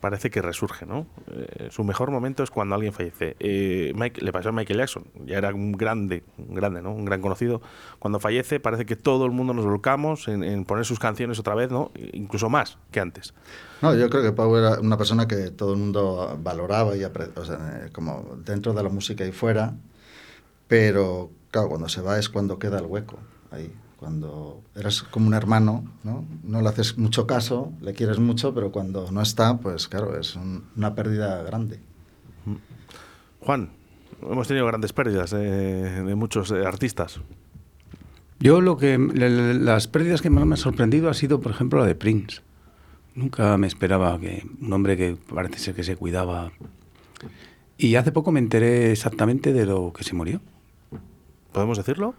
parece 0.00 0.28
que 0.28 0.42
resurge, 0.42 0.84
¿no? 0.84 1.06
Eh, 1.30 1.68
su 1.70 1.82
mejor 1.82 2.10
momento 2.10 2.42
es 2.42 2.50
cuando 2.50 2.74
alguien 2.74 2.92
fallece. 2.92 3.36
Eh, 3.40 3.90
Mike- 3.96 4.20
le 4.20 4.32
pasó 4.32 4.50
a 4.50 4.52
Michael 4.52 4.80
Jackson, 4.80 5.04
ya 5.24 5.38
era 5.38 5.54
un 5.54 5.72
grande, 5.72 6.22
un 6.36 6.54
grande, 6.54 6.82
¿no? 6.82 6.92
Un 6.92 7.06
gran 7.06 7.22
conocido. 7.22 7.62
Cuando 7.98 8.20
fallece 8.20 8.60
parece 8.60 8.84
que 8.84 8.96
todo 8.96 9.24
el 9.24 9.30
mundo 9.30 9.54
nos 9.54 9.64
volcamos 9.64 10.28
en, 10.28 10.44
en 10.44 10.66
poner 10.66 10.84
sus 10.84 10.98
canciones 10.98 11.38
otra 11.38 11.54
vez, 11.54 11.70
¿no? 11.70 11.90
Incluso 12.12 12.50
más 12.50 12.76
que 12.90 13.00
antes. 13.00 13.32
No, 13.80 13.94
yo 13.94 14.10
creo 14.10 14.22
que 14.22 14.32
Pau 14.32 14.54
era 14.56 14.78
una 14.78 14.98
persona 14.98 15.26
que 15.26 15.50
todo 15.50 15.72
el 15.72 15.78
mundo 15.78 16.38
valoraba 16.42 16.94
y 16.98 17.00
apre- 17.00 17.30
o 17.34 17.44
sea, 17.46 17.84
eh, 17.86 17.90
como 17.90 18.36
dentro 18.44 18.74
de 18.74 18.82
la 18.82 18.90
música 18.90 19.24
y 19.24 19.32
fuera, 19.32 19.72
pero 20.76 21.30
claro, 21.52 21.68
cuando 21.68 21.88
se 21.88 22.00
va 22.00 22.18
es 22.18 22.28
cuando 22.28 22.58
queda 22.58 22.78
el 22.80 22.86
hueco 22.86 23.16
ahí. 23.52 23.70
Cuando 23.96 24.60
eres 24.74 25.04
como 25.04 25.28
un 25.28 25.34
hermano, 25.34 25.84
¿no? 26.02 26.24
No 26.42 26.60
le 26.60 26.68
haces 26.68 26.98
mucho 26.98 27.26
caso, 27.28 27.72
le 27.80 27.92
quieres 27.94 28.18
mucho, 28.18 28.52
pero 28.52 28.72
cuando 28.72 29.10
no 29.12 29.22
está, 29.22 29.56
pues 29.58 29.86
claro, 29.86 30.18
es 30.18 30.34
un- 30.34 30.64
una 30.76 30.94
pérdida 30.96 31.42
grande. 31.44 31.78
Juan, 33.40 33.70
hemos 34.20 34.48
tenido 34.48 34.66
grandes 34.66 34.92
pérdidas 34.92 35.30
de, 35.30 36.02
de 36.02 36.14
muchos 36.16 36.50
eh, 36.50 36.66
artistas. 36.66 37.20
Yo 38.40 38.60
lo 38.60 38.76
que 38.76 38.98
le- 38.98 39.30
le- 39.30 39.54
las 39.54 39.86
pérdidas 39.86 40.22
que 40.22 40.28
más 40.30 40.44
me 40.44 40.54
han 40.54 40.58
sorprendido 40.58 41.08
ha 41.08 41.14
sido, 41.14 41.40
por 41.40 41.52
ejemplo, 41.52 41.78
la 41.78 41.86
de 41.86 41.94
Prince. 41.94 42.40
Nunca 43.14 43.56
me 43.58 43.68
esperaba 43.68 44.18
que 44.18 44.44
un 44.60 44.72
hombre 44.72 44.96
que 44.96 45.16
parece 45.32 45.58
ser 45.60 45.74
que 45.76 45.84
se 45.84 45.94
cuidaba. 45.96 46.50
Y 47.78 47.94
hace 47.94 48.10
poco 48.12 48.32
me 48.32 48.40
enteré 48.40 48.90
exactamente 48.92 49.52
de 49.52 49.66
lo 49.66 49.92
que 49.92 50.02
se 50.04 50.14
murió. 50.14 50.40
¿Podemos 51.54 51.78
decirlo? 51.78 52.14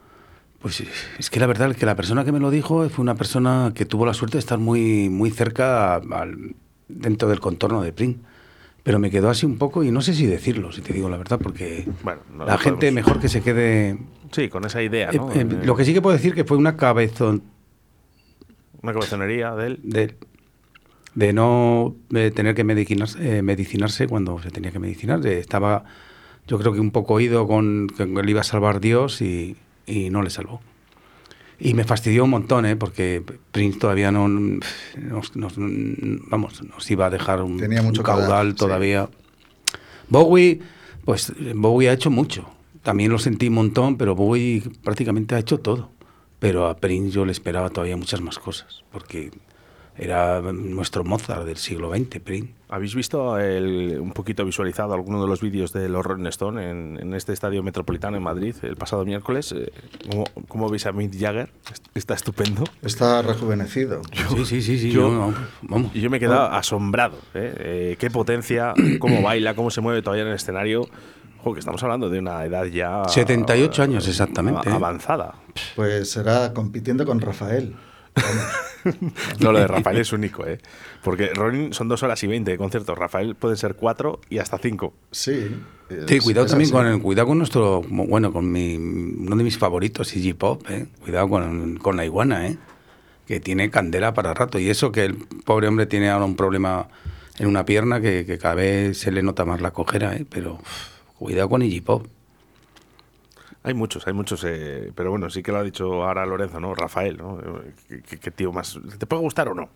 Pues 0.61 0.81
es 1.19 1.29
que 1.29 1.39
la 1.41 1.45
verdad 1.45 1.69
es 1.69 1.77
que 1.77 1.85
la 1.85 1.95
persona 1.95 2.23
que 2.23 2.31
me 2.31 2.39
lo 2.39 2.49
dijo 2.49 2.87
fue 2.89 3.03
una 3.03 3.15
persona 3.15 3.73
que 3.75 3.85
tuvo 3.85 4.05
la 4.05 4.13
suerte 4.13 4.37
de 4.37 4.39
estar 4.39 4.57
muy, 4.57 5.09
muy 5.09 5.29
cerca 5.29 5.95
al- 5.95 6.55
dentro 6.87 7.27
del 7.27 7.41
contorno 7.41 7.81
de 7.83 7.91
Prince. 7.91 8.19
Pero 8.81 8.97
me 8.97 9.11
quedó 9.11 9.29
así 9.29 9.45
un 9.45 9.57
poco 9.57 9.83
y 9.83 9.91
no 9.91 10.01
sé 10.01 10.13
si 10.13 10.25
decirlo, 10.25 10.71
si 10.71 10.81
te 10.81 10.93
digo 10.93 11.09
la 11.09 11.17
verdad, 11.17 11.37
porque 11.41 11.85
Bueno, 12.03 12.21
no 12.33 12.45
la 12.45 12.57
gente 12.57 12.87
podemos- 12.87 12.95
mejor 12.95 13.19
que 13.19 13.27
se 13.29 13.41
quede... 13.41 13.97
Sí, 14.31 14.47
con 14.47 14.63
esa 14.65 14.81
idea, 14.81 15.09
Eh, 15.11 15.17
¿no? 15.17 15.31
eh, 15.33 15.41
Eh, 15.41 15.65
lo 15.65 15.75
que 15.75 15.83
sí 15.85 15.93
que 15.93 16.01
puedo 16.01 16.15
decir 16.15 16.33
que 16.33 16.45
fue 16.45 16.55
una 16.57 16.77
cabezón 16.77 17.43
Una 18.81 18.93
cabezonería 18.93 19.53
de 19.55 19.67
él. 19.67 19.79
de, 19.83 20.15
de 21.13 21.33
no 21.33 21.95
tener 22.09 22.55
que 22.55 22.63
medicinarse, 22.63 23.37
eh, 23.37 23.41
medicinarse 23.41 24.07
cuando 24.07 24.39
se 24.41 24.49
tenía 24.51 24.71
que 24.71 24.79
medicinar. 24.79 25.25
Estaba, 25.27 25.83
yo 26.47 26.57
creo 26.59 26.73
que 26.73 26.79
un 26.79 26.91
poco 26.91 27.15
oído 27.15 27.47
con 27.47 27.87
que 27.95 28.05
le 28.05 28.31
iba 28.31 28.41
a 28.41 28.43
salvar 28.45 28.79
Dios 28.79 29.21
y, 29.21 29.55
y 29.85 30.09
no 30.09 30.21
le 30.21 30.29
salvó. 30.29 30.61
Y 31.57 31.73
me 31.73 31.85
fastidió 31.85 32.25
un 32.25 32.31
montón, 32.31 32.65
¿eh? 32.65 32.75
porque 32.75 33.23
Prince 33.51 33.79
todavía 33.79 34.11
no 34.11 34.27
nos, 34.27 35.35
nos- 35.37 35.53
vamos, 36.29 36.61
nos 36.63 36.91
iba 36.91 37.05
a 37.05 37.09
dejar 37.09 37.41
un, 37.41 37.57
Tenía 37.57 37.81
mucho 37.81 38.01
un 38.01 38.05
caudal 38.05 38.49
sí. 38.51 38.55
todavía. 38.57 39.09
Bowie, 40.09 40.59
pues 41.05 41.31
Bowie 41.55 41.89
ha 41.89 41.93
hecho 41.93 42.11
mucho. 42.11 42.45
También 42.83 43.11
lo 43.11 43.17
sentí 43.19 43.47
un 43.47 43.55
montón, 43.55 43.97
pero 43.97 44.15
Bowie 44.15 44.63
prácticamente 44.83 45.33
ha 45.35 45.39
hecho 45.39 45.59
todo. 45.59 45.91
Pero 46.39 46.67
a 46.67 46.75
Prince 46.75 47.11
yo 47.11 47.25
le 47.25 47.31
esperaba 47.31 47.69
todavía 47.69 47.95
muchas 47.97 48.19
más 48.21 48.37
cosas, 48.37 48.83
porque 48.91 49.31
era 49.97 50.41
nuestro 50.41 51.03
Mozart 51.03 51.45
del 51.45 51.57
siglo 51.57 51.89
XX, 51.95 52.19
Prince. 52.19 52.53
¿Habéis 52.69 52.95
visto 52.95 53.37
el- 53.39 53.97
un 54.01 54.11
poquito 54.11 54.43
visualizado 54.43 54.93
alguno 54.93 55.21
de 55.21 55.27
los 55.29 55.39
vídeos 55.41 55.71
de 55.71 55.87
los 55.87 56.05
Rolling 56.05 56.25
Stone 56.27 56.69
en, 56.69 56.97
en 57.01 57.13
este 57.13 57.31
estadio 57.31 57.63
metropolitano 57.63 58.17
en 58.17 58.23
Madrid 58.23 58.55
el 58.63 58.75
pasado 58.75 59.05
miércoles? 59.05 59.53
Eh, 59.53 59.71
¿cómo, 60.09 60.23
cómo 60.47 60.69
veis 60.69 60.85
a 60.85 60.91
Mick 60.91 61.17
Jagger? 61.17 61.49
Est- 61.71 61.85
Está 61.95 62.13
estupendo. 62.15 62.63
Está 62.81 63.21
rejuvenecido. 63.21 64.01
sí, 64.35 64.45
sí, 64.45 64.61
sí, 64.61 64.79
sí. 64.79 64.91
yo- 64.91 65.09
no, 65.11 65.31
no, 65.31 65.37
vamos. 65.61 65.93
Yo 65.93 66.09
me 66.09 66.17
he 66.17 66.19
quedado 66.19 66.47
asombrado. 66.51 67.17
¿eh? 67.33 67.53
Eh, 67.57 67.97
qué 67.99 68.09
potencia, 68.11 68.73
cómo 68.99 69.21
baila, 69.21 69.53
cómo 69.55 69.71
se 69.71 69.79
mueve 69.81 70.01
todavía 70.01 70.23
en 70.23 70.29
el 70.29 70.35
escenario. 70.35 70.87
Jo, 71.43 71.53
que 71.53 71.59
estamos 71.59 71.81
hablando 71.83 72.09
de 72.09 72.17
una 72.17 72.43
edad 72.43 72.65
ya... 72.65 73.03
78 73.07 73.83
años 73.83 74.07
exactamente, 74.07 74.67
¿eh? 74.67 74.73
Avanzada. 74.73 75.35
Pues 75.75 76.09
será 76.09 76.51
compitiendo 76.53 77.05
con 77.05 77.21
Rafael. 77.21 77.75
No, 79.39 79.51
lo 79.51 79.57
de 79.59 79.65
Rafael 79.67 79.97
es 79.97 80.13
único, 80.13 80.45
¿eh? 80.45 80.59
Porque 81.03 81.29
Rolling 81.33 81.71
son 81.71 81.87
dos 81.87 82.03
horas 82.03 82.23
y 82.23 82.27
veinte 82.27 82.51
de 82.51 82.57
concierto. 82.57 82.93
Rafael 82.93 83.33
pueden 83.33 83.57
ser 83.57 83.73
cuatro 83.73 84.21
y 84.29 84.37
hasta 84.37 84.59
cinco. 84.59 84.93
Sí. 85.11 85.47
Sí, 86.07 86.15
es- 86.17 86.23
cuidado 86.23 86.45
también 86.45 86.67
así. 86.67 86.71
con 86.73 86.85
el, 86.85 87.01
cuidado 87.01 87.27
con 87.29 87.37
nuestro, 87.39 87.81
bueno, 87.89 88.31
con 88.31 88.51
mi, 88.51 88.75
uno 88.75 89.35
de 89.35 89.43
mis 89.43 89.57
favoritos, 89.57 90.15
Iggy 90.15 90.33
Pop, 90.33 90.63
¿eh? 90.69 90.85
Cuidado 91.03 91.27
con, 91.29 91.77
con 91.77 91.97
la 91.97 92.05
iguana, 92.05 92.47
¿eh? 92.47 92.57
Que 93.25 93.39
tiene 93.39 93.71
candela 93.71 94.13
para 94.13 94.35
rato. 94.35 94.59
Y 94.59 94.69
eso 94.69 94.91
que 94.91 95.05
el 95.05 95.15
pobre 95.15 95.67
hombre 95.67 95.87
tiene 95.87 96.09
ahora 96.11 96.25
un 96.25 96.35
problema 96.35 96.87
en 97.39 97.47
una 97.47 97.65
pierna 97.65 97.99
que, 98.01 98.23
que 98.27 98.37
cada 98.37 98.53
vez 98.53 98.99
se 98.99 99.11
le 99.11 99.23
nota 99.23 99.45
más 99.45 99.61
la 99.61 99.71
cojera, 99.71 100.15
¿eh? 100.15 100.25
Pero 100.29 100.59
uf, 100.61 101.17
cuidado 101.17 101.49
con 101.49 101.63
Iggy 101.63 101.81
Pop. 101.81 102.05
Hay 103.65 103.73
muchos, 103.73 104.05
hay 104.05 104.13
muchos, 104.13 104.43
eh, 104.45 104.91
pero 104.93 105.09
bueno, 105.09 105.27
sí 105.31 105.41
que 105.41 105.51
lo 105.51 105.57
ha 105.57 105.63
dicho 105.63 106.03
ahora 106.03 106.23
Lorenzo, 106.25 106.59
¿no? 106.59 106.75
Rafael, 106.75 107.17
¿no? 107.17 107.39
Eh, 107.89 108.01
¿Qué, 108.07 108.29
tío 108.29 108.51
más... 108.51 108.79
¿Te 108.99 109.07
puede 109.07 109.23
gustar 109.23 109.49
o 109.49 109.55
no? 109.55 109.69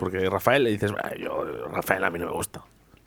Porque 0.00 0.28
Rafael 0.28 0.64
le 0.64 0.70
dices, 0.70 0.92
"Ah, 1.02 1.12
yo, 1.16 1.44
Rafael 1.72 2.02
a 2.02 2.10
mí 2.10 2.18
no 2.18 2.26
me 2.26 2.32
gusta, 2.32 2.62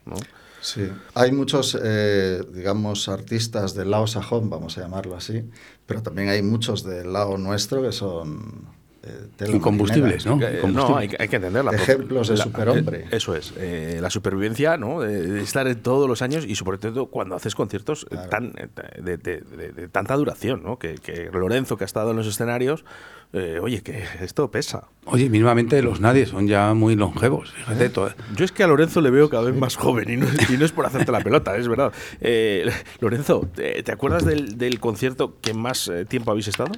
¿no? 0.05 0.15
Sí. 0.61 0.89
Hay 1.15 1.33
muchos, 1.33 1.77
eh, 1.81 2.41
digamos, 2.53 3.09
artistas 3.09 3.75
del 3.75 3.91
lado 3.91 4.07
sajón, 4.07 4.49
vamos 4.49 4.77
a 4.77 4.81
llamarlo 4.81 5.17
así, 5.17 5.43
pero 5.85 6.01
también 6.01 6.29
hay 6.29 6.41
muchos 6.43 6.83
del 6.83 7.11
lado 7.11 7.37
nuestro 7.37 7.81
que 7.81 7.91
son 7.91 8.67
eh, 9.03 9.45
Incombustibles, 9.53 10.25
marinera. 10.25 10.51
¿no? 10.61 10.69
Eh, 10.69 10.73
no, 10.73 10.97
hay, 10.97 11.09
hay 11.17 11.27
que 11.27 11.35
entenderla. 11.37 11.71
Ejemplos 11.71 12.27
de 12.27 12.37
La- 12.37 12.43
superhombre. 12.43 12.99
eh, 13.01 13.07
Eso 13.11 13.35
es. 13.35 13.53
eh, 13.57 13.99
la 14.01 14.09
supervivencia, 14.09 14.77
¿no? 14.77 15.01
De, 15.01 15.41
estar 15.41 15.67
en 15.67 15.81
todos 15.81 16.07
los 16.07 16.21
años 16.21 16.45
y 16.45 16.55
sobre 16.55 16.77
todo 16.77 17.07
cuando 17.07 17.35
haces 17.35 17.55
conciertos 17.55 18.05
eh, 18.11 18.17
tan, 18.29 18.51
de, 18.51 19.17
de- 19.17 19.41
de- 19.41 19.71
de 19.71 19.87
tanta 19.87 20.15
duración, 20.15 20.63
¿no? 20.63 20.77
Que, 20.77 20.95
que 20.95 21.29
Lorenzo, 21.31 21.77
que 21.77 21.83
ha 21.83 21.85
estado 21.85 22.11
en 22.11 22.17
los 22.17 22.27
escenarios, 22.27 22.83
eh, 23.31 23.59
oye, 23.61 23.81
que 23.81 24.03
esto 24.21 24.49
pesa. 24.51 24.87
Oye, 25.05 25.29
mínimamente 25.29 25.81
los 25.81 25.99
nadie 26.01 26.25
son 26.25 26.47
ya 26.47 26.73
muy 26.73 26.95
longevos, 26.95 27.51
fíjate. 27.51 27.89
todo- 27.89 28.11
Yo 28.35 28.43
es 28.45 28.51
que 28.51 28.63
a 28.63 28.67
Lorenzo 28.67 29.01
le 29.01 29.11
veo 29.11 29.29
cada 29.29 29.43
vez 29.43 29.55
más 29.55 29.75
joven 29.75 30.09
y 30.09 30.17
no, 30.17 30.27
y 30.49 30.57
no 30.57 30.65
es 30.65 30.71
por 30.71 30.85
hacerte 30.85 31.11
la 31.11 31.21
pelota, 31.21 31.55
es 31.55 31.67
verdad. 31.67 31.93
Eh, 32.21 32.69
Lorenzo, 32.99 33.47
¿te, 33.55 33.81
te 33.83 33.91
acuerdas 33.91 34.25
del, 34.25 34.57
del 34.57 34.79
concierto 34.79 35.37
que 35.41 35.53
más 35.53 35.89
tiempo 36.09 36.31
habéis 36.31 36.47
estado? 36.49 36.71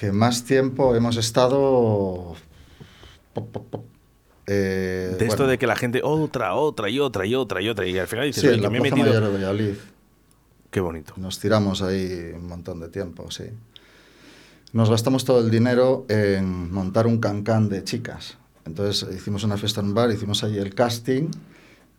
Que 0.00 0.12
más 0.12 0.44
tiempo 0.44 0.96
hemos 0.96 1.18
estado... 1.18 2.34
Eh, 4.46 5.14
De 5.18 5.26
esto 5.26 5.36
bueno, 5.36 5.46
de 5.48 5.58
que 5.58 5.66
la 5.66 5.76
gente 5.76 6.00
otra, 6.02 6.54
otra 6.54 6.88
y 6.88 6.98
otra 6.98 7.26
y 7.26 7.34
otra 7.34 7.60
y 7.60 7.68
otra 7.68 7.86
y 7.86 7.98
al 7.98 8.06
final 8.08 8.24
dices, 8.24 8.42
Sí, 8.42 8.48
en 8.48 8.62
la 8.62 8.70
me 8.70 8.78
he 8.78 8.80
metido... 8.80 9.06
Mayor 9.06 9.24
de 9.24 9.32
Valladolid. 9.32 9.74
Qué 10.70 10.80
bonito. 10.80 11.12
Nos 11.18 11.38
tiramos 11.38 11.82
ahí 11.82 12.32
un 12.34 12.48
montón 12.48 12.80
de 12.80 12.88
tiempo, 12.88 13.30
sí. 13.30 13.44
Nos 14.72 14.88
gastamos 14.88 15.26
todo 15.26 15.40
el 15.40 15.50
dinero 15.50 16.06
en 16.08 16.72
montar 16.72 17.06
un 17.06 17.18
cancán 17.18 17.68
de 17.68 17.84
chicas. 17.84 18.38
Entonces 18.64 19.06
hicimos 19.14 19.44
una 19.44 19.58
fiesta 19.58 19.82
en 19.82 19.88
un 19.88 19.94
bar, 19.94 20.10
hicimos 20.10 20.42
ahí 20.44 20.56
el 20.56 20.74
casting 20.74 21.28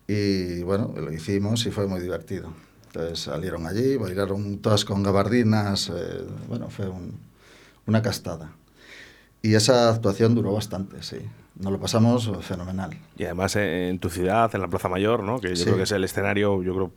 y 0.07 0.63
bueno, 0.63 0.91
lo 0.97 1.13
hicimos 1.13 1.67
y 1.67 1.71
fue 1.71 1.85
muy 1.85 1.99
divertido. 2.01 2.51
Entonces 2.87 3.19
salieron 3.19 3.67
allí, 3.67 3.95
bailaron 3.97 4.57
todas 4.57 4.85
con 4.85 5.03
gabardinas, 5.03 5.89
eh, 5.95 6.23
bueno, 6.47 6.67
fue 6.71 6.87
un- 6.89 7.29
una 7.87 8.01
castada. 8.01 8.53
Y 9.41 9.55
esa 9.55 9.89
actuación 9.89 10.35
duró 10.35 10.53
bastante, 10.53 11.01
sí. 11.01 11.17
Nos 11.55 11.71
lo 11.73 11.79
pasamos 11.79 12.31
fenomenal. 12.41 12.97
Y 13.17 13.25
además 13.25 13.55
en 13.55 13.99
tu 13.99 14.09
ciudad, 14.09 14.49
en 14.55 14.61
la 14.61 14.67
Plaza 14.67 14.87
Mayor, 14.87 15.21
¿no? 15.23 15.39
Que 15.41 15.49
yo 15.49 15.55
Sí. 15.55 15.63
creo 15.65 15.77
que 15.77 15.83
es 15.83 15.91
el 15.91 16.03
escenario, 16.03 16.63
yo 16.63 16.73
creo, 16.73 16.91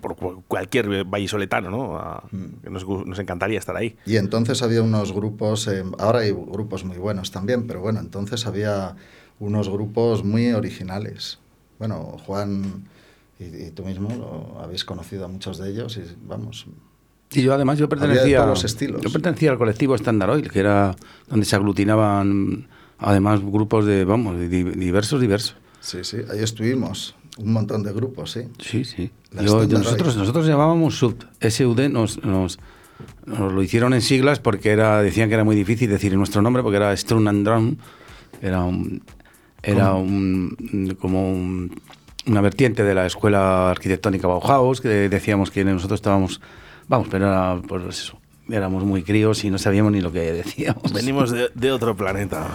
por, 0.00 0.42
cualquier 0.46 1.04
vallisoletano, 1.04 1.70
¿no? 1.70 1.96
A- 1.96 2.22
Mm. 2.30 2.44
que 2.62 2.70
nos, 2.70 2.86
nos 2.86 3.18
encantaría 3.18 3.58
estar 3.58 3.76
ahí. 3.76 3.96
Y 4.06 4.16
entonces 4.16 4.62
había 4.62 4.82
unos 4.82 5.12
grupos, 5.12 5.66
eh, 5.68 5.84
ahora 5.98 6.20
hay 6.20 6.32
grupos 6.32 6.84
muy 6.84 6.98
buenos 6.98 7.30
también, 7.30 7.66
pero 7.66 7.80
bueno, 7.80 8.00
entonces 8.00 8.46
había 8.46 8.94
unos 9.40 9.68
grupos 9.68 10.22
muy 10.24 10.52
originales. 10.52 11.38
Bueno, 11.78 12.16
Juan 12.26 12.84
y, 13.38 13.44
y 13.44 13.70
tú 13.70 13.84
mismo 13.84 14.10
lo 14.14 14.60
habéis 14.62 14.84
conocido 14.84 15.24
a 15.24 15.28
muchos 15.28 15.58
de 15.58 15.70
ellos 15.70 15.96
y 15.96 16.02
vamos, 16.26 16.66
Y 17.32 17.42
yo 17.42 17.52
además 17.54 17.78
yo 17.78 17.84
Había 17.86 17.96
de 17.98 18.06
pertenecía, 18.06 18.36
todos 18.38 18.50
los 18.50 18.64
estilos. 18.64 19.02
yo 19.02 19.10
pertenecía 19.10 19.50
al 19.50 19.58
colectivo 19.58 19.94
Standard 19.94 20.30
Oil, 20.30 20.50
que 20.50 20.60
era 20.60 20.94
donde 21.28 21.44
se 21.46 21.56
aglutinaban 21.56 22.66
además 22.98 23.40
grupos 23.42 23.84
de, 23.86 24.04
vamos, 24.04 24.38
de 24.38 24.48
diversos, 24.48 25.20
diversos. 25.20 25.56
sí, 25.80 25.98
sí, 26.04 26.18
ahí 26.30 26.40
estuvimos, 26.42 27.14
un 27.36 27.52
montón 27.52 27.82
de 27.82 27.92
grupos, 27.92 28.32
sí. 28.32 28.40
Sí, 28.58 28.84
sí. 28.84 29.10
Yo- 29.32 29.62
yo- 29.64 29.78
nosotros, 29.78 30.10
Oil. 30.14 30.18
nosotros 30.20 30.46
llamábamos 30.46 30.96
SUD, 30.98 31.14
SUD, 31.40 31.88
nos, 31.90 32.24
nos, 32.24 32.58
nos 33.26 33.52
lo 33.52 33.62
hicieron 33.62 33.92
en 33.94 34.00
siglas 34.02 34.40
porque 34.40 34.70
era, 34.70 35.02
decían 35.02 35.28
que 35.28 35.34
era 35.34 35.44
muy 35.44 35.54
difícil 35.54 35.90
decir 35.90 36.16
nuestro 36.16 36.40
nombre 36.42 36.62
porque 36.62 36.76
era 36.78 36.96
Strun 36.96 37.28
and 37.28 37.46
Drum, 37.46 37.76
era 38.40 38.62
un, 38.64 39.02
era 39.62 39.92
un, 39.94 40.96
como 40.98 41.30
un- 41.30 41.78
una 42.26 42.40
vertiente 42.40 42.82
de 42.84 42.94
la 42.94 43.06
escuela 43.06 43.70
arquitectónica 43.70 44.26
Bauhaus, 44.26 44.80
que 44.80 44.88
decíamos 44.88 45.50
que 45.50 45.62
nosotros 45.64 45.98
estábamos, 45.98 46.40
vamos, 46.88 47.08
pero 47.10 47.26
era, 47.26 47.60
pues 47.66 48.00
eso, 48.00 48.18
éramos 48.48 48.84
muy 48.84 49.02
críos 49.02 49.44
y 49.44 49.50
no 49.50 49.58
sabíamos 49.58 49.92
ni 49.92 50.00
lo 50.00 50.12
que 50.12 50.32
decíamos. 50.32 50.92
Venimos 50.92 51.30
de, 51.30 51.50
de 51.54 51.72
otro 51.72 51.96
planeta. 51.96 52.48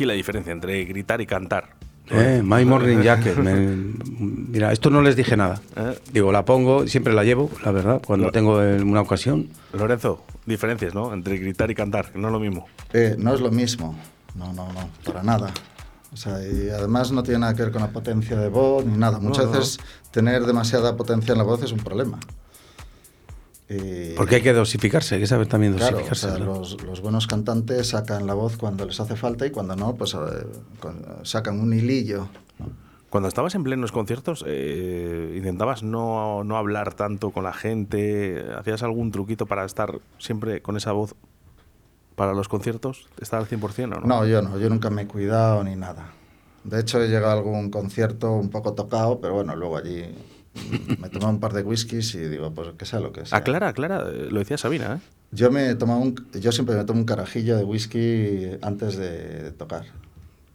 Aquí 0.00 0.06
la 0.06 0.14
diferencia 0.14 0.50
entre 0.50 0.82
gritar 0.86 1.20
y 1.20 1.26
cantar. 1.26 1.74
Eh, 2.08 2.40
My 2.42 2.64
Morning 2.64 3.02
Jacket. 3.02 3.36
me- 3.44 3.92
mira, 4.18 4.72
esto 4.72 4.88
no 4.88 5.02
les 5.02 5.14
dije 5.14 5.36
nada. 5.36 5.60
Eh. 5.76 5.98
Digo, 6.10 6.32
la 6.32 6.42
pongo, 6.46 6.86
siempre 6.86 7.12
la 7.12 7.22
llevo, 7.22 7.50
la 7.62 7.70
verdad, 7.70 8.00
cuando 8.06 8.28
Lo- 8.28 8.32
tengo 8.32 8.62
eh, 8.62 8.80
una 8.82 9.02
ocasión. 9.02 9.50
Lorenzo, 9.74 10.24
diferencias, 10.46 10.94
¿no? 10.94 11.12
Entre 11.12 11.36
gritar 11.36 11.70
y 11.70 11.74
cantar, 11.74 12.10
que 12.12 12.18
no 12.18 12.28
es 12.28 12.32
lo 12.32 12.40
mismo. 12.40 12.66
Eh, 12.94 13.14
no 13.18 13.34
es 13.34 13.42
lo 13.42 13.50
mismo, 13.50 13.94
no, 14.36 14.54
no, 14.54 14.72
no, 14.72 14.88
para 15.04 15.22
nada. 15.22 15.50
O 16.14 16.16
sea, 16.16 16.38
y 16.42 16.70
además 16.70 17.12
no 17.12 17.22
tiene 17.22 17.40
nada 17.40 17.54
que 17.54 17.64
ver 17.64 17.70
con 17.70 17.82
la 17.82 17.90
potencia 17.90 18.38
de 18.38 18.48
voz 18.48 18.86
ni 18.86 18.96
nada. 18.96 19.18
Muchas 19.20 19.44
no. 19.44 19.52
veces 19.52 19.78
tener 20.10 20.46
demasiada 20.46 20.96
potencia 20.96 21.32
en 21.32 21.38
la 21.38 21.44
voz 21.44 21.62
es 21.62 21.72
un 21.72 21.80
problema. 21.80 22.18
Y- 23.70 24.14
Porque 24.16 24.34
hay 24.36 24.42
que 24.42 24.52
dosificarse, 24.52 25.14
hay 25.14 25.20
que 25.20 25.26
saber 25.28 25.46
también 25.46 25.74
Claro, 25.74 25.98
o 25.98 26.00
dosificarse. 26.00 26.28
sea, 26.30 26.38
¿no? 26.38 26.58
los, 26.58 26.82
los 26.82 27.00
buenos 27.00 27.26
cantantes 27.28 27.88
sacan 27.88 28.26
la 28.26 28.34
voz 28.34 28.56
cuando 28.56 28.84
les 28.84 28.98
hace 28.98 29.14
falta 29.14 29.46
y 29.46 29.50
cuando 29.50 29.76
no, 29.76 29.94
pues 29.94 30.12
eh, 30.14 30.18
con- 30.80 31.04
sacan 31.22 31.60
un 31.60 31.72
hilillo. 31.72 32.26
Cuando 33.10 33.28
estabas 33.28 33.54
en 33.54 33.62
plenos 33.64 33.90
conciertos, 33.92 34.44
eh, 34.46 35.34
intentabas 35.36 35.82
no, 35.82 36.42
no 36.44 36.56
hablar 36.56 36.94
tanto 36.94 37.30
con 37.30 37.44
la 37.44 37.52
gente, 37.52 38.44
hacías 38.58 38.82
algún 38.82 39.10
truquito 39.12 39.46
para 39.46 39.64
estar 39.64 40.00
siempre 40.18 40.62
con 40.62 40.76
esa 40.76 40.92
voz 40.92 41.14
para 42.16 42.34
los 42.34 42.48
conciertos, 42.48 43.08
estar 43.20 43.40
al 43.40 43.46
100% 43.48 43.96
o 43.96 44.00
no? 44.00 44.06
No, 44.06 44.26
yo 44.26 44.42
no, 44.42 44.58
yo 44.58 44.68
nunca 44.68 44.90
me 44.90 45.02
he 45.02 45.06
cuidado 45.06 45.64
ni 45.64 45.74
nada. 45.76 46.12
De 46.64 46.78
hecho, 46.80 47.02
he 47.02 47.08
llegado 47.08 47.28
a 47.30 47.32
algún 47.34 47.70
concierto 47.70 48.32
un 48.32 48.50
poco 48.50 48.74
tocado, 48.74 49.20
pero 49.20 49.34
bueno, 49.34 49.56
luego 49.56 49.76
allí 49.78 50.04
me 51.00 51.08
tomé 51.08 51.26
un 51.26 51.40
par 51.40 51.52
de 51.52 51.62
whiskies 51.62 52.14
y 52.14 52.18
digo, 52.28 52.52
pues 52.52 52.68
que 52.76 52.84
sea 52.84 53.00
lo 53.00 53.12
que 53.12 53.24
sea. 53.26 53.38
Aclara, 53.38 53.68
aclara, 53.68 54.04
lo 54.10 54.38
decía 54.38 54.58
Sabina, 54.58 54.96
¿eh? 54.96 54.98
Yo, 55.32 55.50
me 55.50 55.74
tomaba 55.76 56.00
un, 56.00 56.14
yo 56.32 56.50
siempre 56.52 56.74
me 56.76 56.84
tomo 56.84 57.00
un 57.00 57.06
carajillo 57.06 57.56
de 57.56 57.64
whisky 57.64 58.58
antes 58.62 58.96
de 58.96 59.52
tocar. 59.52 59.84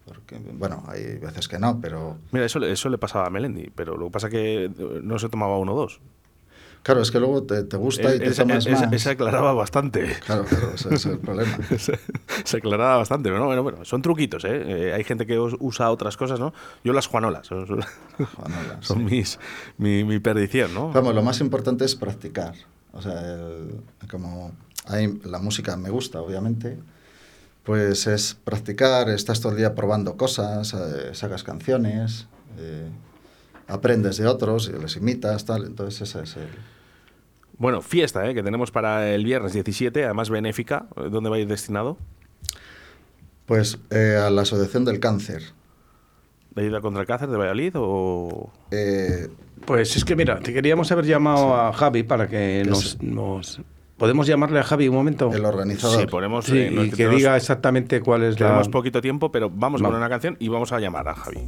Porque, 0.05 0.37
bueno, 0.37 0.83
hay 0.87 1.17
veces 1.17 1.47
que 1.47 1.57
no, 1.57 1.79
pero 1.81 2.17
Mira, 2.31 2.45
eso, 2.45 2.59
le- 2.59 2.71
eso 2.71 2.89
le 2.89 2.97
pasaba 2.97 3.25
a 3.25 3.29
Melendi, 3.29 3.71
pero 3.73 3.97
lo 3.97 4.05
que 4.07 4.11
pasa 4.11 4.29
que 4.29 4.65
eh, 4.65 4.71
no 5.01 5.17
se 5.17 5.29
tomaba 5.29 5.57
uno 5.57 5.73
o 5.73 5.77
dos. 5.77 5.99
Claro, 6.85 7.01
es 7.01 7.09
que 7.09 7.19
luego 7.19 7.41
te, 7.43 7.63
te 7.63 7.77
gusta 7.77 8.13
y 8.15 8.19
te 8.19 8.31
tomas 8.31 8.65
él- 8.67 8.75
él- 8.75 8.89
más. 8.89 9.01
se 9.01 9.09
aclaraba 9.09 9.53
bastante. 9.53 10.05
Claro, 10.25 10.45
claro, 10.45 10.71
ese 10.75 10.93
es 10.93 11.05
el 11.07 11.17
problema. 11.17 11.57
se, 11.79 11.99
se 12.43 12.57
aclaraba 12.57 12.97
bastante, 12.97 13.29
pero 13.29 13.39
no, 13.39 13.47
bueno, 13.47 13.63
bueno, 13.63 13.83
son 13.85 14.01
truquitos, 14.03 14.45
¿eh? 14.45 14.89
Eh, 14.89 14.93
Hay 14.93 15.03
gente 15.03 15.25
que 15.25 15.39
us- 15.39 15.55
usa 15.59 15.89
otras 15.89 16.15
cosas, 16.15 16.39
¿no? 16.39 16.53
Yo 16.83 16.93
las 16.93 17.07
juanolas, 17.07 17.47
son, 17.47 17.65
son- 17.65 17.81
Juanola, 18.35 18.77
son 18.81 18.99
sí. 18.99 19.03
mis, 19.03 19.39
mi, 19.79 20.03
mi 20.03 20.19
perdición, 20.19 20.73
¿no? 20.75 20.91
Vamos, 20.91 21.15
lo 21.15 21.23
más 21.23 21.39
importante 21.41 21.83
es 21.85 21.95
practicar. 21.95 22.53
O 22.93 23.01
sea, 23.01 23.19
el- 23.33 23.81
como 24.11 24.51
hay, 24.85 25.19
la 25.23 25.39
música 25.39 25.75
me 25.77 25.89
gusta, 25.89 26.21
obviamente, 26.21 26.77
pues 27.63 28.05
es 28.05 28.35
practicar, 28.43 29.09
estás 29.09 29.41
todo 29.41 29.53
el 29.53 29.57
día 29.57 29.73
probando 29.73 30.15
cosas, 30.17 30.73
eh, 30.75 31.09
sacas 31.15 31.43
canciones, 31.43 32.27
eh, 32.59 32.87
aprendes 33.67 34.17
de 34.17 34.27
otros 34.27 34.69
y 34.73 34.79
les 34.79 34.95
imitas, 34.97 35.45
tal. 35.45 35.65
Entonces 35.65 36.01
ese 36.07 36.21
es 36.21 36.35
el... 36.37 36.47
Bueno, 37.57 37.81
fiesta, 37.81 38.27
¿eh? 38.29 38.33
Que 38.33 38.43
tenemos 38.43 38.71
para 38.71 39.13
el 39.13 39.23
viernes 39.23 39.53
17, 39.53 40.03
además 40.03 40.29
benéfica, 40.29 40.87
¿dónde 40.95 41.29
va 41.29 41.37
a 41.37 41.39
ir 41.39 41.47
destinado? 41.47 41.97
Pues 43.45 43.77
eh, 43.91 44.17
a 44.21 44.29
la 44.29 44.41
Asociación 44.41 44.85
del 44.85 44.99
Cáncer. 44.99 45.41
¿De 46.55 46.61
ayuda 46.63 46.79
contra 46.81 47.01
el 47.01 47.07
cáncer 47.07 47.29
de 47.29 47.37
Valladolid 47.37 47.73
o...? 47.75 48.49
Eh, 48.71 49.27
Pues 49.65 49.95
es 49.97 50.05
que 50.05 50.15
mira, 50.15 50.39
te 50.39 50.53
queríamos 50.53 50.89
haber 50.91 51.05
llamado 51.05 51.53
a 51.55 51.73
Javi 51.73 52.03
para 52.03 52.27
que 52.29 52.61
Que 52.63 52.69
nos, 52.69 52.97
¿Podemos 53.97 54.25
llamarle 54.27 54.59
a 54.59 54.63
Javi 54.63 54.87
un 54.87 54.95
momento? 54.95 55.31
el 55.33 55.45
organizador. 55.45 55.99
Sí, 56.01 56.07
ponemos... 56.07 56.45
Sí, 56.45 56.57
eh, 56.57 56.69
y 56.71 56.89
que 56.89 56.95
tenemos- 56.97 57.17
diga 57.17 57.37
exactamente 57.37 58.01
cuál 58.01 58.23
es 58.23 58.39
la... 58.39 58.47
Tenemos 58.47 58.69
poquito 58.69 59.01
tiempo, 59.01 59.31
pero 59.31 59.49
vamos 59.49 59.81
a 59.81 59.85
poner 59.85 59.99
una 59.99 60.09
canción 60.09 60.35
y 60.39 60.47
vamos 60.49 60.71
a 60.71 60.79
llamar 60.79 61.07
a 61.09 61.15
Javi. 61.15 61.39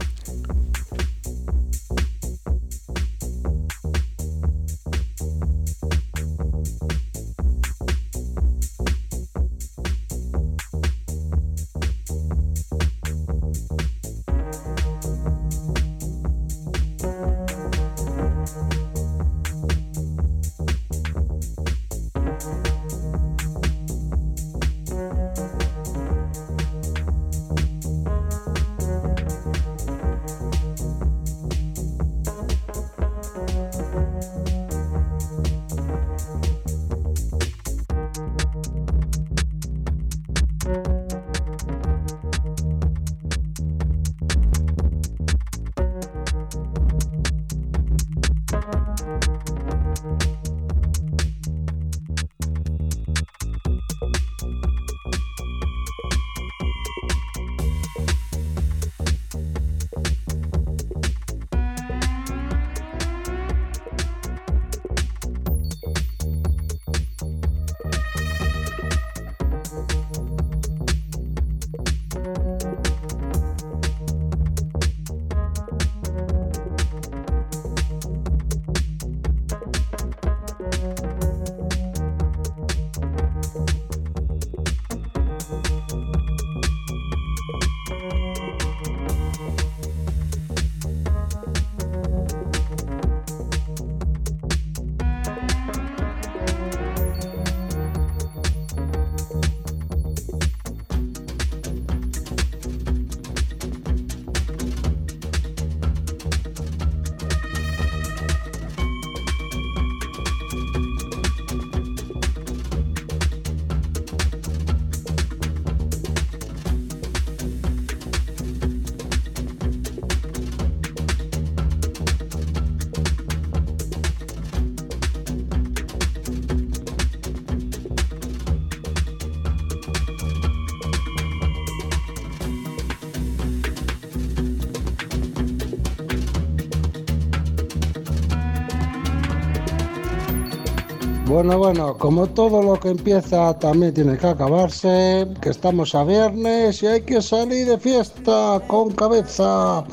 Bueno, 141.37 141.59
bueno, 141.59 141.95
como 141.99 142.25
todo 142.25 142.63
lo 142.63 142.79
que 142.79 142.89
empieza 142.89 143.53
también 143.59 143.93
tiene 143.93 144.17
que 144.17 144.25
acabarse, 144.25 145.27
que 145.39 145.49
estamos 145.49 145.93
a 145.93 146.03
viernes 146.03 146.81
y 146.81 146.87
hay 146.87 147.01
que 147.03 147.21
salir 147.21 147.67
de 147.67 147.77
fiesta 147.77 148.59
con 148.65 148.89
cabeza. 148.95 149.83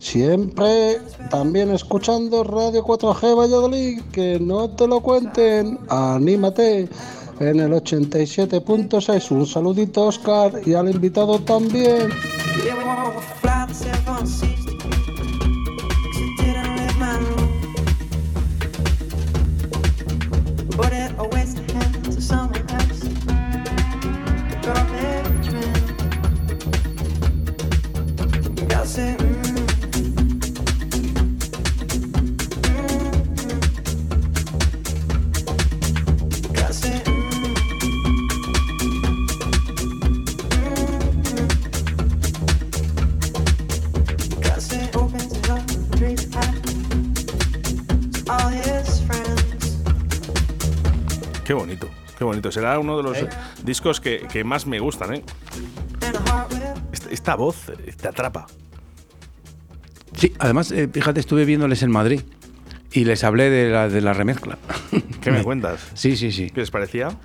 Siempre 0.00 1.00
también 1.30 1.70
escuchando 1.70 2.42
Radio 2.42 2.84
4G 2.84 3.38
Valladolid, 3.38 4.02
que 4.10 4.40
no 4.40 4.68
te 4.68 4.88
lo 4.88 5.00
cuenten, 5.00 5.78
anímate 5.90 6.88
en 7.38 7.60
el 7.60 7.70
87.6. 7.70 9.30
Un 9.30 9.46
saludito 9.46 10.06
Oscar 10.06 10.60
y 10.66 10.74
al 10.74 10.90
invitado 10.90 11.38
también. 11.38 12.10
Qué 51.50 51.54
bonito, 51.54 51.88
qué 52.16 52.22
bonito. 52.22 52.52
Será 52.52 52.78
uno 52.78 52.96
de 52.96 53.02
los 53.02 53.16
discos 53.64 54.00
que, 54.00 54.24
que 54.30 54.44
más 54.44 54.68
me 54.68 54.78
gustan, 54.78 55.14
¿eh? 55.14 55.24
Esta, 56.92 57.10
esta 57.10 57.34
voz 57.34 57.72
te 58.00 58.06
atrapa. 58.06 58.46
Sí, 60.16 60.32
además, 60.38 60.70
eh, 60.70 60.86
fíjate, 60.86 61.18
estuve 61.18 61.44
viéndoles 61.44 61.82
en 61.82 61.90
Madrid 61.90 62.20
y 62.92 63.04
les 63.04 63.24
hablé 63.24 63.50
de 63.50 63.68
la, 63.68 63.88
de 63.88 64.00
la 64.00 64.12
remezcla. 64.12 64.58
¿Qué 65.20 65.32
me 65.32 65.42
cuentas? 65.42 65.90
Sí, 65.94 66.16
sí, 66.16 66.30
sí. 66.30 66.50
¿Qué 66.50 66.60
les 66.60 66.70
parecía? 66.70 67.18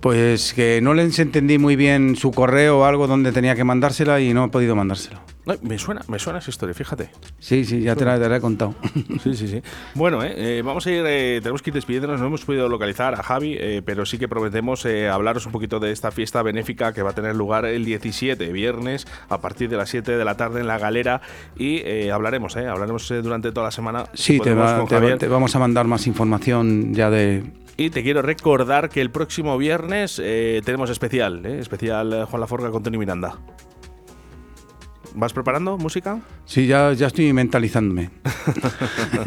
Pues 0.00 0.54
que 0.54 0.80
no 0.82 0.92
les 0.92 1.16
entendí 1.20 1.58
muy 1.58 1.76
bien 1.76 2.16
su 2.16 2.32
correo 2.32 2.80
o 2.80 2.84
algo 2.84 3.06
donde 3.06 3.30
tenía 3.30 3.54
que 3.54 3.62
mandársela 3.62 4.20
y 4.20 4.34
no 4.34 4.46
he 4.46 4.48
podido 4.48 4.74
mandársela. 4.74 5.22
Me 5.62 5.78
suena, 5.78 6.02
me 6.08 6.18
suena 6.18 6.38
esa 6.40 6.50
historia, 6.50 6.74
fíjate. 6.74 7.10
Sí, 7.38 7.64
sí, 7.64 7.80
ya 7.80 7.96
te 7.96 8.04
la, 8.04 8.18
te 8.18 8.28
la 8.28 8.36
he 8.36 8.40
contado. 8.40 8.74
Sí, 9.22 9.34
sí, 9.34 9.48
sí. 9.48 9.62
Bueno, 9.94 10.22
eh, 10.22 10.58
eh, 10.58 10.62
vamos 10.62 10.86
a 10.86 10.90
ir, 10.90 11.04
eh, 11.06 11.40
tenemos 11.42 11.62
que 11.62 11.70
ir 11.70 11.74
despidiéndonos, 11.74 12.20
no 12.20 12.26
hemos 12.26 12.44
podido 12.44 12.68
localizar 12.68 13.14
a 13.14 13.22
Javi, 13.22 13.56
eh, 13.58 13.82
pero 13.84 14.04
sí 14.06 14.18
que 14.18 14.28
prometemos 14.28 14.86
hablaros 14.86 15.46
un 15.46 15.52
poquito 15.52 15.80
de 15.80 15.90
esta 15.92 16.10
fiesta 16.10 16.42
benéfica 16.42 16.92
que 16.92 17.02
va 17.02 17.10
a 17.10 17.14
tener 17.14 17.34
lugar 17.36 17.64
el 17.64 17.84
17, 17.84 18.52
viernes, 18.52 19.06
a 19.28 19.40
partir 19.40 19.68
de 19.68 19.76
las 19.76 19.88
7 19.90 20.16
de 20.16 20.24
la 20.24 20.36
tarde 20.36 20.60
en 20.60 20.66
la 20.66 20.78
galera 20.78 21.20
y 21.56 22.08
hablaremos, 22.10 22.54
eh, 22.56 22.66
hablaremos 22.66 23.08
durante 23.22 23.50
toda 23.52 23.66
la 23.66 23.70
semana. 23.72 24.04
si 24.14 24.34
Sí, 24.34 24.40
te, 24.40 24.54
va- 24.54 24.78
con 24.78 24.88
te 24.88 24.94
va- 24.94 25.00
Javier. 25.00 25.18
te 25.18 25.28
vamos 25.28 25.54
a 25.56 25.58
mandar 25.58 25.86
más 25.86 26.06
información 26.06 26.92
ya 26.94 27.10
de... 27.10 27.42
Y 27.76 27.90
te 27.90 28.02
quiero 28.02 28.22
recordar 28.22 28.88
que 28.88 29.00
el 29.00 29.10
próximo 29.10 29.56
viernes 29.56 30.20
eh, 30.22 30.60
tenemos 30.64 30.90
especial, 30.90 31.46
eh, 31.46 31.58
especial 31.60 32.24
Juan 32.26 32.40
Laforga 32.40 32.70
con 32.70 32.82
Tony 32.82 32.98
Miranda. 32.98 33.38
¿Vas 35.20 35.32
preparando 35.32 35.76
música? 35.78 36.20
Sí, 36.44 36.68
ya, 36.68 36.92
ya 36.92 37.08
estoy 37.08 37.32
mentalizándome. 37.32 38.10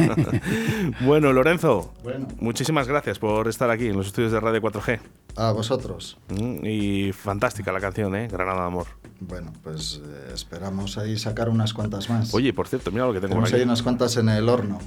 bueno, 1.02 1.34
Lorenzo, 1.34 1.94
Bueno. 2.02 2.30
muchísimas 2.40 2.88
gracias 2.88 3.20
por 3.20 3.50
estar 3.50 3.70
aquí 3.70 3.88
en 3.88 3.98
los 3.98 4.08
estudios 4.08 4.32
de 4.32 4.40
Radio 4.40 4.62
4G. 4.62 5.00
A 5.36 5.52
vosotros. 5.52 6.18
Mm, 6.30 6.66
Y 6.66 7.12
fantástica 7.12 7.74
la 7.74 7.82
canción, 7.82 8.16
¿eh? 8.16 8.30
Granada 8.32 8.62
de 8.62 8.68
Amor. 8.68 8.88
Bueno, 9.20 9.52
pues 9.64 10.00
eh, 10.02 10.32
esperamos 10.34 10.98
ahí 10.98 11.18
sacar 11.18 11.50
unas 11.50 11.74
cuantas 11.74 12.10
más. 12.10 12.34
Oye, 12.34 12.54
por 12.54 12.70
cierto, 12.70 12.90
mira 12.94 13.06
lo 13.06 13.12
que 13.12 13.20
tengo 13.20 13.32
Tenemos 13.34 13.52
ahí 13.52 13.62
unas 13.64 13.84
cuantas 13.84 14.16
en 14.16 14.30
el 14.30 14.48
horno. 14.48 14.80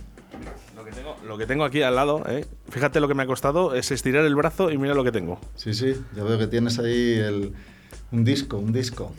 Lo 0.74 0.84
que 0.86 0.90
tengo, 0.92 1.16
lo 1.26 1.36
que 1.36 1.46
tengo 1.46 1.64
aquí 1.64 1.82
al 1.82 1.96
lado, 1.96 2.22
¿eh? 2.28 2.46
Fíjate 2.70 3.00
lo 3.00 3.08
que 3.08 3.14
me 3.14 3.24
ha 3.24 3.26
costado, 3.26 3.74
es 3.74 3.90
estirar 3.90 4.24
el 4.24 4.34
brazo 4.36 4.70
y 4.70 4.78
mira 4.78 4.94
lo 4.94 5.04
que 5.04 5.12
tengo. 5.12 5.38
Sí, 5.54 5.74
sí, 5.74 5.94
ya 6.16 6.24
veo 6.24 6.38
que 6.38 6.46
tienes 6.46 6.78
ahí 6.78 7.12
el, 7.18 7.52
un 8.10 8.24
disco, 8.24 8.56
un 8.56 8.72
disco. 8.72 9.12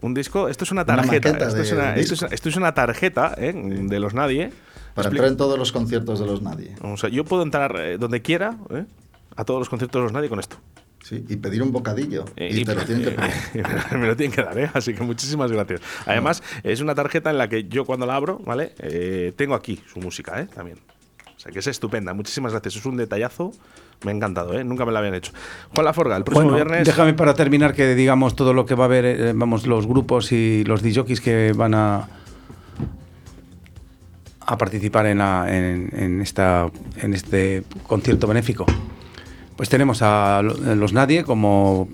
Un 0.00 0.14
disco, 0.14 0.48
esto 0.48 0.64
es 0.64 0.70
una 0.70 0.84
tarjeta. 0.84 1.28
esto, 1.30 1.60
es 1.60 1.72
una, 1.72 1.94
esto, 1.96 2.12
disco. 2.14 2.26
es, 2.26 2.32
esto 2.32 2.48
es 2.48 2.56
una 2.56 2.72
tarjeta 2.74 3.34
¿eh? 3.36 3.52
de 3.54 3.98
los 4.00 4.14
nadie. 4.14 4.52
Para 4.94 5.08
Expli- 5.08 5.12
entrar 5.12 5.28
en 5.28 5.36
todos 5.36 5.58
los 5.58 5.72
conciertos 5.72 6.18
de 6.20 6.26
los 6.26 6.42
Nadie. 6.42 6.74
O 6.82 6.96
sea, 6.96 7.08
yo 7.08 7.24
puedo 7.24 7.42
entrar 7.42 7.76
eh, 7.78 7.98
donde 7.98 8.20
quiera, 8.22 8.56
¿eh? 8.70 8.84
a 9.36 9.44
todos 9.44 9.60
los 9.60 9.68
conciertos 9.68 10.00
de 10.00 10.04
los 10.04 10.12
nadie 10.12 10.28
con 10.28 10.40
esto. 10.40 10.56
Sí, 11.04 11.24
y 11.28 11.36
pedir 11.36 11.62
un 11.62 11.70
bocadillo. 11.72 12.24
Eh, 12.36 12.48
y 12.52 12.64
te 12.64 12.74
lo 12.74 12.82
tienen 12.84 13.04
que 13.04 13.10
pedir. 13.12 13.66
me 13.98 14.06
lo 14.08 14.16
tienen 14.16 14.34
que 14.34 14.42
dar, 14.42 14.58
¿eh? 14.58 14.70
Así 14.74 14.94
que 14.94 15.02
muchísimas 15.04 15.52
gracias. 15.52 15.80
Además, 16.06 16.42
es 16.64 16.80
una 16.80 16.94
tarjeta 16.96 17.30
en 17.30 17.38
la 17.38 17.48
que 17.48 17.64
yo 17.68 17.84
cuando 17.84 18.06
la 18.06 18.16
abro, 18.16 18.38
¿vale? 18.44 18.72
Eh, 18.80 19.32
tengo 19.36 19.54
aquí 19.54 19.80
su 19.92 20.00
música, 20.00 20.40
¿eh? 20.40 20.48
También. 20.52 20.78
O 21.38 21.40
sea, 21.40 21.52
que 21.52 21.60
es 21.60 21.66
estupenda. 21.68 22.12
Muchísimas 22.12 22.50
gracias. 22.52 22.74
Es 22.76 22.84
un 22.84 22.96
detallazo. 22.96 23.52
Me 24.04 24.10
ha 24.10 24.14
encantado, 24.14 24.58
¿eh? 24.58 24.64
Nunca 24.64 24.84
me 24.84 24.90
lo 24.92 24.98
habían 24.98 25.14
hecho. 25.14 25.32
Juan 25.74 25.84
Laforga, 25.84 26.16
el 26.16 26.24
próximo 26.24 26.50
Bueno, 26.50 26.56
viernes... 26.66 26.86
déjame 26.86 27.14
para 27.14 27.34
terminar 27.34 27.74
que 27.74 27.94
digamos 27.94 28.34
todo 28.36 28.52
lo 28.52 28.66
que 28.66 28.74
va 28.74 28.84
a 28.84 28.86
haber, 28.86 29.04
eh, 29.06 29.32
vamos, 29.34 29.66
los 29.66 29.86
grupos 29.86 30.32
y 30.32 30.64
los 30.64 30.82
DJs 30.82 31.20
que 31.20 31.52
van 31.56 31.74
a 31.74 32.08
a 34.40 34.56
participar 34.56 35.06
en, 35.06 35.18
la- 35.18 35.46
en, 35.48 35.90
en 35.92 36.20
esta, 36.22 36.70
en 36.96 37.12
este 37.14 37.64
concierto 37.86 38.26
benéfico. 38.26 38.64
Pues 39.56 39.68
tenemos 39.68 40.00
a 40.02 40.40
lo- 40.42 40.74
los 40.74 40.92
Nadie 40.92 41.22
como 41.24 41.88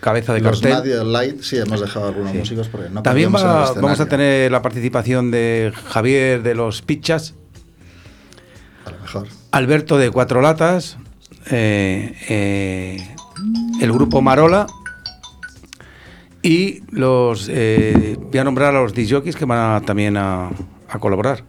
cabeza 0.00 0.32
de 0.34 0.40
Los 0.40 0.60
cartel. 0.60 0.72
Nadie 0.96 1.04
Light, 1.04 1.40
sí, 1.42 1.56
hemos 1.58 1.80
dejado 1.80 2.08
algunos 2.08 2.34
músicos 2.34 2.68
porque 2.68 2.88
no 2.90 3.02
También 3.02 3.32
va- 3.34 3.72
vamos 3.74 4.00
a 4.00 4.06
tener 4.06 4.50
la 4.50 4.60
participación 4.62 5.30
de 5.30 5.72
Javier 5.86 6.42
de 6.42 6.54
los 6.56 6.82
Pichas, 6.82 7.34
mejor. 9.14 9.28
Alberto 9.52 9.96
de 9.98 10.10
Cuatro 10.10 10.40
Latas, 10.40 10.98
eh, 11.50 12.14
eh, 12.28 13.08
el 13.80 13.92
grupo 13.92 14.20
Marola 14.22 14.66
y 16.42 16.82
los 16.90 17.48
eh, 17.50 18.16
voy 18.30 18.38
a 18.38 18.44
nombrar 18.44 18.74
a 18.74 18.80
los 18.82 18.94
disjockeys 18.94 19.36
que 19.36 19.44
van 19.44 19.76
a- 19.76 19.80
también 19.84 20.16
a, 20.16 20.50
a 20.88 20.98
colaborar. 20.98 21.44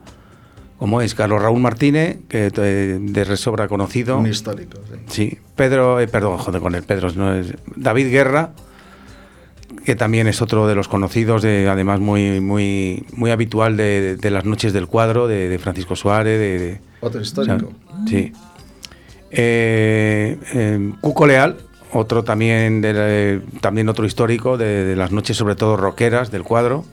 Como 0.78 1.02
es 1.02 1.14
Carlos 1.14 1.42
Raúl 1.42 1.60
Martínez, 1.60 2.20
que 2.30 2.50
de 2.52 3.24
resobra 3.26 3.68
conocido. 3.68 4.18
Un 4.18 4.28
histórico. 4.28 4.78
sí. 4.90 5.00
Sí, 5.32 5.38
Pedro, 5.56 5.98
perdón, 6.10 6.38
joder, 6.38 6.62
con 6.62 6.74
el 6.74 6.84
Pedro, 6.84 7.12
no 7.16 7.34
es, 7.36 7.54
David 7.76 8.10
Guerra, 8.10 8.52
que 9.86 9.96
también 9.96 10.28
es 10.28 10.42
otro 10.42 10.68
de 10.68 10.76
los 10.76 10.88
conocidos, 10.88 11.42
de, 11.42 11.68
además 11.70 12.00
muy, 12.00 12.40
muy, 12.42 13.06
muy 13.14 13.32
habitual 13.32 13.78
de, 13.78 14.16
de 14.16 14.32
las 14.32 14.46
noches 14.46 14.74
del 14.74 14.88
cuadro, 14.88 15.28
de, 15.28 15.50
de 15.50 15.60
Francisco 15.60 15.96
Suárez, 15.96 16.40
de, 16.40 16.80
Otro 17.02 17.22
histórico. 17.22 17.72
o 17.88 17.98
sea, 17.98 18.08
sí. 18.08 18.32
Eh, 19.32 20.38
eh, 20.54 20.94
Cuco 21.02 21.28
Leal, 21.28 21.58
otro 21.92 22.24
también, 22.24 22.82
de 22.82 23.42
también 23.62 23.90
otro 23.90 24.06
histórico 24.06 24.58
de, 24.58 24.86
de 24.86 24.96
las 24.96 25.12
noches, 25.12 25.38
sobre 25.38 25.56
todo 25.56 25.78
rockeras 25.78 26.32
del 26.32 26.44
cuadro. 26.44 26.86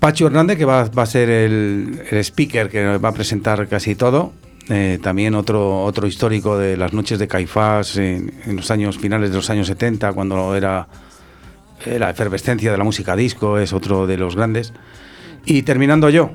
Pacho 0.00 0.26
Hernández, 0.26 0.58
que 0.58 0.64
va, 0.64 0.84
va 0.84 1.04
a 1.04 1.06
ser 1.06 1.30
el, 1.30 2.02
el 2.10 2.18
speaker 2.18 2.68
que 2.68 2.98
va 2.98 3.08
a 3.10 3.12
presentar 3.12 3.68
casi 3.68 3.94
todo. 3.94 4.32
Eh, 4.68 4.98
también 5.02 5.34
otro, 5.34 5.84
otro 5.84 6.06
histórico 6.06 6.56
de 6.56 6.76
las 6.76 6.92
noches 6.92 7.18
de 7.18 7.28
Caifás 7.28 7.96
en, 7.96 8.32
en 8.46 8.56
los 8.56 8.70
años 8.70 8.98
finales 8.98 9.30
de 9.30 9.36
los 9.36 9.50
años 9.50 9.66
70, 9.66 10.12
cuando 10.12 10.54
era 10.54 10.86
eh, 11.86 11.98
la 11.98 12.10
efervescencia 12.10 12.70
de 12.72 12.78
la 12.78 12.84
música 12.84 13.16
disco, 13.16 13.58
es 13.58 13.72
otro 13.72 14.06
de 14.06 14.16
los 14.16 14.36
grandes. 14.36 14.72
Y 15.44 15.62
terminando 15.62 16.08
yo, 16.10 16.32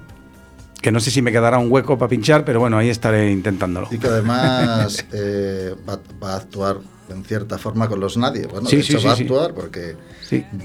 que 0.82 0.91
no 0.91 1.00
sé 1.00 1.12
si 1.12 1.22
me 1.22 1.32
quedará 1.32 1.58
un 1.58 1.72
hueco 1.72 1.98
para 1.98 2.10
pinchar, 2.10 2.45
pero 2.45 2.60
bueno, 2.60 2.78
ahí 2.78 2.89
estaré 2.89 3.32
intentándolo. 3.32 3.88
Y 3.91 3.98
que 3.98 4.08
además 4.08 5.06
eh, 5.14 5.76
va, 5.88 6.00
va 6.24 6.34
a 6.34 6.38
actuar 6.38 6.78
en 7.10 7.24
cierta 7.24 7.58
forma 7.58 7.88
con 7.88 8.00
los 8.02 8.18
Nadie. 8.18 8.48
Bueno, 8.48 8.68
Sí, 8.68 8.78
de 8.78 8.84
sí, 8.84 8.91
hecho 8.93 9.00
sí, 9.00 9.06
va 9.08 9.14
a 9.14 9.16
actuar 9.16 9.54
porque 9.54 9.95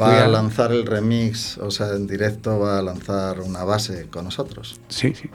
va 0.01 0.25
a- 0.25 0.29
lanzar 0.29 0.73
el 0.73 0.85
remix, 0.87 1.57
o 1.59 1.71
sea, 1.71 1.91
en 1.95 2.07
directo 2.09 2.59
va 2.59 2.79
a 2.79 2.83
lanzar 2.83 3.41
una 3.41 3.63
base 3.65 4.09
con 4.11 4.25
nosotros. 4.25 4.81
Sí, 4.89 5.15
sí. 5.15 5.31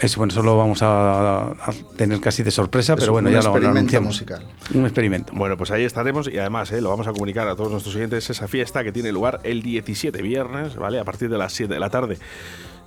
Eso, 0.00 0.18
bueno, 0.18 0.32
eso 0.32 0.42
lo 0.42 0.56
vamos 0.56 0.82
a, 0.82 1.50
a 1.50 1.72
tener 1.96 2.20
casi 2.20 2.42
de 2.42 2.50
sorpresa, 2.50 2.94
Es 2.94 3.00
pero 3.00 3.12
bueno, 3.12 3.28
ya 3.30 3.36
lo, 3.38 3.42
lo 3.42 3.48
experimento 3.50 3.78
anunciamos. 3.78 4.08
musical. 4.08 4.46
Un 4.74 4.84
experimento. 4.84 5.32
Bueno, 5.34 5.56
pues 5.56 5.70
ahí 5.70 5.84
estaremos 5.84 6.26
y 6.28 6.38
además 6.38 6.72
eh, 6.72 6.80
lo 6.80 6.88
vamos 6.90 7.06
a 7.06 7.12
comunicar 7.12 7.46
a 7.48 7.54
todos 7.56 7.70
nuestros 7.70 7.94
oyentes 7.96 8.28
esa 8.30 8.48
fiesta 8.48 8.82
que 8.82 8.92
tiene 8.92 9.12
lugar 9.12 9.40
el 9.44 9.62
17 9.62 10.22
viernes, 10.22 10.76
¿vale? 10.76 10.98
A 10.98 11.04
partir 11.04 11.28
de 11.28 11.36
las 11.38 11.52
7 11.52 11.72
de 11.74 11.80
la 11.80 11.90
tarde. 11.90 12.18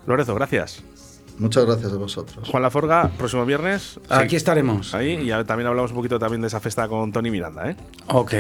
Lorenzo, 0.08 0.34
gracias. 0.36 0.84
Muchas 1.40 1.66
gracias 1.66 1.92
a 1.92 1.96
vosotros. 1.98 2.48
Juan 2.50 2.62
Laforga, 2.62 3.10
próximo 3.18 3.46
viernes. 3.46 4.00
Aquí 4.10 4.32
Sí. 4.32 4.36
estaremos. 4.36 4.94
Ahí 4.94 5.14
y 5.32 5.44
también 5.46 5.68
hablamos 5.68 5.92
un 5.92 5.98
poquito 5.98 6.20
también 6.20 6.42
de 6.42 6.48
esa 6.48 6.60
fiesta 6.60 6.88
con 6.88 7.12
Tony 7.12 7.32
Miranda, 7.32 7.70
¿eh? 7.72 7.76
Ok. 8.08 8.34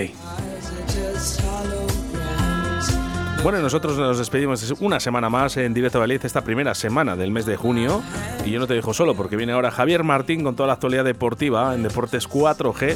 Bueno, 3.43 3.59
nosotros 3.59 3.97
nos 3.97 4.19
despedimos 4.19 4.73
una 4.79 5.01
semana 5.01 5.29
más 5.29 5.57
en 5.57 5.73
Directo 5.73 5.99
Valladolid, 5.99 6.25
esta 6.25 6.45
primera 6.45 6.73
semana 6.73 7.17
del 7.17 7.29
mes 7.29 7.45
de 7.45 7.57
junio. 7.57 8.01
Y 8.45 8.51
yo 8.51 8.59
no 8.59 8.67
te 8.67 8.73
dejo 8.73 8.93
solo, 8.93 9.15
porque 9.15 9.35
viene 9.35 9.51
ahora 9.51 9.69
Javier 9.69 10.05
Martín 10.05 10.45
con 10.45 10.55
toda 10.55 10.67
la 10.67 10.73
actualidad 10.73 11.03
deportiva 11.03 11.75
en 11.75 11.83
Deportes 11.83 12.29
4G. 12.29 12.95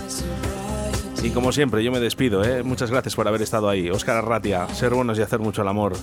Y 1.21 1.31
como 1.31 1.51
siempre, 1.51 1.83
yo 1.83 1.91
me 1.91 1.99
despido, 1.99 2.45
¿eh? 2.45 2.63
Muchas 2.63 2.89
gracias 2.89 3.13
por 3.13 3.27
haber 3.27 3.41
estado 3.41 3.67
ahí. 3.67 3.89
Óscar 3.89 4.15
Arratia, 4.15 4.69
ser 4.69 4.93
buenos 4.93 5.19
y 5.19 5.21
hacer 5.21 5.39
mucho 5.39 5.63
el 5.63 5.67
amor. 5.67 5.97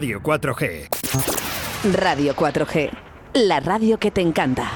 Radio 0.00 0.22
4G. 0.22 0.88
Radio 1.92 2.34
4G, 2.34 2.90
la 3.34 3.60
radio 3.60 3.98
que 3.98 4.10
te 4.10 4.22
encanta. 4.22 4.70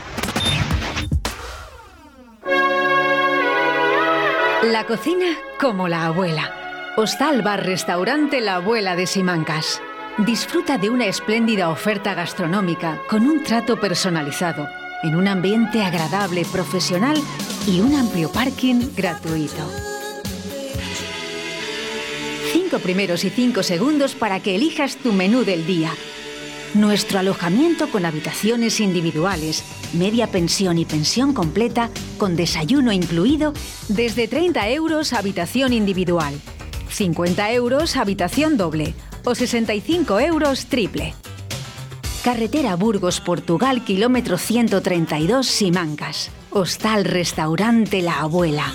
La 4.64 4.84
cocina 4.86 5.24
como 5.58 5.88
la 5.88 6.04
abuela. 6.04 6.52
Hostal 6.98 7.40
Bar 7.40 7.64
Restaurante 7.64 8.42
La 8.42 8.56
Abuela 8.56 8.96
de 8.96 9.06
Simancas. 9.06 9.80
Disfruta 10.18 10.76
de 10.76 10.90
una 10.90 11.06
espléndida 11.06 11.70
oferta 11.70 12.12
gastronómica 12.12 13.00
con 13.08 13.22
un 13.22 13.42
trato 13.42 13.80
personalizado, 13.80 14.68
en 15.02 15.16
un 15.16 15.26
ambiente 15.26 15.82
agradable, 15.82 16.44
profesional 16.52 17.16
y 17.66 17.80
un 17.80 17.94
amplio 17.94 18.30
parking 18.30 18.90
gratuito. 18.94 19.93
Cinco 22.64 22.78
primeros 22.78 23.24
y 23.24 23.30
cinco 23.30 23.62
segundos 23.62 24.14
para 24.14 24.40
que 24.40 24.54
elijas 24.54 24.96
tu 24.96 25.12
menú 25.12 25.44
del 25.44 25.66
día. 25.66 25.92
Nuestro 26.72 27.18
alojamiento 27.18 27.90
con 27.90 28.06
habitaciones 28.06 28.80
individuales, 28.80 29.62
media 29.92 30.28
pensión 30.28 30.78
y 30.78 30.86
pensión 30.86 31.34
completa, 31.34 31.90
con 32.16 32.36
desayuno 32.36 32.90
incluido, 32.90 33.52
desde 33.88 34.28
30 34.28 34.70
euros 34.70 35.12
habitación 35.12 35.74
individual, 35.74 36.40
50 36.88 37.52
euros 37.52 37.96
habitación 37.98 38.56
doble 38.56 38.94
o 39.26 39.34
65 39.34 40.20
euros 40.20 40.64
triple. 40.64 41.12
Carretera 42.24 42.76
Burgos, 42.76 43.20
Portugal, 43.20 43.84
kilómetro 43.84 44.38
132, 44.38 45.46
Simancas. 45.46 46.30
Hostal 46.50 47.04
Restaurante 47.04 48.00
La 48.00 48.20
Abuela. 48.20 48.74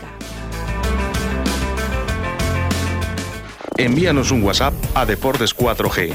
música. 0.01 0.31
Envíanos 3.77 4.29
un 4.29 4.43
WhatsApp 4.43 4.73
a 4.93 5.05
Deportes 5.05 5.55
4G 5.55 6.13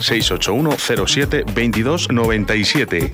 681 0.00 1.06
07 1.06 1.44
22 1.54 2.10
97 2.10 3.12